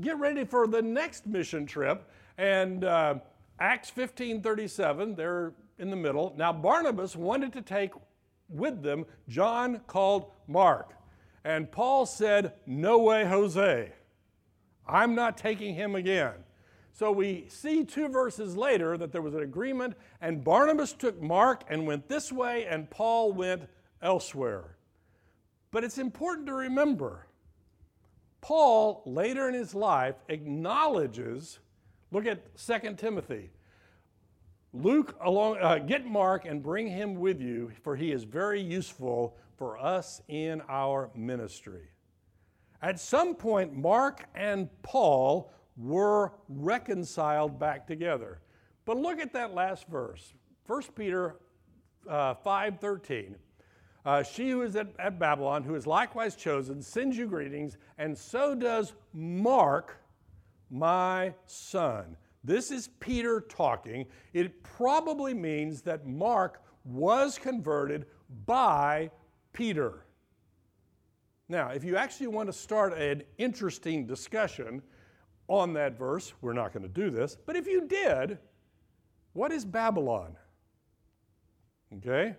get 0.00 0.18
ready 0.18 0.44
for 0.44 0.66
the 0.66 0.82
next 0.82 1.26
mission 1.26 1.64
trip, 1.64 2.10
and 2.36 2.84
uh, 2.84 3.14
Acts 3.60 3.90
15:37, 3.90 5.16
they're 5.16 5.52
in 5.78 5.88
the 5.88 5.96
middle. 5.96 6.34
Now 6.36 6.52
Barnabas 6.52 7.16
wanted 7.16 7.52
to 7.54 7.62
take 7.62 7.92
with 8.48 8.82
them 8.82 9.06
John 9.28 9.80
called 9.86 10.30
Mark. 10.46 10.92
And 11.44 11.70
Paul 11.70 12.06
said, 12.06 12.54
No 12.66 12.98
way, 12.98 13.24
Jose. 13.24 13.92
I'm 14.86 15.14
not 15.14 15.38
taking 15.38 15.74
him 15.74 15.94
again. 15.94 16.34
So 16.94 17.10
we 17.10 17.46
see 17.48 17.84
two 17.84 18.08
verses 18.08 18.56
later 18.56 18.96
that 18.96 19.10
there 19.10 19.20
was 19.20 19.34
an 19.34 19.42
agreement, 19.42 19.96
and 20.20 20.44
Barnabas 20.44 20.92
took 20.92 21.20
Mark 21.20 21.64
and 21.68 21.88
went 21.88 22.08
this 22.08 22.30
way, 22.30 22.66
and 22.66 22.88
Paul 22.88 23.32
went 23.32 23.68
elsewhere. 24.00 24.76
But 25.72 25.82
it's 25.82 25.98
important 25.98 26.46
to 26.46 26.54
remember 26.54 27.26
Paul, 28.40 29.02
later 29.06 29.48
in 29.48 29.54
his 29.54 29.74
life, 29.74 30.14
acknowledges 30.28 31.58
look 32.12 32.26
at 32.26 32.56
2 32.58 32.94
Timothy. 32.96 33.50
Luke, 34.72 35.16
along, 35.20 35.56
uh, 35.58 35.78
get 35.78 36.06
Mark 36.06 36.44
and 36.44 36.62
bring 36.62 36.86
him 36.86 37.16
with 37.16 37.40
you, 37.40 37.72
for 37.82 37.96
he 37.96 38.12
is 38.12 38.22
very 38.22 38.60
useful 38.60 39.36
for 39.56 39.78
us 39.78 40.20
in 40.28 40.62
our 40.68 41.10
ministry. 41.16 41.88
At 42.82 43.00
some 43.00 43.34
point, 43.34 43.74
Mark 43.74 44.26
and 44.34 44.68
Paul 44.82 45.50
were 45.76 46.32
reconciled 46.48 47.58
back 47.58 47.86
together. 47.86 48.40
But 48.84 48.98
look 48.98 49.18
at 49.18 49.32
that 49.32 49.54
last 49.54 49.86
verse 49.88 50.32
1 50.66 50.82
Peter 50.94 51.36
uh, 52.08 52.34
5:13. 52.34 53.34
Uh, 54.04 54.22
she 54.22 54.50
who 54.50 54.62
is 54.62 54.76
at, 54.76 54.88
at 54.98 55.18
Babylon, 55.18 55.62
who 55.62 55.74
is 55.74 55.86
likewise 55.86 56.36
chosen, 56.36 56.82
sends 56.82 57.16
you 57.16 57.26
greetings, 57.26 57.78
and 57.96 58.16
so 58.16 58.54
does 58.54 58.92
Mark, 59.14 59.96
my 60.70 61.32
son. 61.46 62.16
This 62.42 62.70
is 62.70 62.88
Peter 63.00 63.40
talking. 63.40 64.04
It 64.34 64.62
probably 64.62 65.32
means 65.32 65.80
that 65.82 66.06
Mark 66.06 66.62
was 66.84 67.38
converted 67.38 68.04
by 68.44 69.10
Peter. 69.54 70.04
Now, 71.48 71.70
if 71.70 71.82
you 71.84 71.96
actually 71.96 72.26
want 72.26 72.48
to 72.48 72.52
start 72.52 72.92
an 72.98 73.22
interesting 73.38 74.06
discussion, 74.06 74.82
on 75.48 75.72
that 75.74 75.98
verse. 75.98 76.32
We're 76.40 76.52
not 76.52 76.72
going 76.72 76.82
to 76.82 76.88
do 76.88 77.10
this. 77.10 77.36
But 77.46 77.56
if 77.56 77.66
you 77.66 77.86
did, 77.86 78.38
what 79.32 79.52
is 79.52 79.64
Babylon? 79.64 80.36
Okay? 81.96 82.34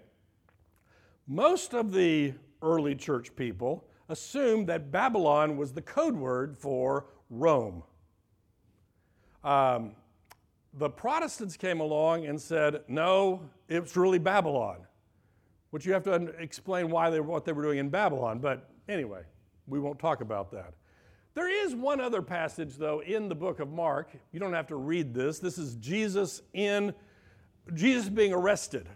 Most 1.28 1.74
of 1.74 1.92
the 1.92 2.34
early 2.62 2.96
church 2.96 3.36
people 3.36 3.86
assumed 4.10 4.68
that 4.68 4.92
Babylon 4.92 5.58
was 5.58 5.74
the 5.74 5.82
code 5.82 6.16
word 6.16 6.58
for 6.58 7.08
Rome. 7.30 7.84
Um, 9.44 9.92
the 10.74 10.90
Protestants 10.90 11.56
came 11.58 11.80
along 11.80 12.26
and 12.26 12.40
said, 12.40 12.82
no, 12.88 13.50
it's 13.70 13.96
really 13.96 14.20
Babylon. 14.20 14.78
Which 15.72 15.86
you 15.86 15.94
have 15.94 16.04
to 16.04 16.14
explain 16.40 16.90
why 16.90 17.10
they, 17.10 17.20
what 17.20 17.46
they 17.46 17.52
were 17.52 17.64
doing 17.64 17.80
in 17.80 17.90
Babylon. 17.90 18.40
But 18.40 18.70
anyway, 18.88 19.22
we 19.68 19.80
won't 19.80 20.00
talk 20.00 20.22
about 20.22 20.52
that. 20.52 20.74
There 21.36 21.66
is 21.66 21.76
one 21.76 22.00
other 22.00 22.22
passage, 22.22 22.78
though, 22.78 23.02
in 23.02 23.28
the 23.28 23.36
book 23.36 23.60
of 23.60 23.70
Mark. 23.70 24.10
You 24.32 24.40
don't 24.40 24.54
have 24.54 24.68
to 24.68 24.78
read 24.78 25.14
this. 25.14 25.38
This 25.40 25.58
is 25.58 25.76
Jesus 25.76 26.42
in 26.54 26.94
Jesus 27.74 28.08
being 28.08 28.32
arrested, 28.32 28.88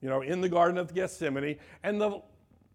you 0.00 0.08
know, 0.08 0.22
in 0.22 0.40
the 0.40 0.48
Garden 0.48 0.78
of 0.78 0.94
Gethsemane. 0.94 1.58
And 1.82 2.00
the 2.00 2.22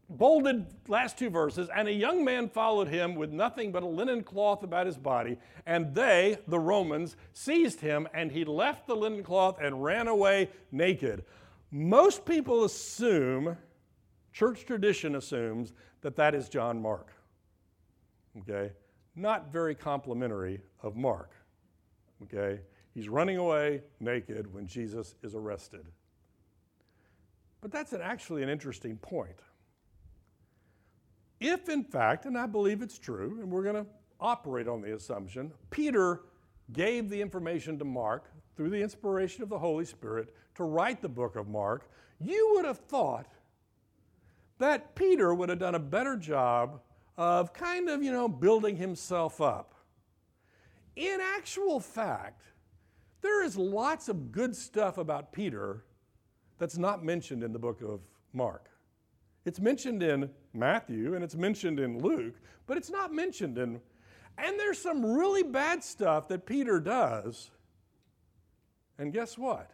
bolded 0.09 0.67
last 0.87 1.17
two 1.17 1.31
verses, 1.31 1.69
and 1.75 1.87
a 1.87 1.93
young 1.93 2.23
man 2.23 2.49
followed 2.49 2.87
him 2.87 3.15
with 3.15 3.31
nothing 3.31 3.71
but 3.71 3.81
a 3.81 3.87
linen 3.87 4.21
cloth 4.21 4.61
about 4.61 4.85
his 4.85 4.97
body, 4.97 5.39
and 5.65 5.95
they, 5.95 6.37
the 6.47 6.59
Romans, 6.59 7.15
seized 7.33 7.79
him, 7.79 8.07
and 8.13 8.31
he 8.31 8.45
left 8.45 8.85
the 8.85 8.95
linen 8.95 9.23
cloth 9.23 9.57
and 9.59 9.83
ran 9.83 10.07
away 10.07 10.49
naked. 10.71 11.25
Most 11.71 12.25
people 12.25 12.65
assume, 12.65 13.57
church 14.33 14.65
tradition 14.65 15.15
assumes, 15.15 15.73
that 16.01 16.17
that 16.17 16.35
is 16.35 16.47
John 16.49 16.79
Mark 16.79 17.13
okay? 18.39 18.71
Not 19.15 19.51
very 19.51 19.75
complimentary 19.75 20.61
of 20.81 20.95
Mark, 20.95 21.31
okay? 22.23 22.61
He's 22.93 23.09
running 23.09 23.37
away 23.37 23.81
naked 23.99 24.53
when 24.53 24.67
Jesus 24.67 25.15
is 25.23 25.35
arrested. 25.35 25.85
But 27.61 27.71
that's 27.71 27.93
an, 27.93 28.01
actually 28.01 28.43
an 28.43 28.49
interesting 28.49 28.97
point. 28.97 29.39
If, 31.39 31.69
in 31.69 31.83
fact, 31.83 32.25
and 32.25 32.37
I 32.37 32.45
believe 32.45 32.81
it's 32.81 32.99
true, 32.99 33.39
and 33.41 33.49
we're 33.49 33.63
going 33.63 33.75
to 33.75 33.85
operate 34.19 34.67
on 34.67 34.81
the 34.81 34.93
assumption, 34.93 35.51
Peter 35.69 36.21
gave 36.73 37.09
the 37.09 37.21
information 37.21 37.79
to 37.79 37.85
Mark 37.85 38.31
through 38.55 38.69
the 38.69 38.81
inspiration 38.81 39.43
of 39.43 39.49
the 39.49 39.57
Holy 39.57 39.85
Spirit 39.85 40.33
to 40.55 40.63
write 40.63 41.01
the 41.01 41.09
book 41.09 41.35
of 41.35 41.47
Mark, 41.47 41.89
you 42.19 42.51
would 42.53 42.65
have 42.65 42.77
thought 42.77 43.27
that 44.59 44.93
Peter 44.95 45.33
would 45.33 45.49
have 45.49 45.59
done 45.59 45.75
a 45.75 45.79
better 45.79 46.15
job 46.15 46.81
of 47.21 47.53
kind 47.53 47.87
of, 47.87 48.01
you 48.01 48.11
know, 48.11 48.27
building 48.27 48.75
himself 48.75 49.41
up. 49.41 49.75
In 50.95 51.19
actual 51.21 51.79
fact, 51.79 52.41
there 53.21 53.43
is 53.43 53.55
lots 53.55 54.09
of 54.09 54.31
good 54.31 54.55
stuff 54.55 54.97
about 54.97 55.31
Peter 55.31 55.85
that's 56.57 56.79
not 56.79 57.03
mentioned 57.03 57.43
in 57.43 57.53
the 57.53 57.59
book 57.59 57.81
of 57.83 57.99
Mark. 58.33 58.69
It's 59.45 59.59
mentioned 59.59 60.01
in 60.01 60.31
Matthew 60.53 61.13
and 61.13 61.23
it's 61.23 61.35
mentioned 61.35 61.79
in 61.79 61.99
Luke, 61.99 62.35
but 62.65 62.75
it's 62.77 62.89
not 62.89 63.13
mentioned 63.13 63.59
in. 63.59 63.79
And 64.39 64.59
there's 64.59 64.79
some 64.79 65.05
really 65.05 65.43
bad 65.43 65.83
stuff 65.83 66.27
that 66.29 66.47
Peter 66.47 66.79
does 66.79 67.51
And 68.97 69.13
guess 69.13 69.37
what? 69.37 69.71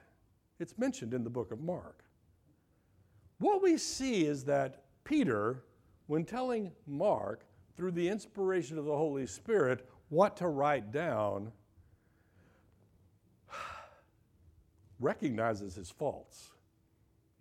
It's 0.59 0.77
mentioned 0.77 1.13
in 1.13 1.23
the 1.23 1.29
book 1.29 1.51
of 1.51 1.61
Mark. 1.61 2.03
What 3.39 3.61
we 3.61 3.77
see 3.77 4.25
is 4.25 4.45
that 4.45 4.83
Peter, 5.05 5.63
when 6.07 6.25
telling 6.25 6.71
Mark 6.85 7.45
through 7.75 7.91
the 7.91 8.09
inspiration 8.09 8.77
of 8.77 8.85
the 8.85 8.95
Holy 8.95 9.27
Spirit 9.27 9.87
what 10.09 10.37
to 10.37 10.47
write 10.47 10.91
down, 10.91 11.51
recognizes 14.99 15.75
his 15.75 15.91
faults. 15.91 16.49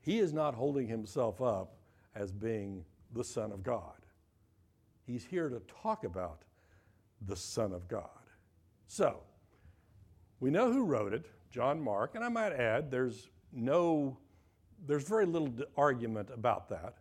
He 0.01 0.19
is 0.19 0.33
not 0.33 0.55
holding 0.55 0.87
himself 0.87 1.41
up 1.41 1.77
as 2.14 2.31
being 2.33 2.85
the 3.12 3.25
Son 3.25 3.51
of 3.51 3.62
God. 3.62 3.95
He's 5.07 5.25
here 5.25 5.49
to 5.49 5.61
talk 5.83 6.05
about 6.05 6.43
the 7.27 7.37
Son 7.37 7.73
of 7.73 7.89
God. 7.89 8.11
So, 8.89 9.21
we 10.39 10.51
know 10.51 10.73
who 10.73 10.85
wrote 10.85 11.12
it, 11.12 11.27
John 11.51 11.81
Mark, 11.81 12.14
and 12.14 12.25
I 12.25 12.29
might 12.29 12.53
add 12.53 12.91
there's 12.91 13.31
no, 13.53 14.19
there's 14.87 15.09
very 15.09 15.27
little 15.27 15.53
argument 15.77 16.29
about 16.33 16.69
that. 16.69 16.99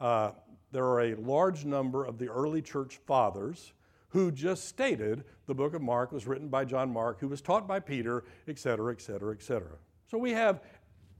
Uh, 0.00 0.32
there 0.74 0.84
are 0.86 1.02
a 1.02 1.14
large 1.14 1.64
number 1.64 2.04
of 2.04 2.18
the 2.18 2.28
early 2.28 2.60
church 2.60 2.98
fathers 3.06 3.72
who 4.08 4.32
just 4.32 4.66
stated 4.68 5.22
the 5.46 5.54
book 5.54 5.72
of 5.72 5.80
Mark 5.80 6.10
was 6.10 6.26
written 6.26 6.48
by 6.48 6.64
John 6.64 6.92
Mark, 6.92 7.20
who 7.20 7.28
was 7.28 7.40
taught 7.40 7.68
by 7.68 7.78
Peter, 7.78 8.24
et 8.48 8.58
cetera, 8.58 8.92
et 8.92 9.00
cetera, 9.00 9.32
et 9.32 9.40
cetera. 9.40 9.76
So 10.10 10.18
we 10.18 10.32
have 10.32 10.62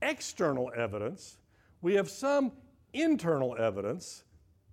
external 0.01 0.73
evidence, 0.75 1.37
we 1.81 1.93
have 1.93 2.09
some 2.09 2.51
internal 2.91 3.55
evidence, 3.57 4.25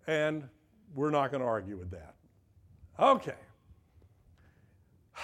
and 0.08 0.48
we're 0.96 1.10
not 1.10 1.30
going 1.30 1.42
to 1.42 1.46
argue 1.46 1.76
with 1.76 1.92
that. 1.92 2.16
Okay. 2.98 3.36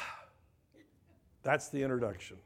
That's 1.43 1.69
the 1.69 1.83
introduction. 1.83 2.37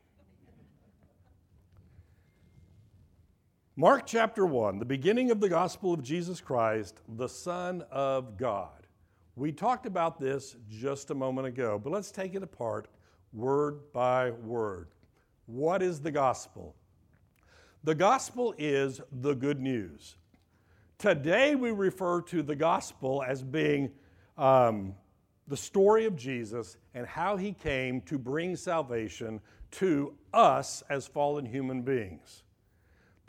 Mark 3.82 4.06
chapter 4.06 4.46
1, 4.46 4.78
the 4.78 4.84
beginning 4.84 5.32
of 5.32 5.40
the 5.40 5.48
gospel 5.48 5.92
of 5.92 6.04
Jesus 6.04 6.40
Christ, 6.40 7.00
the 7.16 7.28
Son 7.28 7.82
of 7.90 8.36
God. 8.36 8.86
We 9.34 9.50
talked 9.50 9.86
about 9.86 10.20
this 10.20 10.54
just 10.70 11.10
a 11.10 11.16
moment 11.16 11.48
ago, 11.48 11.80
but 11.82 11.92
let's 11.92 12.12
take 12.12 12.36
it 12.36 12.44
apart 12.44 12.86
word 13.32 13.80
by 13.92 14.30
word. 14.30 14.90
What 15.46 15.82
is 15.82 15.98
the 15.98 16.12
gospel? 16.12 16.76
The 17.82 17.96
gospel 17.96 18.54
is 18.56 19.00
the 19.10 19.34
good 19.34 19.60
news. 19.60 20.14
Today 20.98 21.56
we 21.56 21.72
refer 21.72 22.20
to 22.20 22.44
the 22.44 22.54
gospel 22.54 23.24
as 23.26 23.42
being 23.42 23.90
um, 24.38 24.94
the 25.48 25.56
story 25.56 26.04
of 26.04 26.14
Jesus 26.14 26.76
and 26.94 27.04
how 27.04 27.36
he 27.36 27.52
came 27.52 28.00
to 28.02 28.16
bring 28.16 28.54
salvation 28.54 29.40
to 29.72 30.14
us 30.32 30.84
as 30.88 31.08
fallen 31.08 31.44
human 31.44 31.82
beings. 31.82 32.41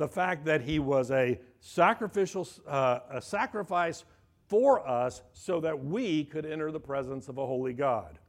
The 0.03 0.09
fact 0.09 0.43
that 0.47 0.59
he 0.59 0.79
was 0.79 1.11
a 1.11 1.39
sacrificial 1.61 2.45
uh, 2.67 2.99
a 3.09 3.21
sacrifice 3.21 4.03
for 4.49 4.85
us 4.85 5.21
so 5.31 5.61
that 5.61 5.81
we 5.81 6.25
could 6.25 6.45
enter 6.45 6.73
the 6.73 6.79
presence 6.81 7.29
of 7.29 7.37
a 7.37 7.45
holy 7.45 7.71
God. 7.71 8.19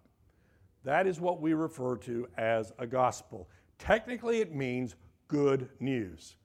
That 0.85 1.09
is 1.09 1.19
what 1.19 1.41
we 1.41 1.53
refer 1.53 1.97
to 1.97 2.29
as 2.37 2.73
a 2.79 2.87
gospel. 2.87 3.51
Technically, 3.77 4.39
it 4.39 4.55
means 4.55 4.95
good 5.27 5.69
news. 5.81 6.37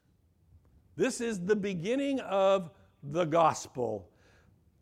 This 0.95 1.21
is 1.21 1.45
the 1.45 1.55
beginning 1.55 2.21
of 2.21 2.71
the 3.03 3.25
gospel. 3.25 4.09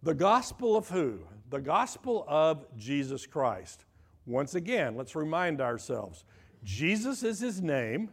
The 0.01 0.15
gospel 0.15 0.77
of 0.77 0.87
who? 0.87 1.19
The 1.49 1.59
gospel 1.59 2.23
of 2.25 2.65
Jesus 2.77 3.25
Christ. 3.25 3.83
Once 4.25 4.55
again, 4.55 4.95
let's 4.95 5.13
remind 5.13 5.59
ourselves 5.59 6.23
Jesus 6.63 7.21
is 7.21 7.41
his 7.41 7.61
name, 7.61 8.11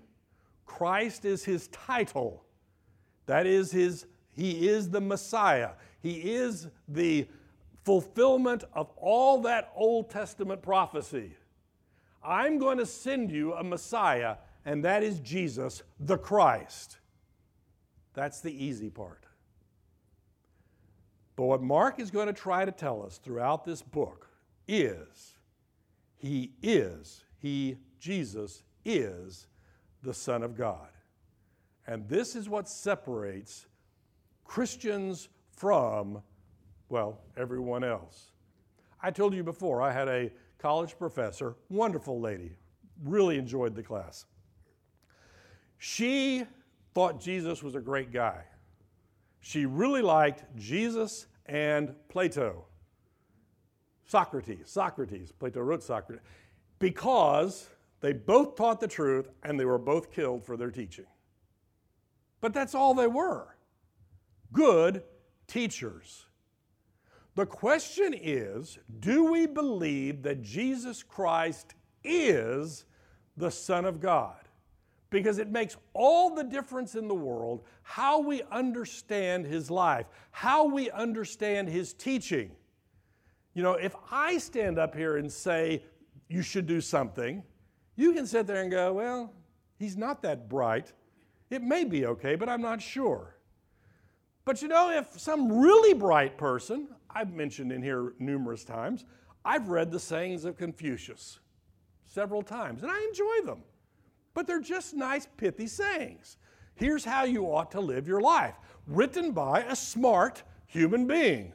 Christ 0.67 1.25
is 1.25 1.45
his 1.45 1.69
title. 1.69 2.45
That 3.27 3.47
is 3.47 3.71
his 3.71 4.07
he 4.33 4.69
is 4.69 4.91
the 4.91 5.01
Messiah. 5.01 5.71
He 6.03 6.35
is 6.35 6.67
the 6.89 7.29
fulfillment 7.85 8.65
of 8.73 8.91
all 8.97 9.43
that 9.43 9.73
Old 9.77 10.11
Testament 10.11 10.61
prophecy. 10.61 11.37
I'm 12.23 12.59
going 12.59 12.79
to 12.79 12.87
send 12.87 13.31
you 13.31 13.55
a 13.55 13.62
Messiah, 13.62 14.37
and 14.65 14.85
that 14.85 15.03
is 15.03 15.21
Jesus, 15.21 15.83
the 16.01 16.19
Christ. 16.19 16.99
That's 18.15 18.41
the 18.41 18.53
easy 18.53 18.91
part. 18.91 19.25
But 21.37 21.45
what 21.45 21.62
Mark 21.62 22.01
is 22.01 22.11
going 22.11 22.27
to 22.27 22.33
try 22.33 22.65
to 22.65 22.73
tell 22.73 23.03
us 23.05 23.19
throughout 23.19 23.65
this 23.65 23.83
book 23.83 24.29
is 24.67 25.35
he 26.17 26.53
is, 26.62 27.25
he, 27.39 27.77
Jesus, 27.99 28.62
is 28.85 29.47
the 30.05 30.15
Son 30.15 30.43
of 30.43 30.57
God. 30.57 30.89
And 31.87 32.09
this 32.09 32.37
is 32.37 32.49
what 32.49 32.69
separates 32.69 33.67
Christians 34.45 35.29
from, 35.57 36.23
well, 36.89 37.21
everyone 37.37 37.85
else. 37.85 38.31
I 39.03 39.11
told 39.11 39.35
you 39.35 39.43
before, 39.43 39.83
I 39.83 39.93
had 39.93 40.09
a 40.09 40.31
college 40.59 40.97
professor, 40.99 41.57
wonderful 41.69 42.21
lady, 42.21 42.53
really 43.03 43.37
enjoyed 43.39 43.75
the 43.75 43.83
class. 43.83 44.25
She 45.79 46.45
thought 46.95 47.21
Jesus 47.21 47.63
was 47.63 47.75
a 47.75 47.81
great 47.81 48.13
guy. 48.13 48.45
She 49.41 49.67
really 49.67 50.01
liked 50.01 50.45
Jesus 50.57 51.27
and 51.47 51.95
Plato. 52.09 52.65
Socrates, 54.07 54.71
Socrates, 54.71 55.33
Plato 55.33 55.61
wrote 55.61 55.83
Socrates, 55.83 56.25
because 56.79 57.69
they 58.01 58.13
both 58.13 58.57
taught 58.57 58.81
the 58.81 58.89
truth 58.89 59.29
and 59.43 59.59
they 59.59 59.65
were 59.65 59.79
both 59.79 60.11
killed 60.11 60.45
for 60.45 60.57
their 60.57 60.71
teaching. 60.71 61.07
But 62.41 62.53
that's 62.53 62.75
all 62.75 62.95
they 62.95 63.07
were 63.07 63.57
good 64.53 65.03
teachers. 65.47 66.27
The 67.35 67.47
question 67.47 68.15
is 68.15 68.79
do 69.01 69.25
we 69.25 69.47
believe 69.47 70.23
that 70.23 70.43
Jesus 70.43 71.03
Christ 71.03 71.75
is 72.05 72.85
the 73.37 73.51
Son 73.51 73.85
of 73.85 74.01
God? 74.01 74.45
because 75.15 75.39
it 75.39 75.49
makes 75.49 75.77
all 75.93 76.35
the 76.35 76.43
difference 76.43 76.97
in 76.97 77.07
the 77.07 77.15
world 77.15 77.63
how 77.83 78.19
we 78.19 78.43
understand 78.51 79.47
his 79.47 79.71
life, 79.71 80.07
how 80.33 80.65
we 80.65 80.91
understand 80.91 81.69
his 81.69 81.93
teaching. 81.93 82.51
You 83.55 83.63
know, 83.63 83.75
if 83.75 83.95
I 84.11 84.39
stand 84.39 84.77
up 84.77 84.93
here 84.93 85.19
and 85.19 85.31
say 85.31 85.85
you 86.29 86.43
should 86.43 86.67
do 86.67 86.81
something, 86.81 87.45
you 87.97 88.13
can 88.13 88.27
sit 88.27 88.47
there 88.47 88.63
and 88.63 88.71
go, 88.71 88.93
well, 88.93 89.33
he's 89.79 89.97
not 89.97 90.23
that 90.23 90.49
bright. 90.49 90.93
It 91.51 91.63
may 91.63 91.85
be 91.85 92.07
okay, 92.07 92.35
but 92.35 92.49
I'm 92.49 92.63
not 92.63 92.81
sure. 92.81 93.37
But 94.45 94.61
you 94.63 94.69
know, 94.69 94.91
if 94.91 95.19
some 95.19 95.61
really 95.61 95.95
bright 95.95 96.37
person, 96.37 96.89
I've 97.09 97.33
mentioned 97.33 97.73
in 97.73 97.83
here 97.83 98.13
numerous 98.19 98.65
times, 98.65 99.05
I've 99.45 99.69
read 99.69 99.91
the 99.91 100.01
sayings 100.01 100.45
of 100.45 100.57
Confucius 100.57 101.39
several 102.07 102.43
times, 102.43 102.83
and 102.83 102.91
I 102.91 103.01
enjoy 103.09 103.47
them 103.47 103.63
but 104.35 104.49
they're 104.49 104.61
just 104.61 104.95
nice, 104.95 105.27
pithy 105.37 105.69
sayings. 105.69 106.37
Here's 106.75 107.05
how 107.05 107.25
you 107.25 107.47
ought 107.47 107.71
to 107.71 107.81
live 107.81 108.09
your 108.09 108.21
life, 108.21 108.57
written 108.87 109.31
by 109.31 109.63
a 109.63 109.77
smart 109.77 110.43
human 110.67 111.07
being. 111.07 111.53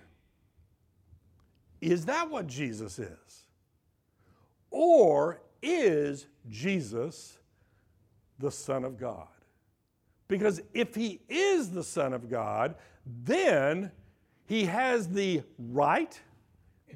Is 1.81 2.05
that 2.05 2.29
what 2.29 2.47
Jesus 2.47 2.97
is? 2.97 3.45
Or 4.71 5.41
is 5.61 6.27
Jesus 6.49 7.37
the 8.37 8.51
Son 8.51 8.83
of 8.83 8.97
God? 8.97 9.27
Because 10.27 10.61
if 10.73 10.95
he 10.95 11.21
is 11.27 11.71
the 11.71 11.83
Son 11.83 12.13
of 12.13 12.29
God, 12.29 12.75
then 13.05 13.91
he 14.45 14.65
has 14.65 15.07
the 15.07 15.41
right, 15.57 16.19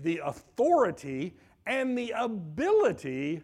the 0.02 0.22
authority, 0.24 1.36
and 1.66 1.98
the 1.98 2.14
ability 2.16 3.42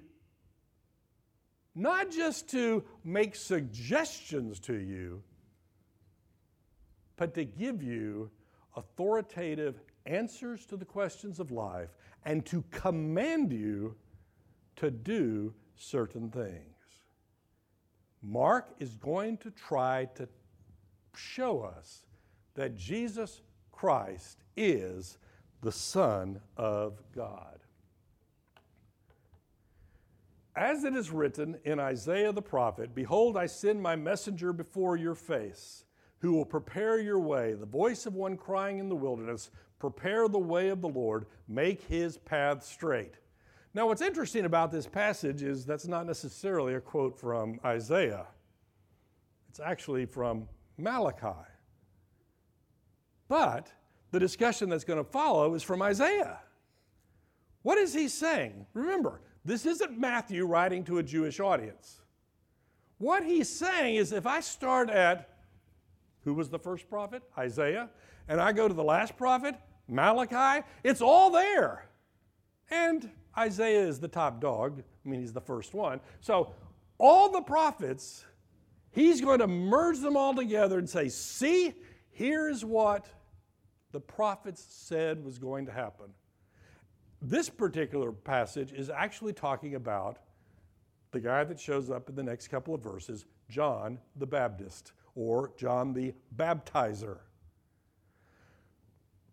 not 1.76 2.12
just 2.12 2.50
to 2.50 2.84
make 3.06 3.36
suggestions 3.36 4.60
to 4.60 4.74
you, 4.74 5.24
but 7.16 7.34
to 7.34 7.46
give 7.46 7.82
you 7.82 8.30
authoritative 8.76 9.80
answers 10.06 10.66
to 10.66 10.76
the 10.76 10.86
questions 10.86 11.40
of 11.40 11.52
life 11.52 11.90
and 12.26 12.46
to 12.46 12.64
command 12.72 13.54
you 13.54 13.96
to 14.80 14.92
do 14.92 15.54
certain 15.76 16.30
things. 16.30 16.76
Mark 18.22 18.70
is 18.80 18.96
going 18.96 19.38
to 19.38 19.52
try 19.52 20.06
to 20.16 20.28
show 21.16 21.62
us 21.62 22.04
that 22.56 22.76
Jesus 22.76 23.42
Christ 23.72 24.44
is 24.58 25.18
the 25.62 25.72
Son 25.72 26.40
of 26.58 27.02
God. 27.16 27.60
As 30.56 30.84
it 30.84 30.96
is 30.96 31.12
written 31.12 31.58
in 31.64 31.80
Isaiah 31.80 32.34
the 32.34 32.42
prophet, 32.42 32.94
Behold, 32.94 33.38
I 33.38 33.46
send 33.46 33.82
my 33.82 33.96
messenger 33.96 34.52
before 34.52 34.98
your 34.98 35.16
face, 35.16 35.86
who 36.20 36.34
will 36.34 36.46
prepare 36.46 37.00
your 37.00 37.20
way, 37.20 37.54
the 37.54 37.66
voice 37.66 38.06
of 38.06 38.16
one 38.16 38.36
crying 38.36 38.80
in 38.80 38.90
the 38.90 38.96
wilderness, 38.96 39.52
Prepare 39.80 40.28
the 40.28 40.38
way 40.38 40.68
of 40.68 40.82
the 40.82 40.90
Lord, 40.90 41.26
make 41.48 41.82
his 41.84 42.18
path 42.18 42.66
straight. 42.66 43.14
Now, 43.74 43.88
what's 43.88 44.02
interesting 44.02 44.46
about 44.46 44.72
this 44.72 44.88
passage 44.88 45.44
is 45.44 45.66
that's 45.66 45.88
not 45.88 46.06
necessarily 46.06 46.74
a 46.74 46.82
quote 46.82 47.20
from 47.20 47.60
Isaiah, 47.64 48.26
it's 49.50 49.60
actually 49.60 50.06
from 50.06 50.48
Malachi. 50.78 51.48
But 53.28 53.72
the 54.12 54.20
discussion 54.20 54.70
that's 54.70 54.84
going 54.84 54.98
to 54.98 55.10
follow 55.10 55.54
is 55.54 55.62
from 55.62 55.82
Isaiah. 55.82 56.40
What 57.62 57.78
is 57.78 57.94
he 57.94 58.08
saying? 58.08 58.66
Remember, 58.74 59.22
this 59.46 59.66
isn't 59.66 60.00
Matthew 60.00 60.46
writing 60.46 60.84
to 60.86 60.98
a 60.98 61.04
Jewish 61.04 61.40
audience. 61.40 62.02
What 62.98 63.24
he's 63.24 63.50
saying 63.50 63.96
is 63.96 64.12
if 64.12 64.26
I 64.26 64.40
start 64.40 64.90
at 64.90 65.30
who 66.24 66.34
was 66.34 66.50
the 66.50 66.60
first 66.60 66.90
prophet? 66.90 67.24
Isaiah. 67.38 67.90
And 68.28 68.40
I 68.40 68.52
go 68.52 68.68
to 68.68 68.74
the 68.74 68.84
last 68.84 69.18
prophet, 69.18 69.56
Malachi, 69.88 70.66
it's 70.84 71.02
all 71.02 71.32
there. 71.32 71.90
And 72.70 73.10
Isaiah 73.38 73.86
is 73.86 74.00
the 74.00 74.08
top 74.08 74.42
dog. 74.42 74.84
I 75.06 75.10
mean, 75.10 75.22
he's 75.22 75.34
the 75.34 75.42
first 75.42 75.74
one. 75.74 76.00
So, 76.22 76.54
all 76.98 77.32
the 77.32 77.42
prophets, 77.42 78.26
he's 78.92 79.22
going 79.22 79.40
to 79.40 79.48
merge 79.48 80.00
them 80.00 80.18
all 80.18 80.34
together 80.34 80.78
and 80.78 80.90
say, 80.90 81.10
See, 81.10 81.74
here's 82.12 82.66
what 82.66 83.08
the 83.92 84.00
prophets 84.00 84.66
said 84.70 85.24
was 85.24 85.38
going 85.38 85.66
to 85.66 85.72
happen. 85.72 86.08
This 87.22 87.50
particular 87.50 88.12
passage 88.12 88.72
is 88.72 88.90
actually 88.90 89.34
talking 89.34 89.76
about 89.76 90.20
the 91.12 91.20
guy 91.20 91.44
that 91.44 91.60
shows 91.60 91.90
up 91.90 92.10
in 92.10 92.16
the 92.16 92.24
next 92.24 92.50
couple 92.50 92.74
of 92.74 92.82
verses, 92.82 93.26
John 93.50 94.00
the 94.16 94.28
Baptist, 94.28 94.94
or 95.16 95.52
John 95.58 95.94
the 95.94 96.14
Baptizer. 96.36 97.20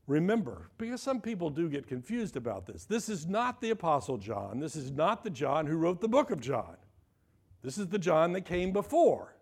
Remember, 0.07 0.71
because 0.79 1.03
some 1.03 1.21
people 1.21 1.51
do 1.51 1.69
get 1.69 1.89
confused 1.89 2.37
about 2.37 2.67
this, 2.67 2.85
this 2.85 3.09
is 3.09 3.27
not 3.27 3.61
the 3.61 3.71
Apostle 3.71 4.19
John. 4.19 4.61
This 4.61 4.77
is 4.77 4.93
not 4.93 5.25
the 5.25 5.31
John 5.31 5.67
who 5.67 5.77
wrote 5.77 6.01
the 6.01 6.09
book 6.09 6.31
of 6.31 6.41
John. 6.41 6.77
This 7.63 7.77
is 7.77 7.89
the 7.89 7.99
John 7.99 8.33
that 8.33 8.43
came 8.43 8.73
before. 8.73 9.35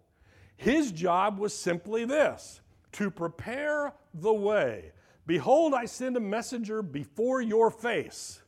His 0.57 0.91
job 0.93 1.39
was 1.39 1.55
simply 1.55 2.05
this 2.05 2.61
to 2.93 3.11
prepare 3.11 3.93
the 4.15 4.33
way. 4.33 4.93
Behold, 5.27 5.75
I 5.75 5.85
send 5.85 6.17
a 6.17 6.21
messenger 6.21 6.81
before 6.81 7.43
your 7.43 7.71
face. 7.71 8.41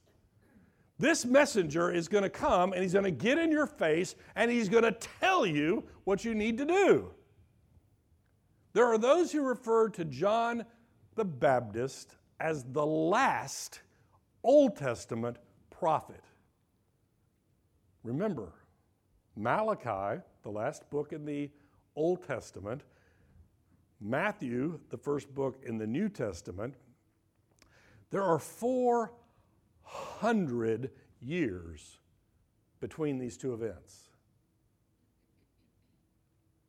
This 0.99 1.27
messenger 1.27 1.93
is 1.93 2.09
going 2.09 2.23
to 2.23 2.31
come 2.31 2.73
and 2.73 2.83
he's 2.83 2.95
going 2.95 3.05
to 3.05 3.11
get 3.11 3.37
in 3.37 3.51
your 3.51 3.67
face 3.67 4.15
and 4.35 4.51
he's 4.51 4.69
going 4.71 4.85
to 4.85 4.93
tell 5.21 5.45
you 5.45 5.85
what 6.05 6.25
you 6.25 6.35
need 6.35 6.57
to 6.59 6.65
do. 6.65 7.11
There 8.73 8.87
are 8.87 8.99
those 8.99 9.33
who 9.33 9.43
refer 9.43 9.89
to 9.91 10.05
John 10.05 10.65
the 11.17 11.25
Baptist 11.25 12.15
as 12.39 12.63
the 12.65 12.87
last 12.87 13.81
Old 14.45 14.77
Testament 14.77 15.39
prophet. 15.71 16.21
Remember, 18.05 18.53
Malachi, 19.35 20.21
the 20.43 20.51
last 20.51 20.89
book 20.91 21.13
in 21.13 21.25
the 21.25 21.51
Old 21.97 22.25
Testament, 22.27 22.83
Matthew, 24.01 24.79
the 24.91 24.99
first 24.99 25.35
book 25.35 25.61
in 25.67 25.79
the 25.79 25.87
New 25.87 26.09
Testament, 26.09 26.75
there 28.11 28.23
are 28.23 28.39
400 28.39 30.91
years 31.21 31.99
between 32.81 33.19
these 33.19 33.37
two 33.37 33.53
events. 33.55 34.11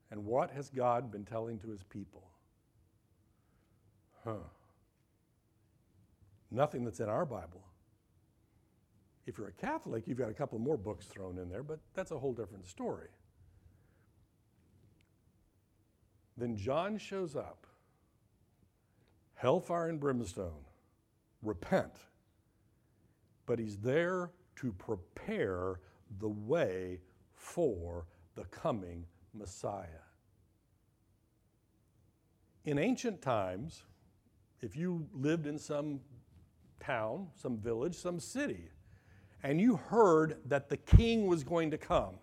And 0.10 0.26
what 0.26 0.50
has 0.52 0.70
God 0.70 1.12
been 1.12 1.26
telling 1.26 1.60
to 1.60 1.68
his 1.68 1.84
people? 1.84 2.24
Huh. 4.24 4.34
Nothing 6.52 6.86
that's 6.86 7.00
in 7.00 7.10
our 7.10 7.26
Bible. 7.26 7.64
If 9.26 9.38
you're 9.38 9.50
a 9.50 9.54
Catholic, 9.54 10.08
you've 10.08 10.18
got 10.18 10.30
a 10.30 10.34
couple 10.34 10.58
more 10.58 10.78
books 10.78 11.06
thrown 11.06 11.38
in 11.38 11.50
there, 11.50 11.64
but 11.64 11.80
that's 11.94 12.12
a 12.12 12.18
whole 12.18 12.34
different 12.34 12.66
story. 12.66 13.10
Then 16.38 16.56
John 16.56 16.98
shows 16.98 17.36
up, 17.36 17.68
hellfire 19.34 19.90
and 19.90 20.00
brimstone, 20.00 20.66
repent. 21.42 21.94
But 23.46 23.60
he's 23.60 23.78
there 23.78 24.32
to 24.58 24.72
prepare 24.74 25.80
the 26.20 26.30
way 26.30 27.00
for 27.34 28.06
the 28.36 28.46
coming 28.46 29.06
Messiah. 29.34 30.04
In 32.66 32.78
ancient 32.78 33.22
times, 33.22 33.84
if 34.62 34.76
you 34.76 35.08
lived 35.14 35.48
in 35.48 35.58
some 35.58 36.00
town, 36.80 37.28
some 37.36 37.58
village, 37.58 37.96
some 37.96 38.20
city, 38.20 38.70
and 39.44 39.62
you 39.62 39.76
heard 39.76 40.38
that 40.46 40.70
the 40.70 40.78
king 40.78 41.28
was 41.28 41.44
going 41.44 41.72
to 41.72 41.78
come, 41.78 42.16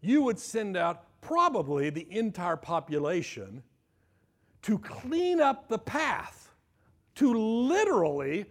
you 0.00 0.22
would 0.22 0.38
send 0.38 0.76
out 0.76 1.20
probably 1.20 1.90
the 1.90 2.06
entire 2.10 2.56
population 2.56 3.62
to 4.62 4.78
clean 4.78 5.40
up 5.40 5.68
the 5.68 5.78
path, 5.78 6.54
to 7.14 7.32
literally 7.32 8.44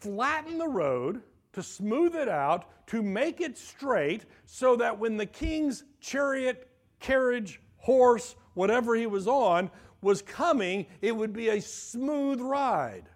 flatten 0.00 0.58
the 0.58 0.68
road, 0.68 1.22
to 1.52 1.62
smooth 1.62 2.14
it 2.14 2.28
out, 2.28 2.86
to 2.86 3.02
make 3.02 3.40
it 3.40 3.56
straight, 3.56 4.24
so 4.44 4.76
that 4.76 4.98
when 4.98 5.16
the 5.16 5.26
king's 5.26 5.84
chariot, 6.00 6.68
carriage, 7.00 7.60
horse, 7.76 8.36
whatever 8.54 8.94
he 8.94 9.06
was 9.06 9.26
on, 9.26 9.70
was 10.02 10.20
coming, 10.20 10.86
it 11.00 11.16
would 11.16 11.32
be 11.32 11.48
a 11.48 11.62
smooth 11.62 12.40
ride. 12.40 13.08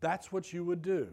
That's 0.00 0.30
what 0.30 0.52
you 0.52 0.64
would 0.64 0.82
do. 0.82 1.08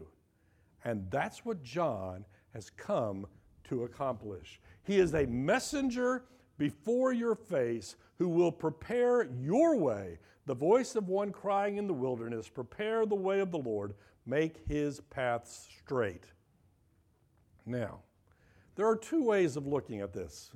And 0.84 1.10
that's 1.10 1.44
what 1.44 1.62
John 1.62 2.24
has 2.52 2.68
come 2.68 3.26
to 3.64 3.84
accomplish. 3.84 4.60
He 4.82 4.98
is 4.98 5.14
a 5.14 5.26
messenger 5.26 6.24
before 6.58 7.12
your 7.12 7.34
face 7.34 7.96
who 8.18 8.28
will 8.28 8.52
prepare 8.52 9.28
your 9.40 9.76
way. 9.76 10.18
The 10.44 10.54
voice 10.54 10.96
of 10.96 11.08
one 11.08 11.30
crying 11.30 11.76
in 11.76 11.86
the 11.86 11.94
wilderness, 11.94 12.48
prepare 12.48 13.06
the 13.06 13.14
way 13.14 13.40
of 13.40 13.52
the 13.52 13.58
Lord, 13.58 13.94
make 14.26 14.66
his 14.68 15.00
paths 15.00 15.68
straight. 15.78 16.24
Now, 17.64 18.00
there 18.74 18.86
are 18.86 18.96
two 18.96 19.22
ways 19.22 19.56
of 19.56 19.66
looking 19.66 20.00
at 20.00 20.12
this 20.12 20.50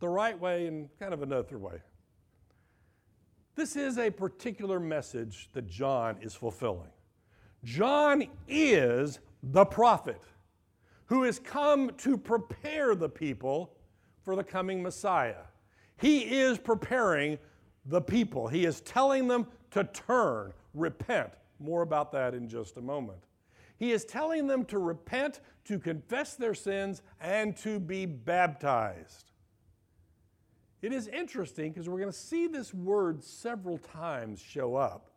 the 0.00 0.08
right 0.08 0.38
way 0.38 0.66
and 0.66 0.88
kind 0.98 1.14
of 1.14 1.22
another 1.22 1.58
way. 1.58 1.80
This 3.56 3.76
is 3.76 3.98
a 3.98 4.10
particular 4.10 4.80
message 4.80 5.48
that 5.52 5.68
John 5.68 6.16
is 6.20 6.34
fulfilling. 6.34 6.90
John 7.62 8.24
is 8.48 9.20
the 9.42 9.64
prophet 9.64 10.20
who 11.06 11.22
has 11.22 11.38
come 11.38 11.90
to 11.98 12.16
prepare 12.18 12.94
the 12.94 13.08
people 13.08 13.76
for 14.22 14.34
the 14.34 14.42
coming 14.42 14.82
Messiah. 14.82 15.44
He 15.96 16.40
is 16.40 16.58
preparing 16.58 17.38
the 17.86 18.00
people, 18.00 18.48
he 18.48 18.64
is 18.64 18.80
telling 18.80 19.28
them 19.28 19.46
to 19.70 19.84
turn, 19.84 20.52
repent. 20.72 21.30
More 21.60 21.82
about 21.82 22.10
that 22.12 22.34
in 22.34 22.48
just 22.48 22.76
a 22.78 22.80
moment. 22.80 23.18
He 23.76 23.92
is 23.92 24.04
telling 24.04 24.46
them 24.46 24.64
to 24.66 24.78
repent, 24.78 25.40
to 25.66 25.78
confess 25.78 26.34
their 26.34 26.54
sins, 26.54 27.02
and 27.20 27.56
to 27.58 27.78
be 27.78 28.06
baptized. 28.06 29.32
It 30.84 30.92
is 30.92 31.08
interesting 31.08 31.72
because 31.72 31.88
we're 31.88 31.98
going 31.98 32.12
to 32.12 32.18
see 32.18 32.46
this 32.46 32.74
word 32.74 33.24
several 33.24 33.78
times 33.78 34.38
show 34.38 34.76
up 34.76 35.08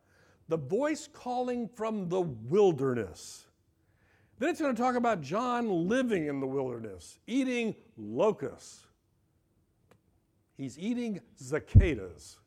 the 0.48 0.56
voice 0.56 1.10
calling 1.12 1.68
from 1.68 2.08
the 2.08 2.22
wilderness. 2.22 3.48
Then 4.40 4.52
it's 4.52 4.62
going 4.62 4.74
to 4.74 4.82
talk 4.82 4.96
about 4.96 5.20
John 5.20 5.90
living 5.90 6.28
in 6.28 6.40
the 6.40 6.48
wilderness, 6.48 7.20
eating 7.28 7.76
locusts. 7.98 8.88
He's 10.56 10.80
eating 10.80 11.20
cicadas. 11.36 12.38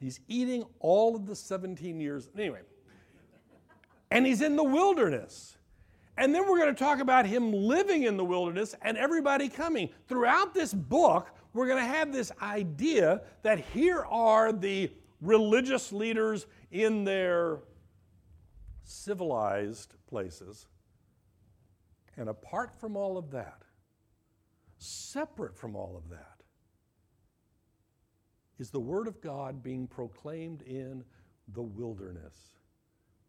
He's 0.00 0.18
eating 0.26 0.64
all 0.80 1.14
of 1.14 1.26
the 1.26 1.36
17 1.36 2.00
years. 2.00 2.30
Anyway, 2.34 2.60
and 4.10 4.24
he's 4.24 4.40
in 4.40 4.56
the 4.56 4.64
wilderness. 4.64 5.58
And 6.16 6.34
then 6.34 6.48
we're 6.48 6.58
going 6.58 6.74
to 6.74 6.82
talk 6.82 7.00
about 7.00 7.26
him 7.26 7.52
living 7.52 8.04
in 8.04 8.16
the 8.16 8.24
wilderness 8.24 8.74
and 8.80 8.96
everybody 8.96 9.50
coming. 9.50 9.90
Throughout 10.08 10.54
this 10.54 10.72
book, 10.72 11.28
we're 11.52 11.66
going 11.66 11.82
to 11.82 11.84
have 11.84 12.12
this 12.12 12.32
idea 12.40 13.22
that 13.42 13.58
here 13.58 14.04
are 14.04 14.52
the 14.52 14.90
religious 15.20 15.92
leaders 15.92 16.46
in 16.70 17.04
their 17.04 17.58
civilized 18.84 19.94
places. 20.06 20.66
And 22.16 22.28
apart 22.28 22.78
from 22.78 22.96
all 22.96 23.16
of 23.16 23.30
that, 23.30 23.62
separate 24.78 25.56
from 25.56 25.76
all 25.76 25.96
of 25.96 26.10
that, 26.10 26.42
is 28.58 28.70
the 28.70 28.80
Word 28.80 29.08
of 29.08 29.20
God 29.20 29.62
being 29.62 29.86
proclaimed 29.86 30.62
in 30.62 31.04
the 31.48 31.62
wilderness. 31.62 32.34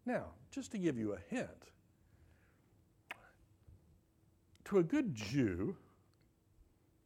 Now, 0.06 0.26
just 0.50 0.70
to 0.72 0.78
give 0.78 0.98
you 0.98 1.14
a 1.14 1.18
hint, 1.34 1.48
to 4.66 4.78
a 4.78 4.82
good 4.82 5.14
Jew, 5.14 5.76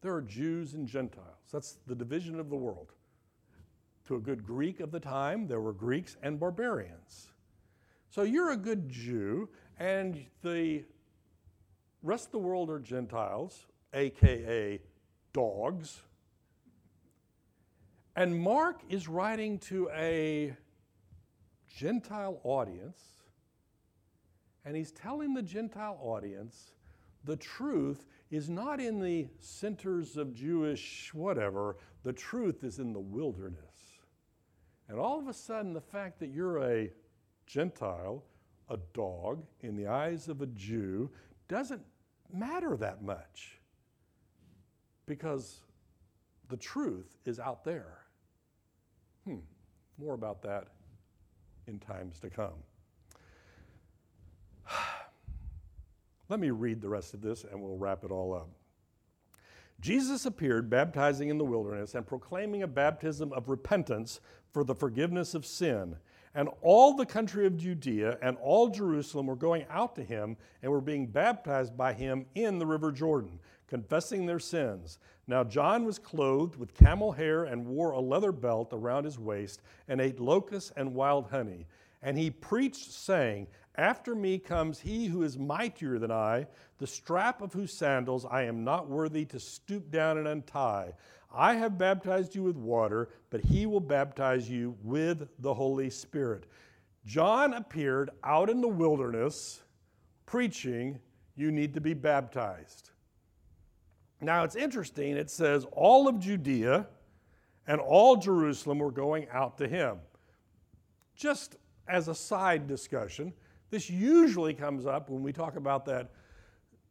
there 0.00 0.14
are 0.14 0.22
Jews 0.22 0.74
and 0.74 0.86
Gentiles. 0.86 1.48
That's 1.52 1.78
the 1.86 1.94
division 1.94 2.38
of 2.38 2.50
the 2.50 2.56
world. 2.56 2.92
To 4.06 4.16
a 4.16 4.20
good 4.20 4.44
Greek 4.44 4.80
of 4.80 4.90
the 4.90 5.00
time, 5.00 5.46
there 5.48 5.60
were 5.60 5.72
Greeks 5.72 6.16
and 6.22 6.38
barbarians. 6.38 7.28
So 8.10 8.22
you're 8.22 8.52
a 8.52 8.56
good 8.56 8.88
Jew, 8.88 9.48
and 9.78 10.24
the 10.42 10.84
rest 12.02 12.26
of 12.26 12.32
the 12.32 12.38
world 12.38 12.70
are 12.70 12.78
Gentiles, 12.78 13.66
aka 13.92 14.80
dogs. 15.32 16.00
And 18.16 18.38
Mark 18.40 18.80
is 18.88 19.08
writing 19.08 19.58
to 19.60 19.90
a 19.90 20.56
Gentile 21.68 22.40
audience, 22.44 23.00
and 24.64 24.74
he's 24.74 24.90
telling 24.90 25.34
the 25.34 25.42
Gentile 25.42 25.98
audience 26.02 26.72
the 27.24 27.36
truth 27.36 28.06
is 28.30 28.50
not 28.50 28.80
in 28.80 29.00
the 29.00 29.26
centers 29.40 30.16
of 30.16 30.34
Jewish 30.34 31.12
whatever, 31.14 31.76
the 32.04 32.12
truth 32.12 32.62
is 32.62 32.78
in 32.78 32.92
the 32.92 33.00
wilderness. 33.00 33.58
And 34.88 34.98
all 34.98 35.18
of 35.18 35.28
a 35.28 35.34
sudden, 35.34 35.72
the 35.72 35.80
fact 35.80 36.18
that 36.20 36.28
you're 36.28 36.62
a 36.62 36.90
Gentile, 37.46 38.24
a 38.68 38.78
dog, 38.92 39.44
in 39.60 39.76
the 39.76 39.86
eyes 39.86 40.28
of 40.28 40.42
a 40.42 40.46
Jew, 40.46 41.10
doesn't 41.48 41.82
matter 42.32 42.76
that 42.76 43.02
much 43.02 43.58
because 45.06 45.60
the 46.48 46.56
truth 46.56 47.16
is 47.24 47.40
out 47.40 47.64
there. 47.64 47.98
Hmm, 49.24 49.38
more 49.98 50.14
about 50.14 50.42
that 50.42 50.68
in 51.66 51.78
times 51.78 52.20
to 52.20 52.30
come. 52.30 52.54
Let 56.28 56.40
me 56.40 56.50
read 56.50 56.80
the 56.80 56.88
rest 56.88 57.14
of 57.14 57.22
this 57.22 57.44
and 57.44 57.62
we'll 57.62 57.76
wrap 57.76 58.04
it 58.04 58.10
all 58.10 58.34
up. 58.34 58.48
Jesus 59.80 60.26
appeared 60.26 60.68
baptizing 60.68 61.28
in 61.28 61.38
the 61.38 61.44
wilderness 61.44 61.94
and 61.94 62.06
proclaiming 62.06 62.62
a 62.62 62.66
baptism 62.66 63.32
of 63.32 63.48
repentance 63.48 64.20
for 64.52 64.64
the 64.64 64.74
forgiveness 64.74 65.34
of 65.34 65.46
sin. 65.46 65.96
And 66.34 66.48
all 66.60 66.94
the 66.94 67.06
country 67.06 67.46
of 67.46 67.56
Judea 67.56 68.18
and 68.20 68.36
all 68.38 68.68
Jerusalem 68.68 69.26
were 69.26 69.36
going 69.36 69.64
out 69.70 69.94
to 69.96 70.04
him 70.04 70.36
and 70.62 70.70
were 70.70 70.80
being 70.80 71.06
baptized 71.06 71.76
by 71.76 71.92
him 71.92 72.26
in 72.34 72.58
the 72.58 72.66
river 72.66 72.92
Jordan, 72.92 73.38
confessing 73.66 74.26
their 74.26 74.38
sins. 74.38 74.98
Now 75.26 75.44
John 75.44 75.84
was 75.84 75.98
clothed 75.98 76.56
with 76.56 76.74
camel 76.74 77.12
hair 77.12 77.44
and 77.44 77.66
wore 77.66 77.92
a 77.92 78.00
leather 78.00 78.32
belt 78.32 78.70
around 78.72 79.04
his 79.04 79.18
waist 79.18 79.62
and 79.86 80.00
ate 80.00 80.20
locusts 80.20 80.72
and 80.76 80.94
wild 80.94 81.30
honey. 81.30 81.66
And 82.02 82.16
he 82.16 82.30
preached, 82.30 82.92
saying, 82.92 83.48
After 83.76 84.14
me 84.14 84.38
comes 84.38 84.80
he 84.80 85.06
who 85.06 85.22
is 85.22 85.38
mightier 85.38 85.98
than 85.98 86.12
I, 86.12 86.46
the 86.78 86.86
strap 86.86 87.42
of 87.42 87.52
whose 87.52 87.76
sandals 87.76 88.24
I 88.24 88.42
am 88.42 88.64
not 88.64 88.88
worthy 88.88 89.24
to 89.26 89.40
stoop 89.40 89.90
down 89.90 90.18
and 90.18 90.28
untie. 90.28 90.92
I 91.34 91.54
have 91.54 91.76
baptized 91.76 92.34
you 92.34 92.42
with 92.42 92.56
water, 92.56 93.10
but 93.30 93.40
he 93.40 93.66
will 93.66 93.80
baptize 93.80 94.48
you 94.48 94.76
with 94.82 95.28
the 95.40 95.52
Holy 95.52 95.90
Spirit. 95.90 96.46
John 97.04 97.54
appeared 97.54 98.10
out 98.24 98.48
in 98.48 98.60
the 98.60 98.68
wilderness 98.68 99.62
preaching, 100.26 100.98
You 101.36 101.50
need 101.50 101.74
to 101.74 101.80
be 101.80 101.94
baptized. 101.94 102.90
Now 104.20 104.44
it's 104.44 104.56
interesting, 104.56 105.16
it 105.16 105.30
says 105.30 105.64
all 105.72 106.08
of 106.08 106.18
Judea 106.18 106.86
and 107.66 107.80
all 107.80 108.16
Jerusalem 108.16 108.78
were 108.78 108.90
going 108.90 109.28
out 109.30 109.58
to 109.58 109.68
him. 109.68 109.98
Just 111.14 111.56
as 111.88 112.08
a 112.08 112.14
side 112.14 112.66
discussion, 112.66 113.32
this 113.70 113.90
usually 113.90 114.54
comes 114.54 114.86
up 114.86 115.10
when 115.10 115.22
we 115.22 115.32
talk 115.32 115.56
about 115.56 115.84
that 115.86 116.10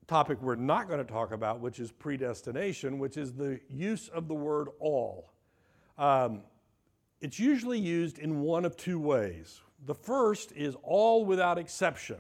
topic 0.07 0.41
we're 0.41 0.55
not 0.55 0.87
going 0.87 1.05
to 1.05 1.11
talk 1.11 1.31
about, 1.31 1.59
which 1.59 1.79
is 1.79 1.91
predestination, 1.91 2.97
which 2.97 3.17
is 3.17 3.33
the 3.33 3.59
use 3.69 4.07
of 4.09 4.27
the 4.27 4.33
word 4.33 4.69
all. 4.79 5.33
Um, 5.97 6.41
it's 7.19 7.39
usually 7.39 7.79
used 7.79 8.19
in 8.19 8.41
one 8.41 8.63
of 8.63 8.77
two 8.77 8.99
ways. 8.99 9.61
The 9.85 9.95
first 9.95 10.51
is 10.53 10.75
all 10.83 11.25
without 11.25 11.57
exception. 11.57 12.17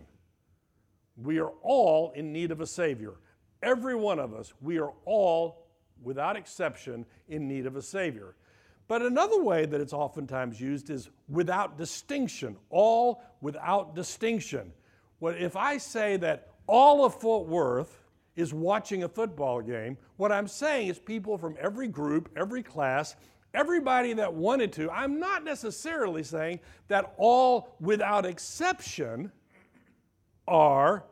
We 1.15 1.39
are 1.39 1.51
all 1.61 2.11
in 2.11 2.33
need 2.33 2.51
of 2.51 2.61
a 2.61 2.67
Savior. 2.67 3.15
Every 3.63 3.95
one 3.95 4.19
of 4.19 4.33
us, 4.33 4.53
we 4.61 4.79
are 4.79 4.93
all, 5.05 5.67
without 6.03 6.35
exception, 6.35 7.05
in 7.29 7.47
need 7.47 7.65
of 7.65 7.75
a 7.75 7.81
Savior. 7.81 8.35
But 8.87 9.01
another 9.01 9.41
way 9.41 9.65
that 9.65 9.81
it's 9.81 9.93
oftentimes 9.93 10.61
used 10.61 10.89
is 10.89 11.09
without 11.27 11.77
distinction, 11.77 12.55
all 12.69 13.21
without 13.41 13.95
distinction. 13.95 14.71
What 15.19 15.41
if 15.41 15.55
I 15.55 15.77
say 15.77 16.17
that 16.17 16.53
all 16.67 17.05
of 17.05 17.19
Fort 17.19 17.47
Worth 17.47 17.99
is 18.37 18.53
watching 18.53 19.03
a 19.03 19.09
football 19.09 19.61
game. 19.61 19.97
What 20.17 20.31
I'm 20.31 20.47
saying 20.47 20.87
is 20.87 20.99
people 20.99 21.37
from 21.37 21.57
every 21.59 21.87
group, 21.87 22.29
every 22.37 22.61
class, 22.61 23.15
everybody 23.53 24.13
that 24.13 24.31
wanted 24.31 24.71
to. 24.73 24.91
I'm 24.91 25.19
not 25.19 25.43
necessarily 25.43 26.23
saying 26.23 26.59
that 26.87 27.13
all, 27.17 27.75
without 27.79 28.25
exception, 28.25 29.31
are 30.47 31.03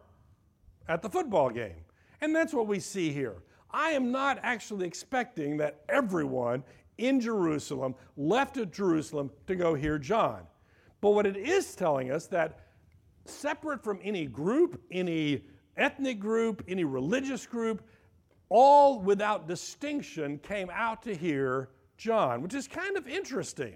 at 0.88 1.02
the 1.02 1.10
football 1.10 1.50
game. 1.50 1.84
And 2.22 2.34
that's 2.34 2.54
what 2.54 2.68
we 2.68 2.80
see 2.80 3.12
here. 3.12 3.42
I 3.72 3.90
am 3.92 4.12
not 4.12 4.40
actually 4.44 4.86
expecting 4.86 5.58
that 5.58 5.82
everyone 5.90 6.64
in 6.98 7.20
Jerusalem 7.20 7.96
left 8.18 8.58
at 8.58 8.72
Jerusalem 8.72 9.32
to 9.48 9.56
go 9.56 9.74
hear 9.74 9.98
John. 9.98 10.44
But 11.02 11.12
what 11.12 11.26
it 11.26 11.38
is 11.38 11.76
telling 11.76 12.12
us 12.12 12.28
that 12.28 12.60
separate 13.26 13.84
from 13.84 14.00
any 14.04 14.26
group, 14.26 14.82
any 14.92 15.44
ethnic 15.78 16.20
group, 16.20 16.64
any 16.68 16.84
religious 16.84 17.46
group, 17.46 17.84
all 18.50 19.00
without 19.00 19.48
distinction 19.48 20.38
came 20.40 20.70
out 20.72 21.04
to 21.04 21.16
hear 21.16 21.70
John, 21.98 22.42
which 22.42 22.54
is 22.54 22.68
kind 22.68 22.98
of 22.98 23.08
interesting. 23.08 23.76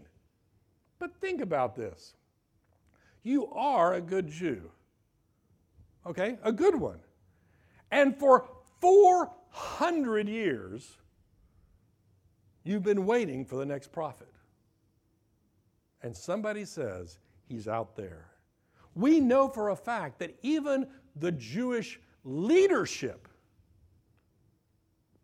But 0.99 1.15
think 1.19 1.41
about 1.41 1.75
this 1.75 2.15
you 3.23 3.47
are 3.47 3.95
a 3.95 4.01
good 4.01 4.29
Jew, 4.29 4.71
okay? 6.05 6.37
A 6.43 6.51
good 6.51 6.75
one. 6.75 6.99
And 7.91 8.17
for 8.17 8.47
400 8.81 10.29
years, 10.29 10.98
you've 12.63 12.83
been 12.83 13.05
waiting 13.05 13.45
for 13.45 13.55
the 13.55 13.65
next 13.65 13.91
prophet. 13.91 14.31
And 16.01 16.15
somebody 16.15 16.65
says, 16.65 17.19
He's 17.47 17.67
out 17.67 17.95
there. 17.95 18.27
We 18.93 19.19
know 19.19 19.47
for 19.47 19.69
a 19.69 19.75
fact 19.75 20.19
that 20.19 20.37
even 20.43 20.85
the 21.15 21.31
Jewish 21.31 21.99
leadership 22.23 23.27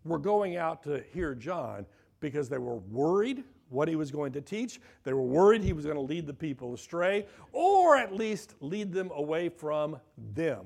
were 0.04 0.18
going 0.18 0.58
out 0.58 0.84
to 0.84 1.04
hear 1.14 1.36
John 1.36 1.86
because 2.20 2.50
they 2.50 2.58
were 2.58 2.78
worried 2.78 3.44
what 3.70 3.88
he 3.88 3.96
was 3.96 4.12
going 4.12 4.32
to 4.34 4.42
teach. 4.42 4.80
They 5.04 5.14
were 5.14 5.22
worried 5.22 5.62
he 5.62 5.74
was 5.74 5.86
going 5.86 5.98
to 5.98 6.02
lead 6.02 6.28
the 6.28 6.34
people 6.34 6.74
astray, 6.74 7.26
or 7.52 7.98
at 7.98 8.14
least 8.14 8.54
lead 8.60 8.92
them 8.92 9.12
away 9.14 9.50
from 9.50 10.00
them. 10.34 10.66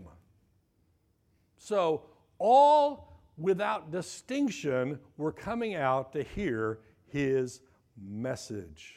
So, 1.58 2.04
all 2.38 3.09
without 3.40 3.92
distinction 3.92 5.00
were 5.18 5.32
coming 5.32 5.76
out 5.76 6.14
to 6.14 6.24
hear 6.24 6.80
his 7.08 7.62
message. 8.02 8.96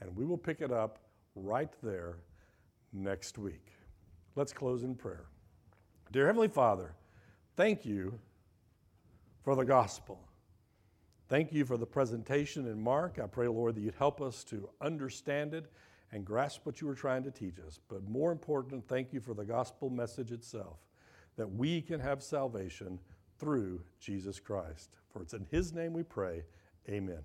And 0.00 0.14
we 0.16 0.24
will 0.24 0.38
pick 0.38 0.60
it 0.60 0.72
up 0.72 0.98
right 1.34 1.72
there 1.82 2.18
next 2.92 3.38
week. 3.38 3.72
Let's 4.34 4.52
close 4.52 4.82
in 4.82 4.94
prayer. 4.94 5.26
Dear 6.12 6.26
Heavenly 6.26 6.48
Father, 6.48 6.94
thank 7.56 7.84
you 7.84 8.18
for 9.42 9.54
the 9.56 9.64
gospel. 9.64 10.20
Thank 11.28 11.52
you 11.52 11.64
for 11.64 11.76
the 11.76 11.86
presentation 11.86 12.66
in 12.66 12.80
Mark. 12.80 13.18
I 13.22 13.26
pray, 13.26 13.48
Lord, 13.48 13.74
that 13.74 13.80
you'd 13.82 13.94
help 13.94 14.20
us 14.20 14.44
to 14.44 14.68
understand 14.80 15.52
it 15.52 15.70
and 16.12 16.24
grasp 16.24 16.64
what 16.64 16.80
you 16.80 16.86
were 16.86 16.94
trying 16.94 17.22
to 17.24 17.30
teach 17.30 17.58
us. 17.66 17.78
But 17.88 18.08
more 18.08 18.32
important, 18.32 18.88
thank 18.88 19.12
you 19.12 19.20
for 19.20 19.34
the 19.34 19.44
gospel 19.44 19.90
message 19.90 20.32
itself, 20.32 20.78
that 21.36 21.50
we 21.50 21.82
can 21.82 22.00
have 22.00 22.22
salvation 22.22 22.98
through 23.38 23.80
Jesus 24.00 24.40
Christ. 24.40 24.90
For 25.12 25.22
it's 25.22 25.34
in 25.34 25.46
his 25.50 25.72
name 25.72 25.92
we 25.92 26.02
pray. 26.02 26.42
Amen. 26.88 27.22